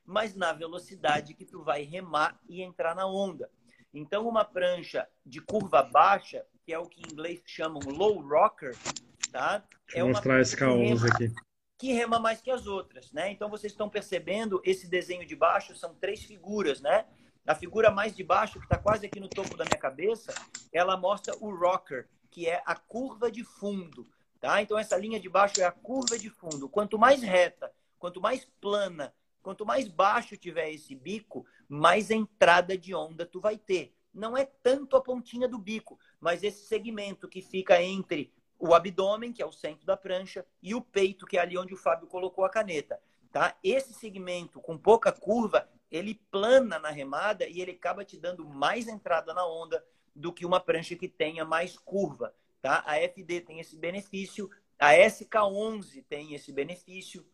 mas 0.07 0.35
na 0.35 0.53
velocidade 0.55 1.35
que 1.35 1.45
tu 1.45 1.63
vai 1.63 1.83
remar 1.83 2.41
e 2.49 2.63
entrar 2.63 2.95
na 2.95 3.07
onda. 3.07 3.51
Então, 3.93 4.27
uma 4.27 4.45
prancha 4.45 5.07
de 5.25 5.41
curva 5.41 5.83
baixa, 5.83 6.45
que 6.65 6.73
é 6.73 6.79
o 6.79 6.87
que 6.87 7.03
em 7.03 7.13
inglês 7.13 7.43
chamam 7.45 7.81
low 7.87 8.19
rocker, 8.21 8.75
tá? 9.31 9.63
Deixa 9.87 9.99
é 9.99 10.01
eu 10.01 10.09
mostrar 10.09 10.41
esse 10.41 10.57
K11 10.57 11.13
aqui 11.13 11.48
que 11.79 11.93
rema 11.93 12.19
mais 12.19 12.41
que 12.41 12.51
as 12.51 12.67
outras, 12.67 13.13
né? 13.13 13.31
Então 13.31 13.49
vocês 13.49 13.73
estão 13.73 13.89
percebendo 13.89 14.61
esse 14.65 14.89
desenho 14.89 15.25
de 15.25 15.37
baixo 15.37 15.77
são 15.77 15.95
três 15.95 16.25
figuras, 16.25 16.81
né? 16.81 17.07
A 17.47 17.55
figura 17.55 17.91
mais 17.91 18.15
de 18.15 18.25
baixo, 18.25 18.59
que 18.59 18.67
está 18.67 18.77
quase 18.77 19.07
aqui 19.07 19.21
no 19.21 19.29
topo 19.29 19.57
da 19.57 19.65
minha 19.65 19.79
cabeça, 19.79 20.35
ela 20.73 20.97
mostra 20.97 21.35
o 21.41 21.55
rocker, 21.55 22.09
que 22.31 22.49
é 22.49 22.61
a 22.67 22.75
curva 22.75 23.31
de 23.31 23.45
fundo, 23.45 24.11
tá? 24.41 24.61
Então 24.61 24.77
essa 24.77 24.97
linha 24.97 25.21
de 25.21 25.29
baixo 25.29 25.61
é 25.61 25.65
a 25.65 25.73
curva 25.73 26.19
de 26.19 26.29
fundo. 26.29 26.69
Quanto 26.69 26.99
mais 26.99 27.23
reta, 27.23 27.73
quanto 27.97 28.21
mais 28.21 28.45
plana, 28.61 29.15
quanto 29.41 29.65
mais 29.65 29.87
baixo 29.87 30.37
tiver 30.37 30.71
esse 30.73 30.97
bico, 30.97 31.47
mais 31.69 32.11
entrada 32.11 32.77
de 32.77 32.93
onda 32.93 33.25
tu 33.25 33.41
vai 33.41 33.57
ter. 33.57 33.95
Não 34.13 34.37
é 34.37 34.45
tanto 34.45 34.97
a 34.97 35.01
pontinha 35.01 35.47
do 35.47 35.59
bico, 35.59 35.97
mas 36.21 36.43
esse 36.43 36.67
segmento 36.67 37.29
que 37.29 37.41
fica 37.41 37.81
entre 37.81 38.33
o 38.59 38.75
abdômen, 38.75 39.33
que 39.33 39.43
é 39.43 39.47
o 39.47 39.53
centro 39.53 39.87
da 39.87 39.97
prancha, 39.97 40.45
e 40.63 40.75
o 40.75 40.81
peito, 40.81 41.27
que 41.27 41.39
é 41.39 41.41
ali 41.41 41.57
onde 41.57 41.75
o 41.75 41.77
Fábio 41.77 42.09
colocou 42.09 42.45
a 42.45 42.51
caneta. 42.51 43.01
Tá? 43.31 43.57
Esse 43.63 43.93
segmento 43.95 44.61
com 44.61 44.77
pouca 44.77 45.13
curva, 45.13 45.69
ele 45.91 46.21
plana 46.31 46.79
na 46.79 46.91
remada 46.91 47.47
e 47.47 47.61
ele 47.61 47.73
acaba 47.73 48.05
te 48.05 48.19
dando 48.19 48.45
mais 48.45 48.89
entrada 48.89 49.33
na 49.33 49.47
onda 49.47 49.85
do 50.15 50.33
que 50.33 50.45
uma 50.45 50.61
prancha 50.61 50.97
que 50.97 51.09
tenha 51.09 51.45
mais 51.45 51.79
curva. 51.79 52.35
Tá? 52.61 52.83
A 52.87 52.97
FD 52.97 53.43
tem 53.43 53.61
esse 53.61 53.77
benefício, 53.77 54.51
a 54.79 54.93
SK11 54.93 56.05
tem 56.09 56.35
esse 56.35 56.53
benefício, 56.53 57.25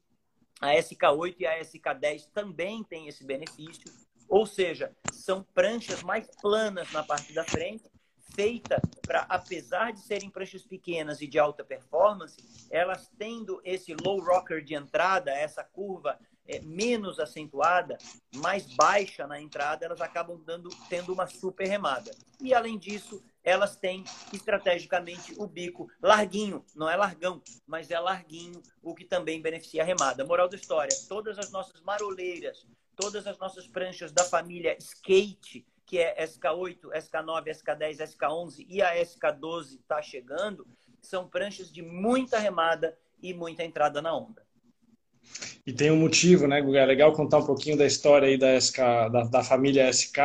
a 0.61 0.75
SK8 0.75 1.37
e 1.41 1.47
a 1.47 1.61
SK10 1.61 2.29
também 2.33 2.85
tem 2.85 3.09
esse 3.09 3.25
benefício. 3.25 3.91
Ou 4.29 4.47
seja, 4.47 4.95
são 5.13 5.43
pranchas 5.43 6.03
mais 6.03 6.29
planas 6.41 6.91
na 6.93 7.03
parte 7.03 7.33
da 7.33 7.45
frente 7.45 7.94
feita 8.35 8.81
para, 9.07 9.21
apesar 9.29 9.93
de 9.93 10.01
serem 10.01 10.31
pranchas 10.31 10.63
pequenas 10.67 11.21
e 11.21 11.27
de 11.27 11.39
alta 11.39 11.65
performance, 11.65 12.37
elas 12.71 13.11
tendo 13.19 13.61
esse 13.65 13.95
low 13.95 14.21
rocker 14.21 14.63
de 14.63 14.75
entrada, 14.75 15.31
essa 15.31 15.63
curva 15.63 16.19
é, 16.47 16.61
menos 16.61 17.19
acentuada, 17.19 17.97
mais 18.37 18.67
baixa 18.75 19.27
na 19.27 19.41
entrada, 19.41 19.87
elas 19.87 20.01
acabam 20.01 20.39
dando, 20.45 20.69
tendo 20.89 21.13
uma 21.13 21.27
super 21.27 21.67
remada. 21.67 22.11
E 22.41 22.53
além 22.53 22.79
disso, 22.79 23.25
elas 23.43 23.77
têm 23.77 24.05
estrategicamente 24.33 25.35
o 25.39 25.47
bico 25.47 25.89
larguinho, 26.03 26.65
não 26.75 26.89
é 26.89 26.97
largão, 26.97 27.43
mas 27.67 27.91
é 27.91 27.99
larguinho, 27.99 28.61
o 28.83 28.95
que 28.95 29.05
também 29.05 29.41
beneficia 29.41 29.83
a 29.83 29.87
remada. 29.87 30.25
Moral 30.25 30.49
da 30.49 30.57
história: 30.57 30.95
todas 31.09 31.39
as 31.39 31.51
nossas 31.51 31.81
maroleiras, 31.81 32.67
todas 32.95 33.27
as 33.27 33.39
nossas 33.39 33.67
pranchas 33.67 34.13
da 34.13 34.25
família 34.25 34.77
skate, 34.79 35.67
que 35.87 35.99
é 35.99 36.25
SK8, 36.25 36.91
SK9, 36.95 37.45
SK10, 37.47 37.97
SK11 37.99 38.67
e 38.69 38.83
a 38.83 38.97
SK12 38.97 39.81
está 39.81 40.01
chegando, 40.01 40.67
são 41.01 41.29
pranchas 41.29 41.71
de 41.71 41.83
muita 41.83 42.39
remada 42.39 42.97
e 43.23 43.35
muita 43.35 43.65
entrada 43.65 44.01
na 44.01 44.17
onda. 44.17 44.43
E 45.67 45.73
tem 45.73 45.91
um 45.91 45.97
motivo, 45.97 46.47
né, 46.47 46.61
Guga? 46.61 46.81
É 46.81 46.87
legal 46.87 47.13
contar 47.13 47.39
um 47.39 47.47
pouquinho 47.47 47.77
da 47.77 47.87
história 47.87 48.29
aí 48.29 48.37
da, 48.37 48.61
SK, 48.61 48.79
da, 49.11 49.23
da 49.25 49.43
família 49.43 49.91
SK. 49.91 50.19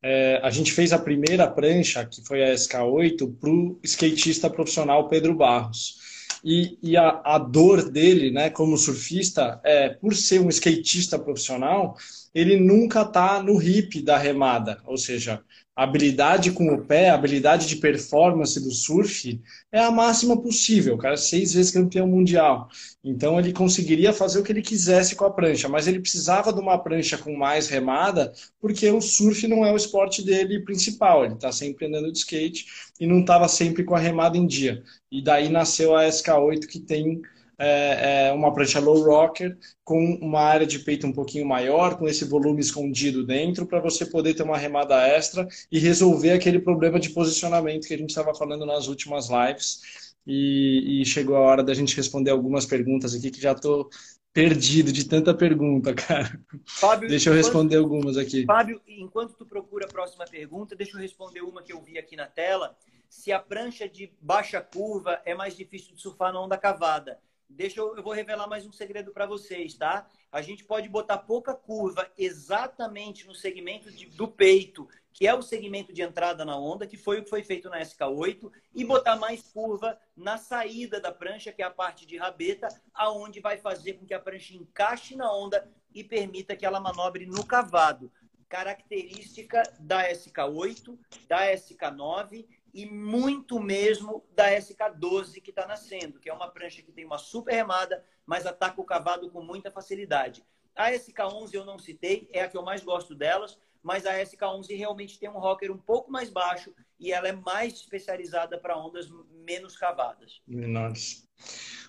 É, 0.00 0.40
a 0.42 0.50
gente 0.50 0.72
fez 0.72 0.92
a 0.92 0.98
primeira 0.98 1.48
prancha, 1.48 2.04
que 2.04 2.24
foi 2.24 2.42
a 2.42 2.54
SK8, 2.54 3.36
para 3.38 3.50
o 3.50 3.80
skatista 3.82 4.48
profissional 4.48 5.08
Pedro 5.08 5.34
Barros. 5.34 5.96
E, 6.44 6.78
e 6.80 6.96
a, 6.96 7.20
a, 7.24 7.38
dor 7.38 7.90
dele, 7.90 8.30
né, 8.30 8.48
como 8.48 8.78
surfista, 8.78 9.60
é 9.64 9.88
por 9.88 10.14
ser 10.14 10.40
um 10.40 10.48
skatista 10.48 11.18
profissional, 11.18 11.96
ele 12.38 12.56
nunca 12.56 13.02
está 13.02 13.42
no 13.42 13.60
hip 13.60 14.00
da 14.00 14.16
remada, 14.16 14.80
ou 14.86 14.96
seja, 14.96 15.42
habilidade 15.74 16.52
com 16.52 16.72
o 16.72 16.84
pé, 16.84 17.10
habilidade 17.10 17.66
de 17.66 17.76
performance 17.76 18.60
do 18.60 18.70
surf 18.70 19.40
é 19.72 19.80
a 19.80 19.90
máxima 19.90 20.40
possível. 20.40 20.94
O 20.94 20.98
cara 20.98 21.14
é 21.14 21.16
seis 21.16 21.54
vezes 21.54 21.72
campeão 21.72 22.06
mundial. 22.06 22.68
Então 23.02 23.38
ele 23.38 23.52
conseguiria 23.52 24.12
fazer 24.12 24.38
o 24.38 24.44
que 24.44 24.52
ele 24.52 24.62
quisesse 24.62 25.16
com 25.16 25.24
a 25.24 25.30
prancha, 25.30 25.68
mas 25.68 25.88
ele 25.88 26.00
precisava 26.00 26.52
de 26.52 26.60
uma 26.60 26.78
prancha 26.78 27.18
com 27.18 27.36
mais 27.36 27.68
remada, 27.68 28.32
porque 28.60 28.88
o 28.90 29.00
surf 29.00 29.46
não 29.48 29.64
é 29.64 29.72
o 29.72 29.76
esporte 29.76 30.24
dele 30.24 30.60
principal. 30.60 31.24
Ele 31.24 31.34
está 31.34 31.50
sempre 31.50 31.86
andando 31.86 32.12
de 32.12 32.18
skate 32.18 32.66
e 33.00 33.06
não 33.06 33.20
estava 33.20 33.48
sempre 33.48 33.82
com 33.82 33.94
a 33.94 33.98
remada 34.00 34.36
em 34.36 34.46
dia. 34.46 34.82
E 35.10 35.22
daí 35.22 35.48
nasceu 35.48 35.96
a 35.96 36.04
SK8 36.04 36.66
que 36.66 36.78
tem 36.78 37.20
é, 37.58 38.28
é 38.28 38.32
uma 38.32 38.54
prancha 38.54 38.78
low 38.78 39.02
rocker 39.02 39.58
com 39.84 40.18
uma 40.22 40.40
área 40.40 40.66
de 40.66 40.78
peito 40.78 41.06
um 41.06 41.12
pouquinho 41.12 41.46
maior, 41.46 41.98
com 41.98 42.06
esse 42.06 42.24
volume 42.24 42.60
escondido 42.60 43.26
dentro, 43.26 43.66
para 43.66 43.80
você 43.80 44.06
poder 44.06 44.34
ter 44.34 44.44
uma 44.44 44.56
remada 44.56 44.96
extra 45.06 45.46
e 45.70 45.78
resolver 45.78 46.32
aquele 46.32 46.60
problema 46.60 47.00
de 47.00 47.10
posicionamento 47.10 47.88
que 47.88 47.94
a 47.94 47.98
gente 47.98 48.10
estava 48.10 48.34
falando 48.34 48.64
nas 48.64 48.86
últimas 48.86 49.28
lives. 49.28 50.08
E, 50.26 51.00
e, 51.00 51.06
chegou 51.06 51.36
a 51.36 51.40
hora 51.40 51.62
da 51.62 51.72
gente 51.72 51.96
responder 51.96 52.30
algumas 52.30 52.66
perguntas 52.66 53.14
aqui 53.14 53.30
que 53.30 53.40
já 53.40 53.52
estou 53.52 53.88
perdido 54.30 54.92
de 54.92 55.08
tanta 55.08 55.34
pergunta, 55.34 55.94
cara. 55.96 56.38
Fábio, 56.66 57.08
deixa 57.08 57.30
eu 57.30 57.34
responder 57.34 57.76
enquanto, 57.76 57.92
algumas 57.92 58.16
aqui. 58.18 58.44
Fábio, 58.44 58.80
enquanto 58.86 59.34
tu 59.34 59.46
procura 59.46 59.86
a 59.86 59.88
próxima 59.88 60.26
pergunta, 60.26 60.76
deixa 60.76 60.96
eu 60.96 61.00
responder 61.00 61.40
uma 61.40 61.62
que 61.62 61.72
eu 61.72 61.80
vi 61.80 61.98
aqui 61.98 62.14
na 62.14 62.26
tela. 62.26 62.76
Se 63.08 63.32
a 63.32 63.38
prancha 63.38 63.88
de 63.88 64.12
baixa 64.20 64.60
curva 64.60 65.20
é 65.24 65.34
mais 65.34 65.56
difícil 65.56 65.94
de 65.94 66.02
surfar 66.02 66.32
na 66.32 66.40
onda 66.42 66.58
cavada, 66.58 67.18
Deixa 67.50 67.80
eu, 67.80 67.96
eu 67.96 68.02
vou 68.02 68.12
revelar 68.12 68.46
mais 68.46 68.66
um 68.66 68.72
segredo 68.72 69.10
para 69.10 69.24
vocês, 69.24 69.74
tá? 69.74 70.06
A 70.30 70.42
gente 70.42 70.64
pode 70.64 70.86
botar 70.88 71.16
pouca 71.16 71.54
curva 71.54 72.06
exatamente 72.16 73.26
no 73.26 73.34
segmento 73.34 73.90
de, 73.90 74.04
do 74.06 74.28
peito, 74.28 74.86
que 75.14 75.26
é 75.26 75.34
o 75.34 75.40
segmento 75.40 75.90
de 75.92 76.02
entrada 76.02 76.44
na 76.44 76.56
onda, 76.58 76.86
que 76.86 76.98
foi 76.98 77.18
o 77.18 77.24
que 77.24 77.30
foi 77.30 77.42
feito 77.42 77.70
na 77.70 77.80
SK8, 77.80 78.52
e 78.74 78.84
botar 78.84 79.16
mais 79.16 79.42
curva 79.50 79.98
na 80.14 80.36
saída 80.36 81.00
da 81.00 81.10
prancha, 81.10 81.50
que 81.50 81.62
é 81.62 81.64
a 81.64 81.70
parte 81.70 82.04
de 82.04 82.18
rabeta, 82.18 82.68
aonde 82.92 83.40
vai 83.40 83.56
fazer 83.56 83.94
com 83.94 84.04
que 84.04 84.14
a 84.14 84.20
prancha 84.20 84.54
encaixe 84.54 85.16
na 85.16 85.32
onda 85.32 85.66
e 85.94 86.04
permita 86.04 86.54
que 86.54 86.66
ela 86.66 86.78
manobre 86.78 87.24
no 87.24 87.46
cavado. 87.46 88.12
Característica 88.46 89.62
da 89.80 90.08
SK8, 90.10 90.98
da 91.26 91.46
SK9 91.54 92.46
e 92.72 92.86
muito 92.86 93.60
mesmo 93.60 94.24
da 94.34 94.50
SK12 94.50 95.40
que 95.40 95.50
está 95.50 95.66
nascendo, 95.66 96.18
que 96.18 96.28
é 96.28 96.32
uma 96.32 96.48
prancha 96.48 96.82
que 96.82 96.92
tem 96.92 97.04
uma 97.04 97.18
super 97.18 97.54
remada, 97.54 98.04
mas 98.26 98.46
ataca 98.46 98.80
o 98.80 98.84
cavado 98.84 99.30
com 99.30 99.42
muita 99.42 99.70
facilidade. 99.70 100.44
A 100.74 100.92
SK11 100.92 101.54
eu 101.54 101.64
não 101.64 101.78
citei, 101.78 102.28
é 102.32 102.42
a 102.42 102.48
que 102.48 102.56
eu 102.56 102.62
mais 102.62 102.82
gosto 102.84 103.14
delas, 103.14 103.58
mas 103.82 104.06
a 104.06 104.12
SK11 104.14 104.76
realmente 104.76 105.18
tem 105.18 105.28
um 105.28 105.38
rocker 105.38 105.72
um 105.72 105.78
pouco 105.78 106.10
mais 106.10 106.30
baixo 106.30 106.72
e 107.00 107.12
ela 107.12 107.28
é 107.28 107.32
mais 107.32 107.74
especializada 107.74 108.58
para 108.58 108.78
ondas 108.78 109.08
menos 109.30 109.76
cavadas. 109.76 110.40
Menores. 110.46 111.24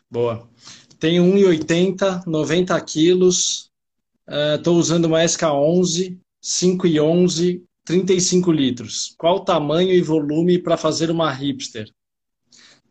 Boa. 0.10 0.50
Tem 1.00 1.20
1,80, 1.20 2.26
90 2.26 2.82
quilos. 2.82 3.72
Estou 4.56 4.76
uh, 4.76 4.80
usando 4.80 5.06
uma 5.06 5.20
SK11, 5.20 6.20
5,11 6.44 7.64
35 7.90 8.52
litros. 8.52 9.16
Qual 9.18 9.38
o 9.38 9.44
tamanho 9.44 9.92
e 9.92 10.00
volume 10.00 10.60
para 10.60 10.78
fazer 10.78 11.10
uma 11.10 11.32
hipster? 11.32 11.92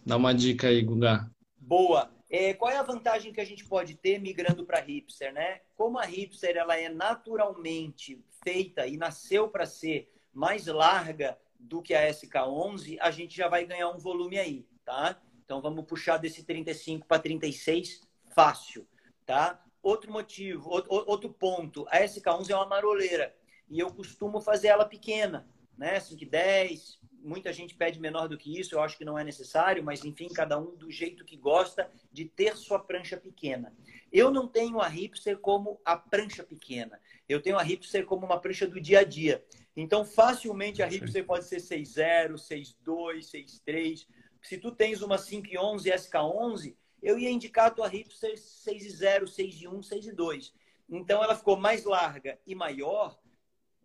Dá 0.05 0.16
uma 0.16 0.34
dica 0.34 0.66
aí, 0.66 0.82
Guga. 0.82 1.30
Boa. 1.57 2.11
É, 2.28 2.53
qual 2.53 2.68
é 2.68 2.78
a 2.78 2.82
vantagem 2.82 3.32
que 3.32 3.40
a 3.40 3.44
gente 3.44 3.64
pode 3.64 3.94
ter 3.94 4.18
migrando 4.18 4.66
para 4.66 4.80
hipster, 4.80 5.32
né? 5.32 5.61
Como 5.76 6.01
a 6.01 6.05
hipster 6.05 6.57
ela 6.57 6.76
é 6.76 6.88
naturalmente 6.88 8.20
feita 8.42 8.88
e 8.88 8.96
nasceu 8.96 9.46
para 9.46 9.66
ser 9.66 10.12
mais 10.34 10.66
larga 10.66 11.38
do 11.61 11.80
que 11.80 11.94
a 11.94 12.11
SK11, 12.11 12.99
a 13.01 13.12
gente 13.12 13.36
já 13.36 13.46
vai 13.46 13.64
ganhar 13.64 13.90
um 13.90 13.99
volume 13.99 14.36
aí, 14.36 14.66
tá? 14.84 15.16
Então 15.44 15.62
vamos 15.62 15.84
puxar 15.84 16.16
desse 16.16 16.42
35 16.42 17.07
para 17.07 17.22
36 17.22 18.01
fácil, 18.34 18.84
tá? 19.24 19.64
Outro 19.80 20.11
motivo, 20.12 20.68
outro 20.88 21.30
ponto, 21.30 21.86
a 21.88 22.01
SK11 22.01 22.51
é 22.51 22.57
uma 22.57 22.66
maroleira 22.66 23.38
e 23.71 23.79
eu 23.79 23.91
costumo 23.93 24.41
fazer 24.41 24.69
ela 24.69 24.85
pequena, 24.85 25.49
né? 25.77 25.99
5 26.01 26.25
10, 26.25 26.99
muita 27.21 27.53
gente 27.53 27.75
pede 27.75 28.01
menor 28.01 28.29
do 28.29 28.39
que 28.39 28.59
isso, 28.59 28.75
eu 28.75 28.81
acho 28.81 28.97
que 28.97 29.05
não 29.05 29.19
é 29.19 29.25
necessário, 29.25 29.83
mas 29.83 30.05
enfim, 30.05 30.29
cada 30.29 30.59
um 30.59 30.75
do 30.75 30.91
jeito 30.91 31.25
que 31.25 31.37
gosta 31.37 31.91
de 32.12 32.25
ter 32.25 32.57
sua 32.57 32.79
prancha 32.79 33.16
pequena. 33.16 33.75
Eu 34.11 34.31
não 34.31 34.49
tenho 34.49 34.81
a 34.81 34.89
hipster 34.89 35.39
como 35.39 35.81
a 35.85 35.97
prancha 35.97 36.43
pequena. 36.43 37.01
Eu 37.29 37.43
tenho 37.43 37.59
a 37.59 37.62
hipster 37.62 38.07
como 38.07 38.25
uma 38.25 38.41
prancha 38.41 38.66
do 38.66 38.81
dia 38.81 39.01
a 39.01 39.05
dia. 39.05 39.45
Então, 39.77 40.05
facilmente 40.05 40.83
a 40.83 40.87
hipster 40.87 41.25
pode 41.27 41.45
ser 41.45 41.59
6.0, 41.59 42.35
6.2, 42.35 43.31
6.3. 43.66 44.07
Se 44.41 44.57
tu 44.57 44.73
tens 44.73 45.03
uma 45.03 45.16
5.11 45.16 45.93
SK11, 45.93 46.75
eu 47.03 47.19
ia 47.19 47.31
indicar 47.31 47.66
a 47.66 47.71
tua 47.71 47.89
hipster 47.89 48.35
6,0, 48.35 49.25
6,1, 49.25 49.81
6,2. 49.81 50.53
Então 50.89 51.23
ela 51.23 51.37
ficou 51.37 51.57
mais 51.57 51.85
larga 51.85 52.39
e 52.47 52.55
maior, 52.55 53.19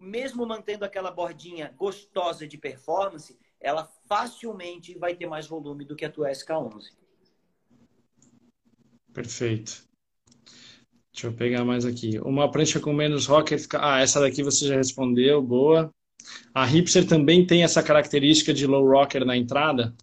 mesmo 0.04 0.46
mantendo 0.46 0.84
aquela 0.84 1.10
bordinha 1.10 1.74
gostosa 1.78 2.46
de 2.46 2.58
performance, 2.58 3.40
ela 3.60 3.90
facilmente 4.08 4.98
vai 4.98 5.16
ter 5.16 5.26
mais 5.26 5.48
volume 5.48 5.86
do 5.86 5.96
que 5.96 6.04
a 6.04 6.10
tua 6.10 6.30
SK11. 6.30 6.92
Perfeito. 9.14 9.88
Deixa 11.14 11.28
eu 11.28 11.34
pegar 11.34 11.64
mais 11.64 11.86
aqui. 11.86 12.20
Uma 12.20 12.52
prancha 12.52 12.80
com 12.80 12.92
menos 12.92 13.28
rocker. 13.28 13.60
Ah, 13.76 14.02
essa 14.02 14.20
daqui 14.20 14.44
você 14.44 14.68
já 14.68 14.76
respondeu, 14.76 15.42
boa. 15.42 15.90
A 16.54 16.66
Hipster 16.66 17.08
também 17.08 17.46
tem 17.46 17.64
essa 17.64 17.84
característica 17.84 18.54
de 18.54 18.66
low 18.66 18.86
rocker 18.86 19.24
na 19.24 19.38
entrada? 19.38 19.96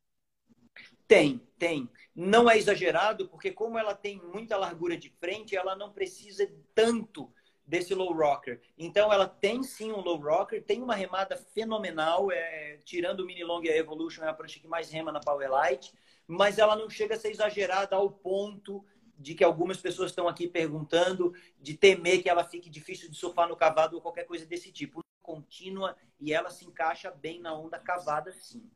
Tem, 1.07 1.40
tem. 1.59 1.88
Não 2.14 2.48
é 2.48 2.57
exagerado, 2.57 3.28
porque 3.28 3.51
como 3.51 3.78
ela 3.78 3.94
tem 3.94 4.20
muita 4.32 4.57
largura 4.57 4.96
de 4.96 5.11
frente, 5.11 5.57
ela 5.57 5.74
não 5.74 5.92
precisa 5.92 6.48
tanto 6.74 7.32
desse 7.71 7.95
low 7.95 8.12
rocker. 8.12 8.61
Então 8.77 9.12
ela 9.12 9.29
tem 9.29 9.62
sim 9.62 9.93
um 9.93 10.01
low 10.01 10.18
rocker, 10.18 10.62
tem 10.62 10.83
uma 10.83 10.95
remada 10.95 11.37
fenomenal, 11.37 12.31
é, 12.33 12.79
tirando 12.85 13.21
o 13.21 13.25
Mini 13.25 13.45
Long 13.45 13.62
e 13.62 13.71
a 13.71 13.77
Evolution, 13.77 14.25
é 14.25 14.29
a 14.29 14.35
prancha 14.35 14.59
que 14.59 14.66
mais 14.66 14.91
rema 14.91 15.12
na 15.12 15.21
Powerlight, 15.21 15.93
mas 16.27 16.59
ela 16.59 16.75
não 16.75 16.91
chega 16.91 17.14
a 17.14 17.18
ser 17.18 17.31
exagerada 17.31 17.95
ao 17.95 18.11
ponto 18.11 18.85
de 19.16 19.35
que 19.35 19.45
algumas 19.45 19.77
pessoas 19.77 20.11
estão 20.11 20.27
aqui 20.27 20.49
perguntando, 20.49 21.33
de 21.61 21.75
temer 21.75 22.23
que 22.23 22.29
ela 22.29 22.43
fique 22.43 22.68
difícil 22.68 23.09
de 23.09 23.16
surfar 23.16 23.49
no 23.49 23.57
cavado 23.57 23.95
ou 23.95 24.03
qualquer 24.03 24.25
coisa 24.25 24.45
desse 24.45 24.73
tipo. 24.73 25.01
Contínua 25.23 25.95
e 26.18 26.33
ela 26.33 26.51
se 26.51 26.64
encaixa 26.64 27.11
bem 27.11 27.41
na 27.41 27.55
onda 27.55 27.79
cavada, 27.79 28.33
sim. 28.33 28.68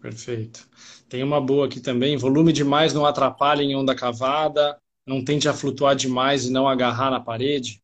Perfeito. 0.00 0.68
Tem 1.08 1.22
uma 1.22 1.40
boa 1.40 1.64
aqui 1.64 1.80
também. 1.80 2.18
Volume 2.18 2.52
demais 2.52 2.92
não 2.92 3.06
atrapalha 3.06 3.62
em 3.62 3.74
onda 3.74 3.94
cavada, 3.94 4.78
não 5.06 5.24
tende 5.24 5.48
a 5.48 5.54
flutuar 5.54 5.94
demais 5.94 6.44
e 6.44 6.52
não 6.52 6.68
agarrar 6.68 7.10
na 7.10 7.20
parede? 7.20 7.82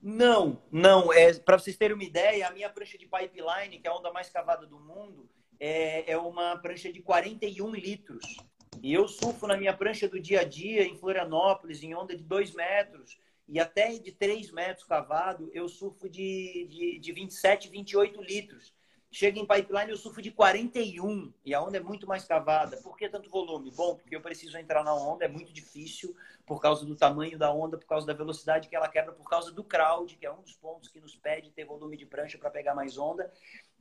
Não, 0.00 0.62
não. 0.70 1.12
É, 1.12 1.34
Para 1.34 1.58
vocês 1.58 1.76
terem 1.76 1.94
uma 1.94 2.04
ideia, 2.04 2.46
a 2.46 2.52
minha 2.52 2.70
prancha 2.70 2.96
de 2.96 3.06
pipeline, 3.06 3.78
que 3.80 3.88
é 3.88 3.90
a 3.90 3.94
onda 3.94 4.12
mais 4.12 4.28
cavada 4.28 4.66
do 4.66 4.78
mundo, 4.78 5.28
é, 5.58 6.12
é 6.12 6.16
uma 6.16 6.56
prancha 6.58 6.92
de 6.92 7.02
41 7.02 7.74
litros. 7.74 8.36
E 8.82 8.92
eu 8.92 9.08
surfo 9.08 9.46
na 9.46 9.56
minha 9.56 9.72
prancha 9.72 10.08
do 10.08 10.20
dia 10.20 10.40
a 10.40 10.44
dia 10.44 10.84
em 10.84 10.96
Florianópolis, 10.96 11.82
em 11.82 11.94
onda 11.94 12.16
de 12.16 12.22
2 12.22 12.52
metros 12.54 13.18
e 13.48 13.60
até 13.60 13.96
de 13.98 14.12
3 14.12 14.50
metros 14.50 14.86
cavado, 14.86 15.50
eu 15.54 15.68
surfo 15.68 16.08
de, 16.08 16.66
de, 16.68 16.98
de 16.98 17.12
27, 17.12 17.68
28 17.68 18.22
litros. 18.22 18.74
Chega 19.18 19.40
em 19.40 19.46
pipeline, 19.46 19.90
eu 19.90 19.96
surfo 19.96 20.20
de 20.20 20.30
41 20.30 21.32
e 21.42 21.54
a 21.54 21.62
onda 21.62 21.78
é 21.78 21.80
muito 21.80 22.06
mais 22.06 22.26
cavada. 22.26 22.76
Por 22.76 22.98
que 22.98 23.08
tanto 23.08 23.30
volume? 23.30 23.70
Bom, 23.70 23.96
porque 23.96 24.14
eu 24.14 24.20
preciso 24.20 24.58
entrar 24.58 24.84
na 24.84 24.94
onda, 24.94 25.24
é 25.24 25.28
muito 25.28 25.54
difícil 25.54 26.14
por 26.44 26.60
causa 26.60 26.84
do 26.84 26.94
tamanho 26.94 27.38
da 27.38 27.50
onda, 27.50 27.78
por 27.78 27.86
causa 27.86 28.06
da 28.06 28.12
velocidade 28.12 28.68
que 28.68 28.76
ela 28.76 28.90
quebra, 28.90 29.14
por 29.14 29.26
causa 29.26 29.50
do 29.50 29.64
crowd, 29.64 30.14
que 30.18 30.26
é 30.26 30.30
um 30.30 30.42
dos 30.42 30.54
pontos 30.56 30.90
que 30.90 31.00
nos 31.00 31.16
pede 31.16 31.50
ter 31.50 31.64
volume 31.64 31.96
de 31.96 32.04
prancha 32.04 32.36
para 32.36 32.50
pegar 32.50 32.74
mais 32.74 32.98
onda. 32.98 33.32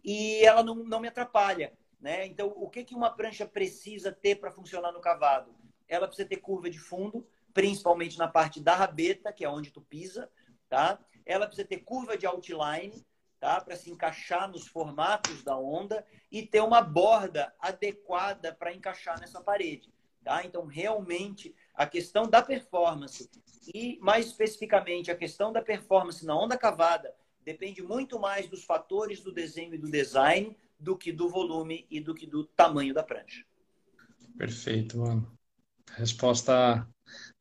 E 0.01 0.39
ela 0.45 0.63
não, 0.63 0.75
não 0.75 1.01
me 1.01 1.09
atrapalha. 1.09 1.73
Né? 1.99 2.25
Então, 2.27 2.53
o 2.55 2.69
que, 2.69 2.85
que 2.85 2.95
uma 2.95 3.09
prancha 3.09 3.45
precisa 3.45 4.13
ter 4.13 4.35
para 4.35 4.51
funcionar 4.51 4.93
no 4.93 5.01
cavado? 5.01 5.53
Ela 5.85 6.07
precisa 6.07 6.29
ter 6.29 6.37
curva 6.37 6.69
de 6.69 6.79
fundo, 6.79 7.27
principalmente 7.53 8.17
na 8.17 8.29
parte 8.29 8.61
da 8.61 8.73
rabeta, 8.73 9.33
que 9.33 9.43
é 9.43 9.49
onde 9.49 9.69
tu 9.69 9.81
pisa, 9.81 10.31
tá? 10.69 10.97
Ela 11.25 11.45
precisa 11.45 11.67
ter 11.67 11.79
curva 11.79 12.17
de 12.17 12.25
outline, 12.25 13.05
tá? 13.45 13.61
Para 13.61 13.75
se 13.75 13.91
encaixar 13.91 14.49
nos 14.49 14.65
formatos 14.65 15.43
da 15.43 15.55
onda 15.55 16.03
e 16.31 16.41
ter 16.41 16.61
uma 16.61 16.81
borda 16.81 17.53
adequada 17.59 18.51
para 18.55 18.73
encaixar 18.73 19.19
nessa 19.19 19.39
parede, 19.39 19.93
tá? 20.23 20.43
Então, 20.43 20.65
realmente, 20.65 21.53
a 21.75 21.85
questão 21.85 22.27
da 22.27 22.41
performance 22.41 23.29
e, 23.71 23.99
mais 24.01 24.25
especificamente, 24.25 25.11
a 25.11 25.15
questão 25.15 25.53
da 25.53 25.61
performance 25.61 26.25
na 26.25 26.35
onda 26.35 26.57
cavada 26.57 27.13
depende 27.43 27.83
muito 27.83 28.19
mais 28.19 28.49
dos 28.49 28.63
fatores 28.63 29.21
do 29.21 29.31
desenho 29.31 29.75
e 29.75 29.77
do 29.77 29.91
design 29.91 30.57
do 30.79 30.97
que 30.97 31.11
do 31.11 31.29
volume 31.29 31.85
e 31.91 31.99
do 31.99 32.15
que 32.15 32.25
do 32.25 32.45
tamanho 32.45 32.95
da 32.95 33.03
prancha. 33.03 33.45
Perfeito, 34.39 34.97
mano. 34.97 35.31
Resposta 35.91 36.89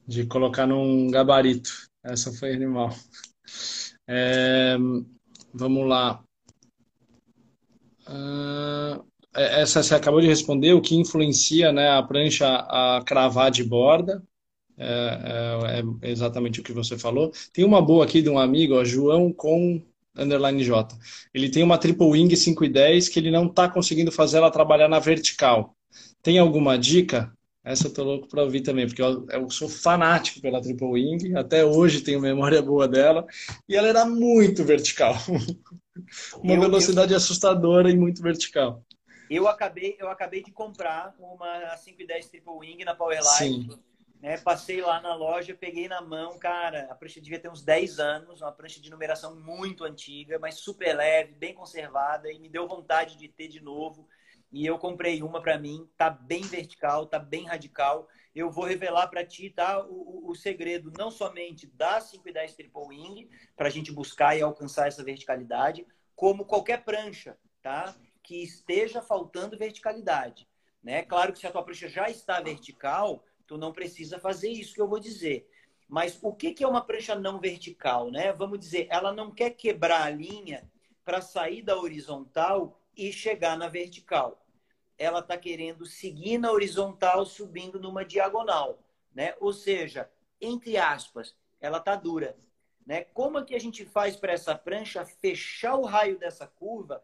de 0.06 0.26
colocar 0.26 0.66
num 0.66 1.10
gabarito. 1.10 1.88
Essa 2.02 2.30
foi 2.30 2.52
animal. 2.52 2.90
É, 4.06 4.76
vamos 5.54 5.88
lá. 5.88 6.22
Uh, 8.06 9.02
essa 9.34 9.82
você 9.82 9.94
acabou 9.94 10.20
de 10.20 10.26
responder. 10.26 10.72
O 10.72 10.82
que 10.82 10.96
influencia 10.96 11.72
né, 11.72 11.90
a 11.90 12.02
prancha 12.02 12.46
a 12.46 13.02
cravar 13.04 13.50
de 13.50 13.64
borda? 13.64 14.22
É, 14.76 15.80
é, 16.02 16.08
é, 16.08 16.10
exatamente 16.10 16.60
o 16.60 16.62
que 16.62 16.72
você 16.72 16.98
falou. 16.98 17.32
Tem 17.52 17.64
uma 17.64 17.80
boa 17.80 18.04
aqui 18.04 18.20
de 18.20 18.28
um 18.28 18.38
amigo, 18.38 18.74
ó, 18.74 18.84
João 18.84 19.32
com 19.32 19.80
underline 20.16 20.62
J. 20.64 20.96
Ele 21.32 21.48
tem 21.48 21.62
uma 21.62 21.78
triple 21.78 22.06
wing 22.06 22.34
5 22.34 22.64
e 22.64 22.68
10 22.68 23.08
que 23.08 23.18
ele 23.18 23.30
não 23.30 23.46
está 23.46 23.68
conseguindo 23.68 24.12
fazer 24.12 24.38
ela 24.38 24.50
trabalhar 24.50 24.88
na 24.88 24.98
vertical. 24.98 25.76
Tem 26.22 26.38
alguma 26.38 26.78
dica? 26.78 27.32
Essa 27.64 27.86
eu 27.86 27.94
tô 27.94 28.04
louco 28.04 28.28
para 28.28 28.42
ouvir 28.42 28.60
também, 28.60 28.86
porque 28.86 29.00
eu, 29.00 29.26
eu, 29.30 29.50
sou 29.50 29.68
fanático 29.68 30.40
pela 30.40 30.60
triple 30.60 30.86
wing, 30.86 31.34
até 31.36 31.64
hoje 31.64 32.02
tenho 32.02 32.20
memória 32.20 32.60
boa 32.60 32.86
dela, 32.86 33.26
e 33.68 33.74
ela 33.74 33.88
era 33.88 34.04
muito 34.04 34.62
vertical. 34.64 35.16
uma 36.42 36.54
eu, 36.54 36.60
velocidade 36.60 37.12
eu... 37.12 37.16
assustadora 37.16 37.90
e 37.90 37.96
muito 37.96 38.22
vertical. 38.22 38.84
Eu 39.30 39.48
acabei, 39.48 39.96
eu 39.98 40.08
acabei 40.08 40.42
de 40.42 40.52
comprar 40.52 41.14
uma 41.18 41.74
5 41.78 42.02
e 42.02 42.06
10 42.06 42.28
triple 42.28 42.52
wing 42.52 42.84
na 42.84 42.94
Powerline. 42.94 43.64
Sim 43.64 43.68
né? 44.24 44.38
Passei 44.38 44.80
lá 44.80 45.02
na 45.02 45.14
loja, 45.14 45.54
peguei 45.54 45.86
na 45.86 46.00
mão, 46.00 46.38
cara, 46.38 46.88
a 46.90 46.94
prancha 46.94 47.20
devia 47.20 47.38
ter 47.38 47.50
uns 47.50 47.62
10 47.62 48.00
anos, 48.00 48.40
uma 48.40 48.50
prancha 48.50 48.80
de 48.80 48.90
numeração 48.90 49.36
muito 49.36 49.84
antiga, 49.84 50.38
mas 50.38 50.60
super 50.60 50.96
leve, 50.96 51.34
bem 51.34 51.52
conservada 51.52 52.32
e 52.32 52.38
me 52.38 52.48
deu 52.48 52.66
vontade 52.66 53.18
de 53.18 53.28
ter 53.28 53.48
de 53.48 53.60
novo. 53.60 54.08
E 54.54 54.64
eu 54.64 54.78
comprei 54.78 55.22
uma 55.22 55.42
para 55.42 55.58
mim, 55.58 55.88
tá 55.96 56.08
bem 56.08 56.42
vertical, 56.42 57.06
tá 57.06 57.18
bem 57.18 57.44
radical. 57.44 58.08
Eu 58.34 58.50
vou 58.50 58.64
revelar 58.64 59.08
para 59.08 59.24
ti, 59.24 59.50
tá, 59.50 59.84
o, 59.84 60.30
o, 60.30 60.34
segredo 60.34 60.92
não 60.96 61.10
somente 61.10 61.66
da 61.66 62.00
510 62.00 62.54
Triple 62.54 62.82
Wing, 62.88 63.30
para 63.56 63.66
a 63.66 63.70
gente 63.70 63.92
buscar 63.92 64.36
e 64.36 64.42
alcançar 64.42 64.88
essa 64.88 65.04
verticalidade, 65.04 65.86
como 66.16 66.44
qualquer 66.44 66.84
prancha, 66.84 67.36
tá? 67.62 67.94
Que 68.22 68.42
esteja 68.42 69.02
faltando 69.02 69.58
verticalidade, 69.58 70.48
né? 70.82 71.02
Claro 71.02 71.32
que 71.32 71.38
se 71.38 71.46
a 71.46 71.50
tua 71.50 71.62
prancha 71.62 71.88
já 71.88 72.08
está 72.08 72.40
vertical, 72.40 73.22
Tu 73.46 73.58
não 73.58 73.72
precisa 73.72 74.18
fazer 74.18 74.48
isso 74.48 74.74
que 74.74 74.80
eu 74.80 74.88
vou 74.88 74.98
dizer. 74.98 75.48
Mas 75.88 76.18
o 76.22 76.32
que, 76.32 76.54
é 76.62 76.66
uma 76.66 76.84
prancha 76.84 77.14
não 77.14 77.38
vertical? 77.38 78.10
Né? 78.10 78.32
Vamos 78.32 78.58
dizer, 78.58 78.86
ela 78.90 79.12
não 79.12 79.30
quer 79.30 79.50
quebrar 79.50 80.02
a 80.02 80.10
linha 80.10 80.68
para 81.04 81.20
sair 81.20 81.62
da 81.62 81.76
horizontal 81.76 82.80
e 82.96 83.12
chegar 83.12 83.56
na 83.56 83.68
vertical. 83.68 84.43
Ela 84.98 85.20
está 85.20 85.36
querendo 85.36 85.84
seguir 85.86 86.38
na 86.38 86.52
horizontal, 86.52 87.24
subindo 87.26 87.80
numa 87.80 88.04
diagonal. 88.04 88.78
Né? 89.14 89.34
Ou 89.40 89.52
seja, 89.52 90.10
entre 90.40 90.76
aspas, 90.76 91.36
ela 91.60 91.78
está 91.78 91.96
dura. 91.96 92.36
Né? 92.86 93.04
Como 93.04 93.38
é 93.38 93.44
que 93.44 93.54
a 93.54 93.60
gente 93.60 93.84
faz 93.84 94.16
para 94.16 94.32
essa 94.32 94.54
prancha 94.54 95.04
fechar 95.04 95.76
o 95.76 95.84
raio 95.84 96.18
dessa 96.18 96.46
curva 96.46 97.02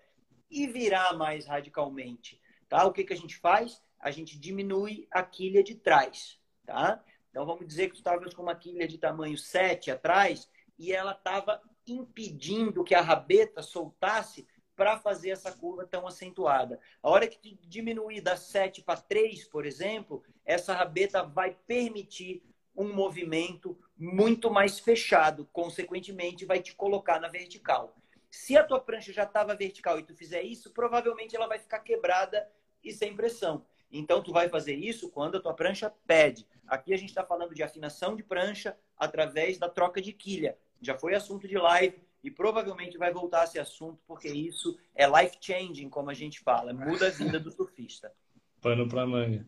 e 0.50 0.66
virar 0.66 1.14
mais 1.14 1.46
radicalmente? 1.46 2.40
Tá? 2.68 2.84
O 2.84 2.92
que, 2.92 3.04
que 3.04 3.12
a 3.12 3.16
gente 3.16 3.36
faz? 3.36 3.82
a 4.00 4.10
gente 4.10 4.38
diminui 4.38 5.06
a 5.10 5.22
quilha 5.22 5.62
de 5.62 5.74
trás, 5.74 6.40
tá? 6.64 7.04
Então 7.30 7.44
vamos 7.44 7.66
dizer 7.66 7.88
que 7.88 7.94
tu 7.94 7.98
estavas 7.98 8.34
com 8.34 8.42
uma 8.42 8.54
quilha 8.54 8.88
de 8.88 8.98
tamanho 8.98 9.36
7 9.36 9.90
atrás 9.90 10.50
e 10.78 10.92
ela 10.92 11.12
estava 11.12 11.60
impedindo 11.86 12.82
que 12.82 12.94
a 12.94 13.02
rabeta 13.02 13.62
soltasse 13.62 14.48
para 14.80 14.96
fazer 14.96 15.28
essa 15.28 15.52
curva 15.52 15.84
tão 15.84 16.06
acentuada. 16.06 16.80
A 17.02 17.10
hora 17.10 17.26
que 17.26 17.58
diminuir 17.68 18.22
da 18.22 18.34
7 18.34 18.80
para 18.80 18.98
3, 18.98 19.44
por 19.44 19.66
exemplo, 19.66 20.24
essa 20.42 20.72
rabeta 20.72 21.22
vai 21.22 21.54
permitir 21.66 22.42
um 22.74 22.90
movimento 22.90 23.78
muito 23.94 24.50
mais 24.50 24.80
fechado, 24.80 25.46
consequentemente 25.52 26.46
vai 26.46 26.62
te 26.62 26.74
colocar 26.74 27.20
na 27.20 27.28
vertical. 27.28 27.94
Se 28.30 28.56
a 28.56 28.64
tua 28.64 28.80
prancha 28.80 29.12
já 29.12 29.24
estava 29.24 29.54
vertical 29.54 29.98
e 29.98 30.02
tu 30.02 30.14
fizer 30.14 30.40
isso, 30.40 30.70
provavelmente 30.70 31.36
ela 31.36 31.46
vai 31.46 31.58
ficar 31.58 31.80
quebrada 31.80 32.50
e 32.82 32.90
sem 32.90 33.14
pressão. 33.14 33.66
Então, 33.92 34.22
tu 34.22 34.32
vai 34.32 34.48
fazer 34.48 34.76
isso 34.76 35.10
quando 35.10 35.36
a 35.36 35.40
tua 35.42 35.52
prancha 35.52 35.92
pede. 36.06 36.46
Aqui 36.66 36.94
a 36.94 36.96
gente 36.96 37.10
está 37.10 37.22
falando 37.22 37.54
de 37.54 37.62
afinação 37.62 38.16
de 38.16 38.22
prancha 38.22 38.74
através 38.96 39.58
da 39.58 39.68
troca 39.68 40.00
de 40.00 40.14
quilha. 40.14 40.56
Já 40.80 40.98
foi 40.98 41.14
assunto 41.14 41.46
de 41.46 41.58
live 41.58 42.00
e 42.22 42.30
provavelmente 42.30 42.98
vai 42.98 43.12
voltar 43.12 43.42
a 43.42 43.46
ser 43.46 43.60
assunto, 43.60 44.00
porque 44.06 44.28
isso 44.28 44.78
é 44.94 45.06
life-changing, 45.06 45.88
como 45.88 46.10
a 46.10 46.14
gente 46.14 46.40
fala. 46.40 46.72
Muda 46.72 47.08
a 47.08 47.10
vida 47.10 47.38
do 47.40 47.50
surfista. 47.50 48.12
Pano 48.60 48.88
para 48.88 49.06
manga. 49.06 49.46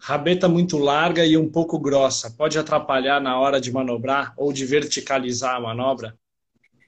Rabeta 0.00 0.48
muito 0.48 0.78
larga 0.78 1.24
e 1.26 1.36
um 1.36 1.50
pouco 1.50 1.78
grossa. 1.78 2.30
Pode 2.30 2.58
atrapalhar 2.58 3.20
na 3.20 3.38
hora 3.38 3.60
de 3.60 3.70
manobrar 3.70 4.32
ou 4.36 4.52
de 4.52 4.64
verticalizar 4.64 5.56
a 5.56 5.60
manobra? 5.60 6.18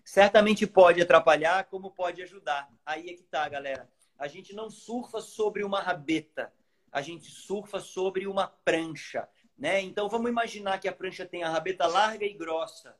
Certamente 0.03 0.67
pode 0.67 1.03
atrapalhar, 1.03 1.65
como 1.65 1.91
pode 1.91 2.23
ajudar. 2.23 2.69
Aí 2.87 3.11
é 3.11 3.13
que 3.13 3.23
tá, 3.23 3.47
galera. 3.49 3.87
A 4.19 4.27
gente 4.27 4.55
não 4.55 4.71
surfa 4.71 5.21
sobre 5.21 5.63
uma 5.63 5.81
rabeta 5.81 6.51
a 6.93 7.03
gente 7.03 7.31
surfa 7.31 7.81
sobre 7.81 8.27
uma 8.27 8.47
prancha. 8.47 9.29
Né? 9.57 9.81
Então 9.81 10.09
vamos 10.09 10.31
imaginar 10.31 10.79
que 10.79 10.89
a 10.89 10.93
prancha 10.93 11.27
tem 11.27 11.43
a 11.43 11.51
rabeta 11.51 11.87
larga 11.87 12.25
e 12.25 12.33
grossa, 12.33 12.97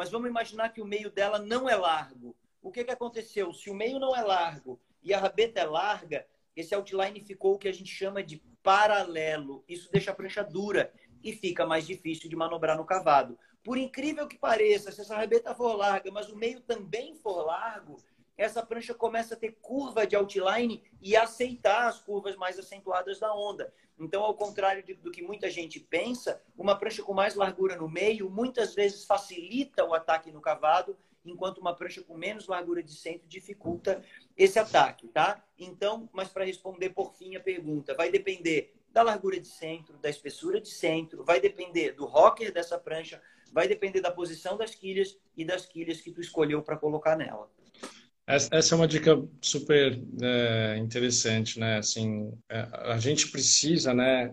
mas 0.00 0.10
vamos 0.10 0.30
imaginar 0.30 0.70
que 0.70 0.80
o 0.80 0.86
meio 0.86 1.10
dela 1.10 1.38
não 1.38 1.68
é 1.68 1.76
largo. 1.76 2.34
O 2.62 2.72
que, 2.72 2.82
que 2.82 2.90
aconteceu? 2.90 3.52
Se 3.52 3.68
o 3.68 3.74
meio 3.74 3.98
não 3.98 4.16
é 4.16 4.22
largo 4.22 4.80
e 5.02 5.12
a 5.12 5.20
rabeta 5.20 5.60
é 5.60 5.64
larga, 5.66 6.26
esse 6.56 6.74
outline 6.74 7.20
ficou 7.20 7.52
o 7.52 7.58
que 7.58 7.68
a 7.68 7.72
gente 7.72 7.90
chama 7.90 8.22
de 8.22 8.38
paralelo. 8.62 9.62
Isso 9.68 9.92
deixa 9.92 10.10
a 10.10 10.14
prancha 10.14 10.42
dura 10.42 10.90
e 11.22 11.34
fica 11.34 11.66
mais 11.66 11.86
difícil 11.86 12.30
de 12.30 12.34
manobrar 12.34 12.78
no 12.78 12.86
cavado. 12.86 13.38
Por 13.62 13.76
incrível 13.76 14.26
que 14.26 14.38
pareça, 14.38 14.90
se 14.90 15.02
essa 15.02 15.14
rabeta 15.14 15.54
for 15.54 15.76
larga, 15.76 16.10
mas 16.10 16.30
o 16.30 16.36
meio 16.36 16.62
também 16.62 17.14
for 17.14 17.44
largo, 17.44 18.02
essa 18.40 18.64
prancha 18.64 18.94
começa 18.94 19.34
a 19.34 19.36
ter 19.36 19.58
curva 19.60 20.06
de 20.06 20.16
outline 20.16 20.82
e 21.02 21.14
aceitar 21.14 21.88
as 21.88 22.00
curvas 22.00 22.36
mais 22.36 22.58
acentuadas 22.58 23.20
da 23.20 23.34
onda. 23.34 23.70
Então, 23.98 24.22
ao 24.22 24.32
contrário 24.32 24.82
do 24.96 25.10
que 25.10 25.20
muita 25.20 25.50
gente 25.50 25.78
pensa, 25.78 26.42
uma 26.56 26.74
prancha 26.74 27.02
com 27.02 27.12
mais 27.12 27.34
largura 27.34 27.76
no 27.76 27.86
meio 27.86 28.30
muitas 28.30 28.74
vezes 28.74 29.04
facilita 29.04 29.84
o 29.84 29.92
ataque 29.92 30.32
no 30.32 30.40
cavado, 30.40 30.96
enquanto 31.22 31.58
uma 31.58 31.76
prancha 31.76 32.00
com 32.00 32.16
menos 32.16 32.48
largura 32.48 32.82
de 32.82 32.94
centro 32.94 33.28
dificulta 33.28 34.02
esse 34.34 34.58
ataque, 34.58 35.06
tá? 35.08 35.44
Então, 35.58 36.08
mas 36.10 36.28
para 36.28 36.46
responder 36.46 36.88
por 36.88 37.12
fim 37.12 37.36
a 37.36 37.40
pergunta, 37.40 37.94
vai 37.94 38.10
depender 38.10 38.74
da 38.88 39.02
largura 39.02 39.38
de 39.38 39.48
centro, 39.48 39.98
da 39.98 40.08
espessura 40.08 40.58
de 40.62 40.70
centro, 40.70 41.22
vai 41.24 41.40
depender 41.40 41.92
do 41.92 42.06
rocker 42.06 42.50
dessa 42.54 42.78
prancha, 42.78 43.20
vai 43.52 43.68
depender 43.68 44.00
da 44.00 44.10
posição 44.10 44.56
das 44.56 44.74
quilhas 44.74 45.18
e 45.36 45.44
das 45.44 45.66
quilhas 45.66 46.00
que 46.00 46.10
tu 46.10 46.22
escolheu 46.22 46.62
para 46.62 46.78
colocar 46.78 47.16
nela. 47.16 47.50
Essa 48.30 48.74
é 48.74 48.76
uma 48.76 48.86
dica 48.86 49.20
super 49.42 50.00
é, 50.22 50.76
interessante, 50.78 51.58
né? 51.58 51.78
Assim, 51.78 52.32
é, 52.48 52.68
a 52.72 52.98
gente 52.98 53.28
precisa, 53.28 53.92
né? 53.92 54.32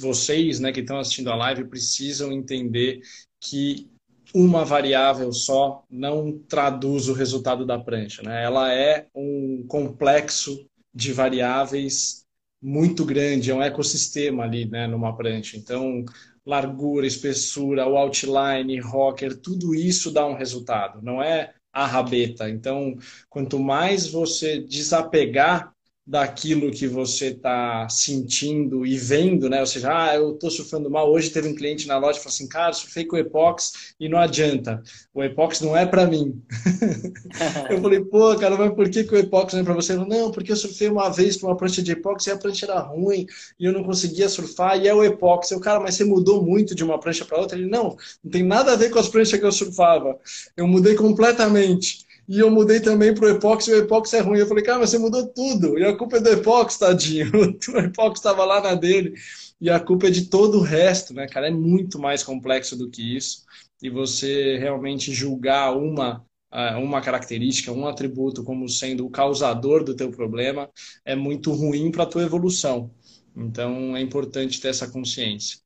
Vocês, 0.00 0.60
né, 0.60 0.70
que 0.70 0.80
estão 0.80 0.98
assistindo 0.98 1.30
a 1.30 1.36
live, 1.36 1.64
precisam 1.64 2.30
entender 2.30 3.00
que 3.40 3.88
uma 4.34 4.64
variável 4.64 5.32
só 5.32 5.82
não 5.90 6.38
traduz 6.38 7.08
o 7.08 7.14
resultado 7.14 7.64
da 7.64 7.78
prancha, 7.78 8.22
né? 8.22 8.44
Ela 8.44 8.72
é 8.72 9.06
um 9.14 9.64
complexo 9.66 10.66
de 10.94 11.12
variáveis 11.12 12.24
muito 12.62 13.04
grande, 13.06 13.50
é 13.50 13.54
um 13.54 13.62
ecossistema 13.62 14.44
ali, 14.44 14.68
né, 14.68 14.86
numa 14.86 15.16
prancha. 15.16 15.56
Então, 15.56 16.04
largura, 16.44 17.06
espessura, 17.06 17.88
o 17.88 17.96
outline, 17.96 18.78
rocker, 18.78 19.40
tudo 19.40 19.74
isso 19.74 20.10
dá 20.10 20.26
um 20.26 20.34
resultado. 20.34 21.00
Não 21.02 21.22
é 21.22 21.54
a 21.72 21.86
rabeta. 21.86 22.48
Então, 22.48 22.96
quanto 23.28 23.58
mais 23.58 24.06
você 24.08 24.60
desapegar 24.60 25.72
daquilo 26.10 26.72
que 26.72 26.88
você 26.88 27.26
está 27.26 27.88
sentindo 27.88 28.84
e 28.84 28.98
vendo, 28.98 29.48
né? 29.48 29.60
Ou 29.60 29.66
seja, 29.66 29.90
ah, 29.96 30.16
eu 30.16 30.32
estou 30.32 30.50
surfando 30.50 30.90
mal. 30.90 31.08
Hoje 31.08 31.30
teve 31.30 31.46
um 31.46 31.54
cliente 31.54 31.86
na 31.86 31.98
loja 31.98 32.18
que 32.18 32.24
falou 32.24 32.34
assim, 32.34 32.48
cara, 32.48 32.72
surfei 32.72 33.04
com 33.04 33.14
o 33.14 33.18
Epox 33.20 33.94
e 34.00 34.08
não 34.08 34.18
adianta. 34.18 34.82
O 35.14 35.22
Epox 35.22 35.60
não 35.60 35.76
é 35.76 35.86
para 35.86 36.08
mim. 36.08 36.42
eu 37.70 37.80
falei, 37.80 38.00
pô, 38.00 38.34
cara, 38.34 38.56
mas 38.56 38.74
por 38.74 38.90
que, 38.90 39.04
que 39.04 39.14
o 39.14 39.18
Epox 39.18 39.52
não 39.54 39.60
é 39.60 39.62
para 39.62 39.74
você? 39.74 39.94
Falei, 39.94 40.08
não, 40.08 40.32
porque 40.32 40.50
eu 40.50 40.56
surfei 40.56 40.88
uma 40.88 41.08
vez 41.10 41.36
com 41.36 41.46
uma 41.46 41.56
prancha 41.56 41.80
de 41.80 41.92
Epox 41.92 42.26
e 42.26 42.32
a 42.32 42.36
prancha 42.36 42.66
era 42.66 42.80
ruim 42.80 43.24
e 43.56 43.64
eu 43.64 43.72
não 43.72 43.84
conseguia 43.84 44.28
surfar 44.28 44.80
e 44.80 44.88
é 44.88 44.94
o 44.94 45.04
Epox. 45.04 45.52
Eu, 45.52 45.60
cara, 45.60 45.78
mas 45.78 45.94
você 45.94 46.02
mudou 46.02 46.42
muito 46.42 46.74
de 46.74 46.82
uma 46.82 46.98
prancha 46.98 47.24
para 47.24 47.38
outra? 47.38 47.56
Ele, 47.56 47.70
não, 47.70 47.96
não 48.24 48.30
tem 48.32 48.42
nada 48.42 48.72
a 48.72 48.76
ver 48.76 48.90
com 48.90 48.98
as 48.98 49.08
pranchas 49.08 49.38
que 49.38 49.46
eu 49.46 49.52
surfava. 49.52 50.18
Eu 50.56 50.66
mudei 50.66 50.96
completamente. 50.96 52.09
E 52.30 52.38
eu 52.38 52.48
mudei 52.48 52.78
também 52.78 53.12
para 53.12 53.26
o 53.26 53.28
epóxi, 53.28 53.72
e 53.72 53.74
o 53.74 53.78
epóxi 53.78 54.16
é 54.16 54.20
ruim. 54.20 54.38
Eu 54.38 54.46
falei, 54.46 54.62
cara, 54.62 54.78
mas 54.78 54.90
você 54.90 54.98
mudou 54.98 55.26
tudo. 55.26 55.76
E 55.76 55.84
a 55.84 55.96
culpa 55.96 56.18
é 56.18 56.20
do 56.20 56.28
epóxi, 56.28 56.78
tadinho. 56.78 57.28
O 57.74 57.78
epóxi 57.78 58.20
estava 58.20 58.44
lá 58.44 58.60
na 58.60 58.76
dele. 58.76 59.14
E 59.60 59.68
a 59.68 59.80
culpa 59.80 60.06
é 60.06 60.10
de 60.10 60.26
todo 60.26 60.58
o 60.58 60.62
resto, 60.62 61.12
né, 61.12 61.26
cara? 61.26 61.48
É 61.48 61.50
muito 61.50 61.98
mais 61.98 62.22
complexo 62.22 62.76
do 62.78 62.88
que 62.88 63.16
isso. 63.16 63.44
E 63.82 63.90
você 63.90 64.56
realmente 64.58 65.12
julgar 65.12 65.76
uma 65.76 66.24
ah, 66.52 66.78
uma 66.78 67.00
característica, 67.00 67.72
um 67.72 67.86
atributo 67.88 68.44
como 68.44 68.68
sendo 68.68 69.04
o 69.06 69.10
causador 69.10 69.82
do 69.82 69.94
teu 69.96 70.12
problema 70.12 70.70
é 71.04 71.16
muito 71.16 71.52
ruim 71.52 71.90
para 71.90 72.04
a 72.04 72.06
tua 72.06 72.22
evolução. 72.22 72.92
Então 73.36 73.96
é 73.96 74.00
importante 74.00 74.60
ter 74.60 74.68
essa 74.68 74.88
consciência. 74.88 75.58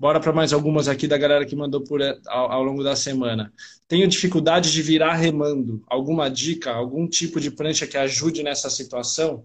Bora 0.00 0.18
para 0.18 0.32
mais 0.32 0.50
algumas 0.54 0.88
aqui 0.88 1.06
da 1.06 1.18
galera 1.18 1.44
que 1.44 1.54
mandou 1.54 1.84
por, 1.84 2.00
ao, 2.26 2.52
ao, 2.52 2.62
longo 2.62 2.82
da 2.82 2.96
semana. 2.96 3.52
Tenho 3.86 4.08
dificuldade 4.08 4.72
de 4.72 4.80
virar 4.80 5.12
remando. 5.12 5.84
Alguma 5.86 6.30
dica, 6.30 6.72
algum 6.72 7.06
tipo 7.06 7.38
de 7.38 7.50
prancha 7.50 7.86
que 7.86 7.98
ajude 7.98 8.42
nessa 8.42 8.70
situação? 8.70 9.44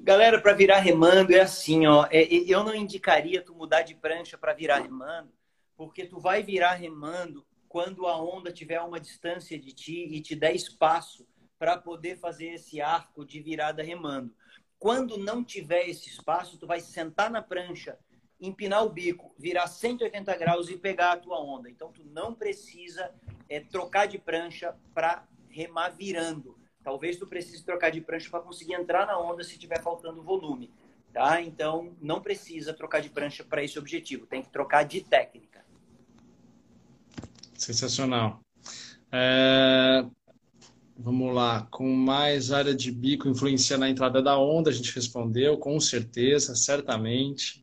Galera, 0.00 0.40
para 0.40 0.54
virar 0.54 0.78
remando 0.78 1.34
é 1.34 1.40
assim, 1.40 1.86
ó. 1.86 2.06
É, 2.10 2.24
eu 2.24 2.64
não 2.64 2.74
indicaria 2.74 3.42
tu 3.42 3.54
mudar 3.54 3.82
de 3.82 3.94
prancha 3.94 4.38
para 4.38 4.54
virar 4.54 4.78
remando, 4.78 5.30
porque 5.76 6.06
tu 6.06 6.18
vai 6.18 6.42
virar 6.42 6.72
remando 6.72 7.44
quando 7.68 8.06
a 8.06 8.16
onda 8.16 8.50
tiver 8.50 8.80
uma 8.80 8.98
distância 8.98 9.58
de 9.58 9.72
ti 9.72 10.08
e 10.10 10.22
te 10.22 10.34
der 10.34 10.54
espaço 10.54 11.26
para 11.58 11.76
poder 11.76 12.16
fazer 12.16 12.54
esse 12.54 12.80
arco 12.80 13.26
de 13.26 13.42
virada 13.42 13.82
remando. 13.82 14.34
Quando 14.78 15.18
não 15.18 15.44
tiver 15.44 15.86
esse 15.86 16.08
espaço, 16.08 16.56
tu 16.56 16.66
vai 16.66 16.80
sentar 16.80 17.30
na 17.30 17.42
prancha 17.42 17.98
empinar 18.42 18.84
o 18.84 18.88
bico, 18.88 19.32
virar 19.38 19.68
180 19.68 20.36
graus 20.36 20.68
e 20.68 20.76
pegar 20.76 21.12
a 21.12 21.16
tua 21.16 21.40
onda. 21.40 21.70
Então, 21.70 21.92
tu 21.92 22.04
não 22.04 22.34
precisa 22.34 23.10
é, 23.48 23.60
trocar 23.60 24.06
de 24.06 24.18
prancha 24.18 24.74
para 24.92 25.24
remar 25.48 25.90
virando. 25.90 26.58
Talvez 26.82 27.16
tu 27.16 27.26
precise 27.26 27.64
trocar 27.64 27.90
de 27.90 28.00
prancha 28.00 28.28
para 28.28 28.40
conseguir 28.40 28.74
entrar 28.74 29.06
na 29.06 29.16
onda 29.16 29.44
se 29.44 29.56
tiver 29.56 29.80
faltando 29.80 30.22
volume. 30.22 30.72
Tá? 31.12 31.40
Então, 31.40 31.94
não 32.00 32.20
precisa 32.20 32.74
trocar 32.74 33.00
de 33.00 33.10
prancha 33.10 33.44
para 33.44 33.62
esse 33.62 33.78
objetivo. 33.78 34.26
Tem 34.26 34.42
que 34.42 34.50
trocar 34.50 34.82
de 34.82 35.02
técnica. 35.02 35.64
Sensacional. 37.54 38.40
É... 39.12 40.04
Vamos 40.98 41.34
lá, 41.34 41.66
com 41.70 41.88
mais 41.88 42.52
área 42.52 42.74
de 42.74 42.90
bico 42.92 43.28
influencia 43.28 43.78
na 43.78 43.88
entrada 43.88 44.22
da 44.22 44.38
onda, 44.38 44.70
a 44.70 44.72
gente 44.72 44.94
respondeu, 44.94 45.56
com 45.58 45.80
certeza, 45.80 46.54
certamente 46.54 47.61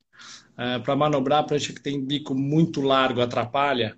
é, 0.59 0.77
para 0.77 0.93
manobrar 0.93 1.39
a 1.39 1.43
prancha 1.43 1.71
que 1.71 1.81
tem 1.81 2.03
bico 2.03 2.35
muito 2.35 2.81
largo 2.81 3.21
atrapalha? 3.21 3.97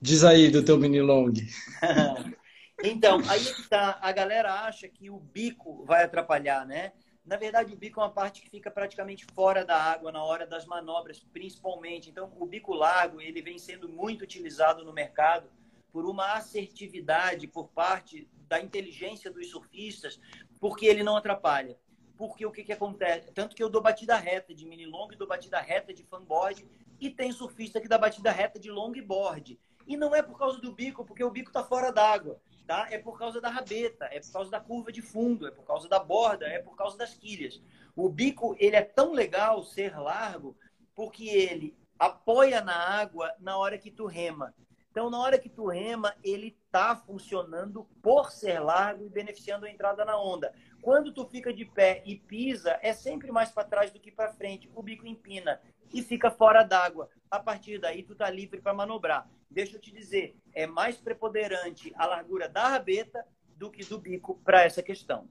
Diz 0.00 0.24
aí 0.24 0.50
do 0.50 0.64
teu 0.64 0.78
mini 0.78 1.02
long. 1.02 1.34
então, 2.82 3.20
aí 3.28 3.44
tá, 3.68 3.98
a 4.00 4.10
galera 4.10 4.64
acha 4.64 4.88
que 4.88 5.10
o 5.10 5.18
bico 5.18 5.84
vai 5.84 6.04
atrapalhar, 6.04 6.64
né? 6.64 6.92
Na 7.26 7.36
verdade, 7.36 7.74
o 7.74 7.76
bico 7.76 8.00
é 8.00 8.04
uma 8.04 8.10
parte 8.10 8.40
que 8.40 8.48
fica 8.48 8.70
praticamente 8.70 9.26
fora 9.34 9.66
da 9.66 9.76
água 9.76 10.10
na 10.10 10.24
hora 10.24 10.46
das 10.46 10.64
manobras, 10.64 11.20
principalmente. 11.30 12.08
Então, 12.08 12.32
o 12.38 12.46
bico 12.46 12.72
largo, 12.72 13.20
ele 13.20 13.42
vem 13.42 13.58
sendo 13.58 13.86
muito 13.86 14.22
utilizado 14.22 14.82
no 14.82 14.94
mercado 14.94 15.50
por 15.92 16.06
uma 16.06 16.34
assertividade 16.34 17.46
por 17.46 17.68
parte 17.68 18.26
da 18.48 18.62
inteligência 18.62 19.30
dos 19.30 19.50
surfistas, 19.50 20.18
porque 20.58 20.86
ele 20.86 21.02
não 21.02 21.16
atrapalha 21.16 21.76
porque 22.16 22.46
o 22.46 22.50
que, 22.50 22.64
que 22.64 22.72
acontece? 22.72 23.30
Tanto 23.32 23.54
que 23.54 23.62
eu 23.62 23.68
dou 23.68 23.82
batida 23.82 24.16
reta 24.16 24.54
de 24.54 24.66
mini 24.66 24.86
long, 24.86 25.08
dou 25.18 25.26
batida 25.26 25.60
reta 25.60 25.92
de 25.92 26.02
fanboard, 26.04 26.66
e 27.00 27.10
tem 27.10 27.30
surfista 27.30 27.80
que 27.80 27.88
dá 27.88 27.98
batida 27.98 28.30
reta 28.30 28.58
de 28.58 28.70
longboard. 28.70 29.58
E 29.86 29.96
não 29.96 30.14
é 30.14 30.22
por 30.22 30.38
causa 30.38 30.60
do 30.60 30.72
bico, 30.72 31.04
porque 31.04 31.22
o 31.22 31.30
bico 31.30 31.50
está 31.50 31.62
fora 31.62 31.92
d'água, 31.92 32.40
tá? 32.66 32.88
É 32.90 32.98
por 32.98 33.18
causa 33.18 33.40
da 33.40 33.48
rabeta, 33.48 34.06
é 34.06 34.18
por 34.20 34.32
causa 34.32 34.50
da 34.50 34.60
curva 34.60 34.90
de 34.90 35.02
fundo, 35.02 35.46
é 35.46 35.50
por 35.50 35.64
causa 35.64 35.88
da 35.88 35.98
borda, 35.98 36.46
é 36.46 36.58
por 36.58 36.74
causa 36.74 36.96
das 36.96 37.14
quilhas. 37.14 37.62
O 37.94 38.08
bico, 38.08 38.56
ele 38.58 38.76
é 38.76 38.82
tão 38.82 39.12
legal 39.12 39.62
ser 39.62 39.96
largo, 39.98 40.56
porque 40.94 41.28
ele 41.28 41.76
apoia 41.98 42.60
na 42.60 42.74
água 42.74 43.32
na 43.38 43.56
hora 43.56 43.78
que 43.78 43.90
tu 43.90 44.06
rema. 44.06 44.54
Então, 44.90 45.10
na 45.10 45.20
hora 45.20 45.38
que 45.38 45.50
tu 45.50 45.66
rema, 45.66 46.14
ele 46.24 46.56
está 46.66 46.96
funcionando 46.96 47.86
por 48.02 48.32
ser 48.32 48.60
largo 48.60 49.04
e 49.04 49.10
beneficiando 49.10 49.66
a 49.66 49.70
entrada 49.70 50.06
na 50.06 50.18
onda. 50.18 50.54
Quando 50.86 51.10
tu 51.10 51.26
fica 51.26 51.52
de 51.52 51.64
pé 51.64 52.00
e 52.06 52.14
pisa, 52.14 52.78
é 52.80 52.92
sempre 52.92 53.32
mais 53.32 53.50
para 53.50 53.64
trás 53.64 53.90
do 53.90 53.98
que 53.98 54.12
para 54.12 54.32
frente. 54.32 54.70
O 54.72 54.80
bico 54.84 55.04
empina 55.04 55.60
e 55.92 56.00
fica 56.00 56.30
fora 56.30 56.62
d'água. 56.62 57.08
A 57.28 57.40
partir 57.40 57.80
daí, 57.80 58.04
tu 58.04 58.14
tá 58.14 58.30
livre 58.30 58.60
para 58.60 58.72
manobrar. 58.72 59.28
Deixa 59.50 59.74
eu 59.74 59.80
te 59.80 59.90
dizer, 59.90 60.36
é 60.54 60.64
mais 60.64 60.96
preponderante 60.96 61.92
a 61.96 62.06
largura 62.06 62.48
da 62.48 62.68
rabeta 62.68 63.24
do 63.56 63.68
que 63.68 63.84
do 63.84 63.98
bico 63.98 64.40
para 64.44 64.62
essa 64.62 64.80
questão. 64.80 65.28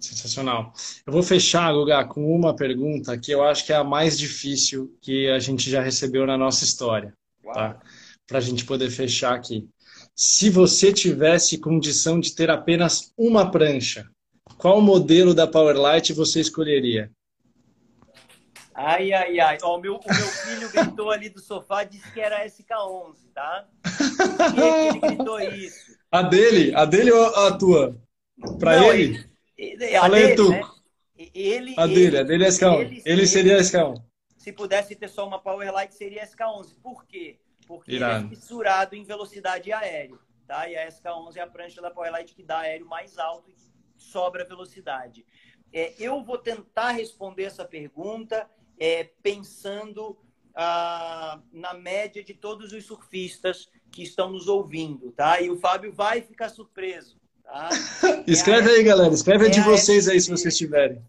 Sensacional. 0.00 0.72
Eu 1.06 1.12
vou 1.12 1.22
fechar, 1.22 1.72
Guga, 1.72 2.04
com 2.06 2.34
uma 2.34 2.52
pergunta 2.56 3.16
que 3.16 3.30
eu 3.30 3.44
acho 3.44 3.64
que 3.64 3.72
é 3.72 3.76
a 3.76 3.84
mais 3.84 4.18
difícil 4.18 4.98
que 5.00 5.30
a 5.30 5.38
gente 5.38 5.70
já 5.70 5.80
recebeu 5.80 6.26
na 6.26 6.36
nossa 6.36 6.64
história. 6.64 7.14
Tá? 7.54 7.80
Para 8.26 8.38
a 8.38 8.42
gente 8.42 8.64
poder 8.64 8.90
fechar 8.90 9.32
aqui. 9.32 9.68
Se 10.12 10.50
você 10.50 10.92
tivesse 10.92 11.56
condição 11.56 12.18
de 12.18 12.34
ter 12.34 12.50
apenas 12.50 13.12
uma 13.16 13.48
prancha, 13.48 14.10
qual 14.56 14.80
modelo 14.80 15.34
da 15.34 15.46
Powerlight 15.46 16.12
você 16.12 16.40
escolheria? 16.40 17.10
Ai, 18.74 19.12
ai, 19.12 19.38
ai. 19.38 19.58
Ó, 19.62 19.76
o, 19.76 19.80
meu, 19.80 19.96
o 19.96 20.14
meu 20.14 20.26
filho 20.26 20.70
gritou 20.70 21.10
ali 21.10 21.28
do 21.28 21.40
sofá, 21.40 21.84
disse 21.84 22.10
que 22.12 22.20
era 22.20 22.46
SK11, 22.46 23.16
tá? 23.34 23.68
Por 23.82 24.54
que 24.54 24.60
ele 24.60 25.00
gritou 25.00 25.40
isso? 25.40 26.00
A 26.12 26.22
dele? 26.22 26.74
A 26.74 26.84
dele 26.84 27.12
ou 27.12 27.24
a 27.24 27.56
tua? 27.56 27.96
Para 28.58 28.94
ele? 28.94 29.24
ele? 29.56 29.96
A 29.96 30.08
dele, 30.08 30.48
né? 30.48 30.62
Ele, 31.16 31.74
a 31.76 31.86
dele, 31.86 32.06
ele, 32.06 32.18
a 32.18 32.22
dele 32.24 32.44
é 32.44 32.48
SK1. 32.48 32.80
Ele, 32.80 33.02
ele 33.04 33.26
seria 33.28 33.58
SK1. 33.58 34.02
Se 34.36 34.52
pudesse 34.52 34.96
ter 34.96 35.08
só 35.08 35.28
uma 35.28 35.38
Powerlight, 35.38 35.94
seria 35.94 36.26
SK11. 36.26 36.74
Por 36.82 37.06
quê? 37.06 37.38
Porque 37.64 37.92
Irado. 37.92 38.24
ele 38.24 38.26
é 38.26 38.36
fissurado 38.36 38.96
em 38.96 39.04
velocidade 39.04 39.70
aérea. 39.72 40.18
Tá? 40.48 40.68
E 40.68 40.76
a 40.76 40.88
SK11 40.88 41.36
é 41.36 41.40
a 41.42 41.46
prancha 41.46 41.80
da 41.80 41.90
Powerlight 41.90 42.34
que 42.34 42.42
dá 42.42 42.58
aéreo 42.60 42.88
mais 42.88 43.18
alto 43.18 43.48
e 43.50 43.54
sobra 44.00 44.44
velocidade. 44.44 45.24
É, 45.72 45.94
eu 45.98 46.22
vou 46.24 46.38
tentar 46.38 46.90
responder 46.90 47.44
essa 47.44 47.64
pergunta 47.64 48.48
é, 48.78 49.04
pensando 49.22 50.18
ah, 50.54 51.40
na 51.52 51.74
média 51.74 52.24
de 52.24 52.34
todos 52.34 52.72
os 52.72 52.84
surfistas 52.84 53.68
que 53.92 54.02
estão 54.02 54.30
nos 54.30 54.48
ouvindo, 54.48 55.12
tá? 55.12 55.40
E 55.40 55.50
o 55.50 55.58
Fábio 55.58 55.92
vai 55.92 56.22
ficar 56.22 56.48
surpreso, 56.48 57.20
tá? 57.44 57.68
Escreve 58.26 58.70
é 58.70 58.74
aí, 58.76 58.82
galera. 58.82 59.12
Escreve 59.12 59.46
é 59.46 59.50
de 59.50 59.60
vocês 59.60 60.08
aí, 60.08 60.20
se 60.20 60.30
vocês 60.30 60.56
tiverem. 60.56 61.02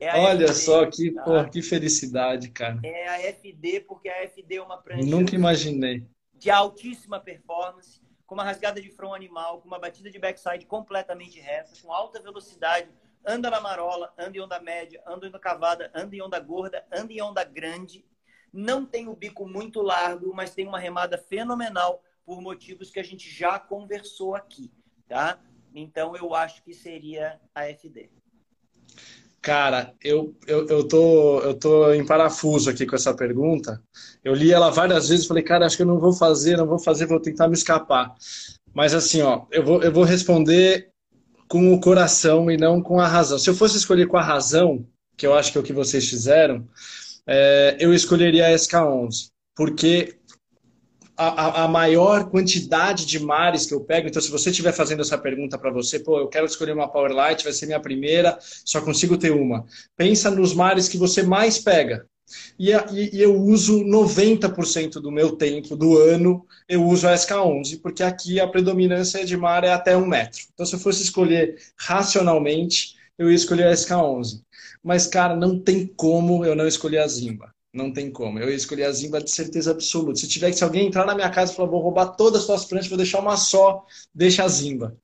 É 0.00 0.18
Olha 0.18 0.48
FD, 0.48 0.54
só 0.54 0.86
que, 0.86 1.10
tá? 1.12 1.48
que 1.48 1.62
felicidade, 1.62 2.50
cara. 2.50 2.80
É 2.82 3.08
a 3.08 3.32
FD, 3.32 3.80
porque 3.80 4.08
a 4.08 4.28
FD 4.28 4.56
é 4.56 4.62
uma 4.62 4.78
prancha. 4.78 5.06
Nunca 5.06 5.34
imaginei. 5.34 6.04
De 6.34 6.50
altíssima 6.50 7.20
performance, 7.20 8.00
com 8.28 8.34
uma 8.34 8.44
rasgada 8.44 8.78
de 8.78 8.90
front 8.90 9.14
animal, 9.14 9.58
com 9.58 9.66
uma 9.66 9.78
batida 9.78 10.10
de 10.10 10.18
backside 10.18 10.66
completamente 10.66 11.40
reta, 11.40 11.72
com 11.82 11.90
alta 11.90 12.20
velocidade, 12.20 12.86
anda 13.26 13.48
na 13.48 13.58
marola, 13.58 14.12
anda 14.18 14.36
em 14.36 14.40
onda 14.40 14.60
média, 14.60 15.02
anda 15.06 15.24
em 15.24 15.30
onda 15.30 15.38
cavada, 15.38 15.90
anda 15.94 16.14
em 16.14 16.20
onda 16.20 16.38
gorda, 16.38 16.86
anda 16.92 17.10
em 17.10 17.22
onda 17.22 17.42
grande. 17.42 18.04
Não 18.52 18.84
tem 18.84 19.08
o 19.08 19.16
bico 19.16 19.48
muito 19.48 19.80
largo, 19.80 20.34
mas 20.34 20.54
tem 20.54 20.68
uma 20.68 20.78
remada 20.78 21.16
fenomenal 21.16 22.04
por 22.22 22.42
motivos 22.42 22.90
que 22.90 23.00
a 23.00 23.02
gente 23.02 23.30
já 23.30 23.58
conversou 23.58 24.34
aqui, 24.34 24.70
tá? 25.08 25.40
Então 25.74 26.14
eu 26.14 26.34
acho 26.34 26.62
que 26.62 26.74
seria 26.74 27.40
a 27.54 27.64
FD. 27.64 28.10
Cara, 29.40 29.94
eu, 30.02 30.34
eu, 30.46 30.66
eu, 30.66 30.88
tô, 30.88 31.40
eu 31.40 31.54
tô 31.54 31.92
em 31.92 32.04
parafuso 32.04 32.68
aqui 32.68 32.84
com 32.84 32.96
essa 32.96 33.14
pergunta. 33.14 33.80
Eu 34.24 34.34
li 34.34 34.52
ela 34.52 34.70
várias 34.70 35.08
vezes 35.08 35.24
e 35.24 35.28
falei, 35.28 35.42
cara, 35.42 35.64
acho 35.64 35.76
que 35.76 35.82
eu 35.82 35.86
não 35.86 35.98
vou 35.98 36.12
fazer, 36.12 36.56
não 36.56 36.66
vou 36.66 36.78
fazer, 36.78 37.06
vou 37.06 37.20
tentar 37.20 37.46
me 37.48 37.54
escapar. 37.54 38.14
Mas 38.74 38.94
assim, 38.94 39.22
ó, 39.22 39.46
eu 39.50 39.64
vou, 39.64 39.82
eu 39.82 39.92
vou 39.92 40.04
responder 40.04 40.90
com 41.48 41.72
o 41.72 41.80
coração 41.80 42.50
e 42.50 42.56
não 42.56 42.82
com 42.82 43.00
a 43.00 43.06
razão. 43.06 43.38
Se 43.38 43.48
eu 43.48 43.54
fosse 43.54 43.76
escolher 43.76 44.06
com 44.06 44.16
a 44.16 44.22
razão, 44.22 44.84
que 45.16 45.26
eu 45.26 45.34
acho 45.34 45.52
que 45.52 45.58
é 45.58 45.60
o 45.60 45.64
que 45.64 45.72
vocês 45.72 46.08
fizeram, 46.08 46.68
é, 47.26 47.76
eu 47.80 47.94
escolheria 47.94 48.46
a 48.48 48.50
SK11. 48.50 49.30
Porque 49.56 50.17
a, 51.18 51.64
a, 51.64 51.68
maior 51.68 52.30
quantidade 52.30 53.04
de 53.04 53.18
mares 53.18 53.66
que 53.66 53.74
eu 53.74 53.80
pego. 53.80 54.06
Então, 54.06 54.22
se 54.22 54.30
você 54.30 54.50
estiver 54.50 54.72
fazendo 54.72 55.02
essa 55.02 55.18
pergunta 55.18 55.58
para 55.58 55.70
você, 55.70 55.98
pô, 55.98 56.20
eu 56.20 56.28
quero 56.28 56.46
escolher 56.46 56.72
uma 56.72 56.88
Powerlight, 56.88 57.42
vai 57.42 57.52
ser 57.52 57.66
minha 57.66 57.80
primeira, 57.80 58.38
só 58.40 58.80
consigo 58.80 59.18
ter 59.18 59.32
uma. 59.32 59.66
Pensa 59.96 60.30
nos 60.30 60.54
mares 60.54 60.88
que 60.88 60.96
você 60.96 61.24
mais 61.24 61.58
pega. 61.58 62.06
E, 62.56 62.70
e, 62.70 63.16
e 63.16 63.22
eu 63.22 63.34
uso 63.34 63.82
90% 63.84 65.00
do 65.00 65.10
meu 65.10 65.32
tempo, 65.32 65.74
do 65.76 65.98
ano, 65.98 66.46
eu 66.68 66.84
uso 66.84 67.08
a 67.08 67.14
SK11, 67.14 67.80
porque 67.82 68.02
aqui 68.04 68.38
a 68.38 68.46
predominância 68.46 69.24
de 69.24 69.36
mar 69.36 69.64
é 69.64 69.72
até 69.72 69.96
um 69.96 70.06
metro. 70.06 70.40
Então, 70.54 70.64
se 70.64 70.76
eu 70.76 70.78
fosse 70.78 71.02
escolher 71.02 71.56
racionalmente, 71.76 72.94
eu 73.18 73.28
ia 73.28 73.36
escolher 73.36 73.66
a 73.66 73.72
SK11. 73.72 74.40
Mas, 74.84 75.08
cara, 75.08 75.34
não 75.34 75.58
tem 75.58 75.84
como 75.84 76.44
eu 76.44 76.54
não 76.54 76.66
escolher 76.66 76.98
a 76.98 77.08
Zimba. 77.08 77.52
Não 77.72 77.92
tem 77.92 78.10
como. 78.10 78.38
Eu 78.38 78.48
ia 78.48 78.56
escolher 78.56 78.84
a 78.84 78.92
Zimba 78.92 79.20
de 79.22 79.30
certeza 79.30 79.70
absoluta. 79.70 80.18
Se 80.18 80.28
tiver 80.28 80.50
que 80.50 80.56
se 80.56 80.64
alguém 80.64 80.86
entrar 80.86 81.04
na 81.04 81.14
minha 81.14 81.30
casa 81.30 81.52
e 81.52 81.56
falar, 81.56 81.68
vou 81.68 81.82
roubar 81.82 82.16
todas 82.16 82.40
as 82.40 82.46
suas 82.46 82.64
pranchas, 82.64 82.88
vou 82.88 82.96
deixar 82.96 83.20
uma 83.20 83.36
só, 83.36 83.84
deixa 84.14 84.42
a 84.42 84.48
Zimba 84.48 84.96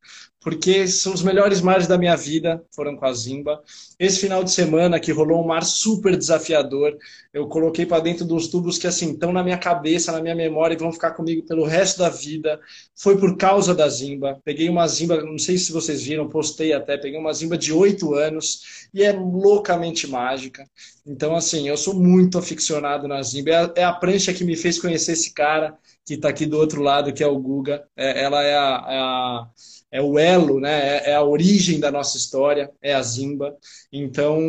porque 0.45 0.87
são 0.87 1.15
os 1.15 1.23
melhores 1.23 1.63
mares 1.63 1.87
da 1.87 1.97
minha 1.97 2.15
vida, 2.15 2.63
foram 2.71 2.95
com 2.95 3.07
a 3.07 3.13
Zimba. 3.15 3.63
Esse 3.99 4.21
final 4.21 4.45
de 4.45 4.51
semana 4.51 5.01
que 5.01 5.11
rolou 5.11 5.43
um 5.43 5.47
mar 5.47 5.65
super 5.65 6.15
desafiador, 6.15 6.95
eu 7.33 7.49
coloquei 7.49 7.87
para 7.87 8.03
dentro 8.03 8.27
dos 8.27 8.49
tubos 8.49 8.77
que 8.77 8.87
assim 8.87 9.13
estão 9.13 9.33
na 9.33 9.43
minha 9.43 9.57
cabeça, 9.57 10.13
na 10.13 10.21
minha 10.21 10.35
memória 10.35 10.75
e 10.75 10.79
vão 10.79 10.93
ficar 10.93 11.13
comigo 11.13 11.47
pelo 11.47 11.65
resto 11.65 12.01
da 12.01 12.11
vida. 12.11 12.61
Foi 12.95 13.17
por 13.19 13.39
causa 13.39 13.75
da 13.75 13.89
Zimba. 13.89 14.39
Peguei 14.45 14.69
uma 14.69 14.87
Zimba, 14.87 15.23
não 15.23 15.39
sei 15.39 15.57
se 15.57 15.73
vocês 15.73 16.03
viram, 16.03 16.29
postei 16.29 16.75
até, 16.75 16.99
peguei 16.99 17.19
uma 17.19 17.33
Zimba 17.33 17.57
de 17.57 17.73
oito 17.73 18.13
anos 18.13 18.87
e 18.93 19.03
é 19.03 19.13
loucamente 19.13 20.07
mágica. 20.07 20.69
Então 21.07 21.35
assim, 21.35 21.67
eu 21.67 21.77
sou 21.79 21.95
muito 21.95 22.37
aficionado 22.37 23.09
na 23.09 23.23
Zimba. 23.23 23.51
É 23.51 23.57
a, 23.57 23.73
é 23.77 23.85
a 23.85 23.93
prancha 23.95 24.35
que 24.35 24.45
me 24.45 24.57
fez 24.57 24.79
conhecer 24.79 25.13
esse 25.13 25.33
cara 25.33 25.75
que 26.05 26.15
está 26.15 26.29
aqui 26.29 26.45
do 26.45 26.59
outro 26.59 26.83
lado, 26.83 27.15
que 27.15 27.23
é 27.23 27.27
o 27.27 27.39
Guga. 27.39 27.83
É, 27.97 28.23
ela 28.23 28.43
é 28.43 28.55
a, 28.55 28.87
é 28.89 28.99
a 28.99 29.47
é 29.95 30.03
o 30.03 30.19
elo, 30.19 30.59
né? 30.59 30.99
É, 30.99 31.11
é 31.11 31.15
a 31.15 31.23
origem 31.23 31.79
da 31.79 31.89
nossa 31.89 32.17
história, 32.17 32.69
é 32.83 32.93
a 32.93 33.01
Zimba. 33.01 33.57
Então, 33.93 34.41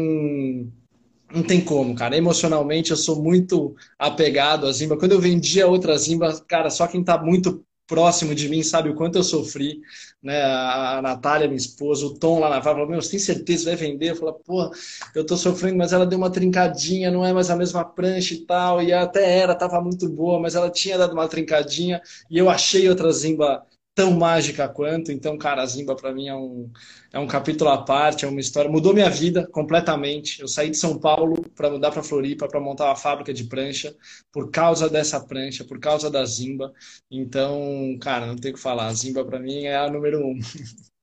não 1.31 1.43
tem 1.43 1.61
como, 1.61 1.93
cara. 1.93 2.17
Emocionalmente, 2.17 2.89
eu 2.89 2.97
sou 2.97 3.21
muito 3.21 3.75
apegado 3.99 4.65
à 4.65 4.71
Zimba. 4.71 4.97
Quando 4.97 5.11
eu 5.11 5.21
vendia 5.21 5.67
outra 5.67 5.95
Zimba, 5.99 6.33
cara, 6.47 6.71
só 6.71 6.87
quem 6.87 7.03
tá 7.03 7.21
muito 7.21 7.63
próximo 7.85 8.33
de 8.33 8.49
mim 8.49 8.63
sabe 8.63 8.89
o 8.89 8.95
quanto 8.95 9.19
eu 9.19 9.23
sofri, 9.23 9.79
né? 10.21 10.41
A 10.41 10.99
Natália, 11.03 11.47
minha 11.47 11.57
esposa, 11.57 12.07
o 12.07 12.17
Tom 12.17 12.39
lá 12.39 12.49
na 12.49 12.55
fábrica, 12.55 12.77
falou, 12.77 12.89
meu, 12.89 12.99
você 12.99 13.11
tem 13.11 13.19
certeza 13.19 13.65
que 13.65 13.75
vai 13.75 13.75
vender? 13.75 14.11
Eu 14.11 14.15
falei, 14.15 14.33
pô, 14.43 14.71
eu 15.13 15.23
tô 15.23 15.37
sofrendo, 15.37 15.77
mas 15.77 15.93
ela 15.93 16.07
deu 16.07 16.17
uma 16.17 16.31
trincadinha, 16.31 17.11
não 17.11 17.23
é 17.23 17.31
mais 17.31 17.51
a 17.51 17.55
mesma 17.55 17.85
prancha 17.85 18.33
e 18.33 18.39
tal, 18.47 18.81
e 18.81 18.91
até 18.91 19.37
era, 19.37 19.53
tava 19.53 19.79
muito 19.79 20.09
boa, 20.09 20.39
mas 20.39 20.55
ela 20.55 20.71
tinha 20.71 20.97
dado 20.97 21.13
uma 21.13 21.27
trincadinha, 21.27 22.01
e 22.31 22.35
eu 22.39 22.49
achei 22.49 22.89
outra 22.89 23.11
Zimba 23.11 23.63
tão 23.95 24.11
mágica 24.11 24.67
quanto. 24.69 25.11
Então, 25.11 25.37
cara, 25.37 25.65
Zimba 25.65 25.95
para 25.95 26.13
mim 26.13 26.27
é 26.27 26.35
um, 26.35 26.69
é 27.13 27.19
um 27.19 27.27
capítulo 27.27 27.69
à 27.71 27.83
parte, 27.83 28.25
é 28.25 28.27
uma 28.27 28.39
história. 28.41 28.69
Mudou 28.69 28.93
minha 28.93 29.09
vida 29.09 29.47
completamente. 29.47 30.41
Eu 30.41 30.47
saí 30.47 30.69
de 30.69 30.77
São 30.77 30.99
Paulo 30.99 31.41
para 31.55 31.69
mudar 31.71 31.91
para 31.91 32.03
Floripa 32.03 32.47
para 32.47 32.59
montar 32.59 32.85
uma 32.85 32.95
fábrica 32.95 33.33
de 33.33 33.45
prancha 33.45 33.95
por 34.31 34.51
causa 34.51 34.89
dessa 34.89 35.19
prancha, 35.25 35.63
por 35.63 35.79
causa 35.79 36.11
da 36.11 36.25
Zimba. 36.25 36.73
Então, 37.09 37.97
cara, 38.01 38.25
não 38.27 38.35
tem 38.35 38.51
o 38.51 38.55
que 38.55 38.59
falar. 38.59 38.93
Zimba 38.93 39.23
para 39.25 39.39
mim 39.39 39.63
é 39.63 39.77
a 39.77 39.89
número 39.89 40.19
um. 40.19 40.39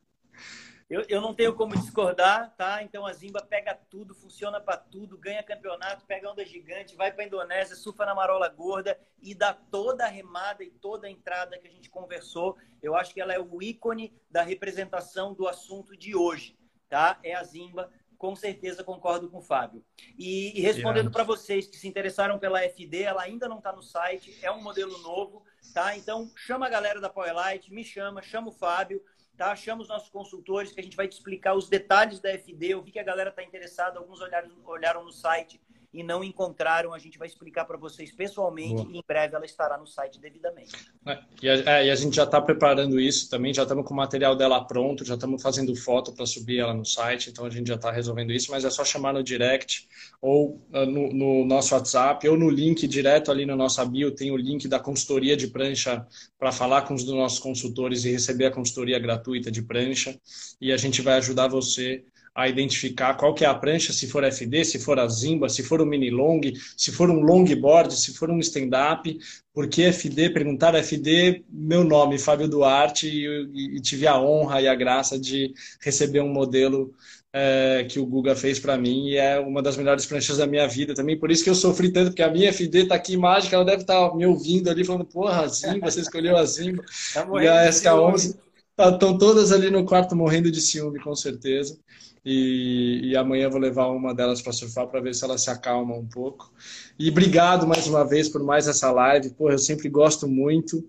Eu, 0.93 1.03
eu 1.09 1.23
não 1.23 1.33
tenho 1.33 1.55
como 1.55 1.75
discordar, 1.75 2.55
tá? 2.55 2.83
Então 2.83 3.07
a 3.07 3.13
Zimba 3.15 3.41
pega 3.41 3.75
tudo, 3.75 4.15
funciona 4.15 4.61
para 4.61 4.77
tudo, 4.77 5.17
ganha 5.17 5.43
campeonato, 5.43 6.05
pega 6.05 6.31
onda 6.31 6.45
gigante, 6.45 6.95
vai 6.95 7.11
para 7.11 7.25
Indonésia, 7.25 7.75
surfa 7.75 8.05
na 8.05 8.15
marola 8.15 8.47
gorda 8.47 9.01
e 9.23 9.35
dá 9.35 9.55
toda 9.55 10.05
a 10.05 10.09
remada 10.09 10.63
e 10.63 10.71
toda 10.71 11.07
a 11.07 11.11
entrada 11.11 11.59
que 11.59 11.67
a 11.67 11.71
gente 11.71 11.89
conversou. 11.89 12.59
Eu 12.83 12.95
acho 12.95 13.15
que 13.15 13.23
ela 13.23 13.33
é 13.33 13.41
o 13.41 13.63
ícone 13.63 14.13
da 14.31 14.43
representação 14.43 15.33
do 15.33 15.49
assunto 15.49 15.97
de 15.97 16.15
hoje, 16.15 16.59
tá? 16.91 17.19
É 17.23 17.35
a 17.35 17.43
Zimba. 17.43 17.91
Com 18.19 18.37
certeza 18.37 18.85
concordo 18.85 19.31
com 19.31 19.39
o 19.39 19.43
Fábio. 19.43 19.83
E, 20.19 20.57
e 20.57 20.61
respondendo 20.61 21.11
para 21.11 21.25
vocês 21.25 21.67
que 21.67 21.77
se 21.77 21.89
interessaram 21.89 22.39
pela 22.39 22.63
FD, 22.63 23.03
ela 23.03 23.23
ainda 23.23 23.49
não 23.49 23.59
está 23.59 23.73
no 23.73 23.83
site, 23.83 24.39
é 24.43 24.51
um 24.53 24.63
modelo 24.63 24.97
novo, 24.99 25.43
tá? 25.73 25.97
Então 25.97 26.31
chama 26.37 26.67
a 26.67 26.71
galera 26.71 27.01
da 27.01 27.09
Powerlight, 27.09 27.73
me 27.73 27.83
chama, 27.83 28.21
chama 28.21 28.51
o 28.51 28.53
Fábio 28.53 29.03
tá? 29.43 29.57
Chama 29.57 29.83
os 29.83 29.89
nossos 29.89 30.09
consultores 30.09 30.71
que 30.71 30.79
a 30.79 30.85
gente 30.85 30.97
vai 30.97 31.09
te 31.09 31.15
explicar 31.15 31.55
os 31.55 31.69
detalhes 31.69 32.21
da 32.21 32.31
FD. 32.31 32.69
Eu 32.69 32.81
vi 32.81 32.93
que 32.93 33.01
a 33.01 33.03
galera 33.03 33.31
está 33.31 33.43
interessada, 33.43 33.99
alguns 33.99 34.21
olharam, 34.21 34.49
olharam 34.65 35.05
no 35.05 35.11
site 35.11 35.61
e 35.93 36.03
não 36.03 36.25
encontraram, 36.25 36.95
a 36.95 36.99
gente 36.99 37.19
vai 37.19 37.29
explicar 37.29 37.65
para 37.67 37.77
vocês 37.77 38.11
pessoalmente 38.11 38.83
Boa. 38.83 38.89
e 38.91 38.99
em 38.99 39.05
breve 39.07 39.37
ela 39.37 39.45
estará 39.45 39.77
no 39.77 39.87
site 39.87 40.19
devidamente. 40.19 40.73
É, 41.07 41.19
e, 41.43 41.49
a, 41.49 41.55
é, 41.55 41.87
e, 41.87 41.91
a, 41.91 41.95
gente 41.95 42.17
já 42.17 42.25
está 42.25 42.41
preparando 42.41 42.99
isso 42.99 43.29
também, 43.29 43.53
já 43.53 43.63
estamos 43.63 43.85
com 43.85 43.93
o 43.93 43.97
material 43.97 44.35
dela 44.35 44.65
pronto, 44.65 45.05
já 45.05 45.15
estamos 45.15 45.43
fazendo 45.43 45.75
foto 45.77 46.13
para 46.13 46.25
subir 46.25 46.61
ela 46.61 46.73
no 46.73 46.85
site, 46.85 47.31
então 47.31 47.45
a 47.45 47.51
gente 47.51 47.69
já 47.69 47.75
está 47.75 47.91
resolvendo 47.91 48.33
isso, 48.33 48.51
mas 48.51 48.65
é 48.65 48.71
só 48.71 48.85
chamar 48.85 49.13
no 49.13 49.23
direct 49.23 49.87
ou 50.21 50.61
uh, 50.73 50.87
no, 50.87 51.13
no, 51.13 51.45
nosso 51.45 51.75
WhatsApp 51.75 52.27
ou 52.27 52.39
no 52.39 52.49
link 52.49 52.87
direto 52.89 53.31
ali 53.31 53.45
no 53.45 53.57
nosso 53.57 53.85
bio, 53.87 54.15
tem 54.15 54.31
o 54.31 54.37
link 54.37 54.67
da 54.69 54.81
consultoria 54.81 55.37
de 55.37 55.49
prancha 55.49 56.07
para 56.39 56.53
falar 56.53 56.83
com 56.83 56.95
os 56.95 57.05
dos 57.05 57.15
nossos 57.15 57.39
consultores 57.39 58.05
e 58.05 58.13
receber 58.13 58.47
a 58.47 58.51
consultoria 58.51 58.99
gratuita 58.99 59.51
de 59.51 59.63
prancha 59.63 60.19
e 60.61 60.73
a 60.73 60.77
gente 60.77 61.03
vai 61.03 61.15
ajudar 61.15 61.49
você 61.49 62.05
a 62.35 62.49
identificar 62.49 63.15
qual 63.15 63.35
que 63.35 63.45
é 63.45 63.49
a 63.49 63.55
prancha, 63.55 63.93
se 63.93 64.07
for 64.07 64.25
FD, 64.25 64.65
se 64.65 64.79
for 64.79 64.99
a 64.99 65.07
Zimba, 65.07 65.49
se 65.49 65.63
for 65.63 65.83
um 65.83 65.87
mini 65.87 66.11
long, 66.11 66.41
se 66.77 66.91
for 66.91 67.11
um 67.11 67.21
longboard, 67.21 67.95
se 67.95 68.15
for 68.15 68.31
um 68.31 68.39
stand-up, 68.39 69.19
porque 69.53 69.83
FD, 69.93 70.31
perguntar 70.31 70.75
FD, 70.75 71.45
meu 71.51 71.85
nome, 71.85 72.19
Fábio 72.19 72.49
Duarte, 72.49 73.07
e, 73.07 73.77
e, 73.77 73.81
tive 73.81 74.07
a 74.07 74.19
honra 74.19 74.63
e 74.63 74.69
a 74.69 74.75
graça 74.75 75.19
de 75.19 75.53
receber 75.83 76.21
um 76.21 76.33
modelo 76.33 76.95
é, 77.35 77.87
que 77.89 77.99
o 77.99 78.07
Guga 78.07 78.35
fez 78.35 78.59
para 78.59 78.79
mim 78.79 79.09
e 79.09 79.17
é 79.17 79.39
uma 79.39 79.63
das 79.63 79.77
melhores 79.77 80.07
pranchas 80.07 80.39
da 80.39 80.47
minha 80.47 80.67
vida 80.67 80.95
também, 80.95 81.19
por 81.19 81.31
isso 81.31 81.45
que 81.45 81.51
eu 81.51 81.55
sofri 81.55 81.93
tanto, 81.93 82.09
porque 82.09 82.23
a 82.23 82.31
minha 82.31 82.51
FD 82.51 82.87
tá 82.87 82.95
aqui 82.95 83.15
mágica, 83.15 83.57
ela 83.57 83.65
deve 83.65 83.83
estar 83.83 84.09
tá 84.09 84.17
me 84.17 84.25
ouvindo 84.25 84.71
ali, 84.71 84.85
falando, 84.85 85.05
porra, 85.05 85.47
Zimba, 85.49 85.91
você 85.91 86.01
escolheu 86.01 86.35
a 86.37 86.45
Zimba, 86.47 86.83
tá 87.13 87.27
e 87.43 87.47
a 87.47 87.69
SK11... 87.69 88.39
Estão 88.79 89.19
todas 89.19 89.53
ali 89.53 89.71
no 89.71 89.85
quarto 89.85 90.17
morrendo 90.17 90.51
de 90.51 90.61
ciúme, 90.61 90.99
com 90.99 91.15
certeza. 91.15 91.79
E, 92.25 93.01
e 93.03 93.17
amanhã 93.17 93.51
vou 93.51 93.61
levar 93.61 93.89
uma 93.89 94.15
delas 94.15 94.41
para 94.41 94.53
surfar 94.53 94.87
para 94.87 95.01
ver 95.01 95.15
se 95.15 95.25
ela 95.25 95.37
se 95.37 95.51
acalma 95.51 95.95
um 95.95 96.07
pouco. 96.07 96.53
E 96.99 97.11
obrigado 97.11 97.67
mais 97.67 97.87
uma 97.87 98.07
vez 98.07 98.29
por 98.29 98.43
mais 98.43 98.69
essa 98.69 98.91
live. 98.93 99.31
Pô, 99.31 99.51
eu 99.51 99.59
sempre 99.59 99.89
gosto 99.89 100.29
muito. 100.29 100.89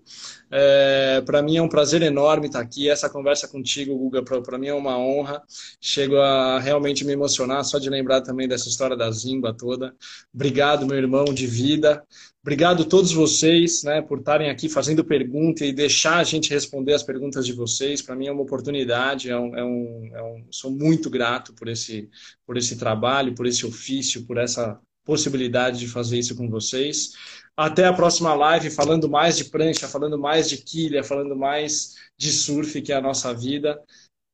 É, 0.56 1.20
para 1.22 1.42
mim 1.42 1.56
é 1.56 1.62
um 1.62 1.68
prazer 1.68 2.00
enorme 2.00 2.46
estar 2.46 2.60
aqui. 2.60 2.88
Essa 2.88 3.10
conversa 3.10 3.48
contigo, 3.48 3.98
Guga, 3.98 4.22
para 4.22 4.56
mim 4.56 4.68
é 4.68 4.74
uma 4.74 4.96
honra. 4.96 5.42
Chego 5.80 6.16
a 6.16 6.60
realmente 6.60 7.04
me 7.04 7.12
emocionar 7.12 7.64
só 7.64 7.76
de 7.80 7.90
lembrar 7.90 8.20
também 8.20 8.46
dessa 8.46 8.68
história 8.68 8.96
da 8.96 9.10
Zimba 9.10 9.52
toda. 9.52 9.92
Obrigado, 10.32 10.86
meu 10.86 10.96
irmão 10.96 11.24
de 11.24 11.44
vida. 11.44 12.04
Obrigado 12.40 12.84
a 12.84 12.86
todos 12.86 13.10
vocês 13.10 13.82
né, 13.82 14.00
por 14.00 14.18
estarem 14.18 14.48
aqui 14.48 14.68
fazendo 14.68 15.02
pergunta 15.02 15.64
e 15.64 15.72
deixar 15.72 16.18
a 16.18 16.24
gente 16.24 16.50
responder 16.50 16.94
as 16.94 17.02
perguntas 17.02 17.44
de 17.44 17.52
vocês. 17.52 18.00
Para 18.00 18.14
mim 18.14 18.28
é 18.28 18.32
uma 18.32 18.42
oportunidade, 18.42 19.30
é 19.30 19.36
um, 19.36 19.56
é 19.56 19.64
um, 19.64 20.10
é 20.14 20.22
um, 20.22 20.46
sou 20.52 20.70
muito 20.70 21.10
grato 21.10 21.52
por 21.54 21.66
esse, 21.66 22.08
por 22.46 22.56
esse 22.56 22.76
trabalho, 22.76 23.34
por 23.34 23.46
esse 23.46 23.66
ofício, 23.66 24.24
por 24.24 24.36
essa 24.36 24.78
possibilidade 25.04 25.78
de 25.78 25.88
fazer 25.88 26.18
isso 26.18 26.36
com 26.36 26.48
vocês. 26.48 27.12
Até 27.56 27.86
a 27.86 27.92
próxima 27.92 28.34
live, 28.34 28.68
falando 28.68 29.08
mais 29.08 29.36
de 29.36 29.44
prancha, 29.44 29.86
falando 29.86 30.18
mais 30.18 30.48
de 30.48 30.58
quilha, 30.58 31.04
falando 31.04 31.36
mais 31.36 31.94
de 32.16 32.32
surf, 32.32 32.82
que 32.82 32.92
é 32.92 32.96
a 32.96 33.00
nossa 33.00 33.32
vida. 33.32 33.80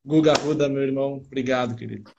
Guga 0.04 0.32
Ruda, 0.32 0.68
meu 0.68 0.82
irmão, 0.82 1.22
obrigado, 1.24 1.76
querido. 1.76 2.10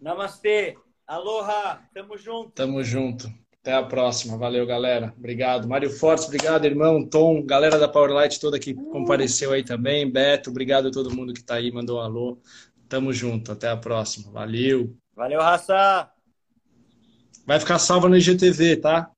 Namastê. 0.00 0.76
Aloha. 1.04 1.80
Tamo 1.92 2.16
junto. 2.16 2.50
Tamo 2.50 2.82
junto. 2.82 3.28
Até 3.60 3.72
a 3.72 3.82
próxima. 3.82 4.38
Valeu, 4.38 4.64
galera. 4.64 5.12
Obrigado. 5.18 5.68
Mário 5.68 5.90
Fortes, 5.90 6.26
obrigado, 6.26 6.64
irmão. 6.64 7.04
Tom, 7.04 7.44
galera 7.44 7.78
da 7.78 7.88
Powerlight 7.88 8.38
toda 8.38 8.60
que 8.60 8.72
compareceu 8.72 9.52
aí 9.52 9.64
também. 9.64 10.08
Beto, 10.08 10.50
obrigado 10.50 10.86
a 10.88 10.92
todo 10.92 11.14
mundo 11.14 11.34
que 11.34 11.42
tá 11.42 11.56
aí, 11.56 11.72
mandou 11.72 11.98
um 11.98 12.02
alô. 12.02 12.38
Tamo 12.88 13.12
junto. 13.12 13.50
Até 13.50 13.68
a 13.68 13.76
próxima. 13.76 14.30
Valeu. 14.30 14.96
Valeu, 15.16 15.40
raça. 15.40 16.08
Vai 17.44 17.58
ficar 17.58 17.80
salva 17.80 18.08
no 18.08 18.16
IGTV, 18.16 18.76
tá? 18.76 19.10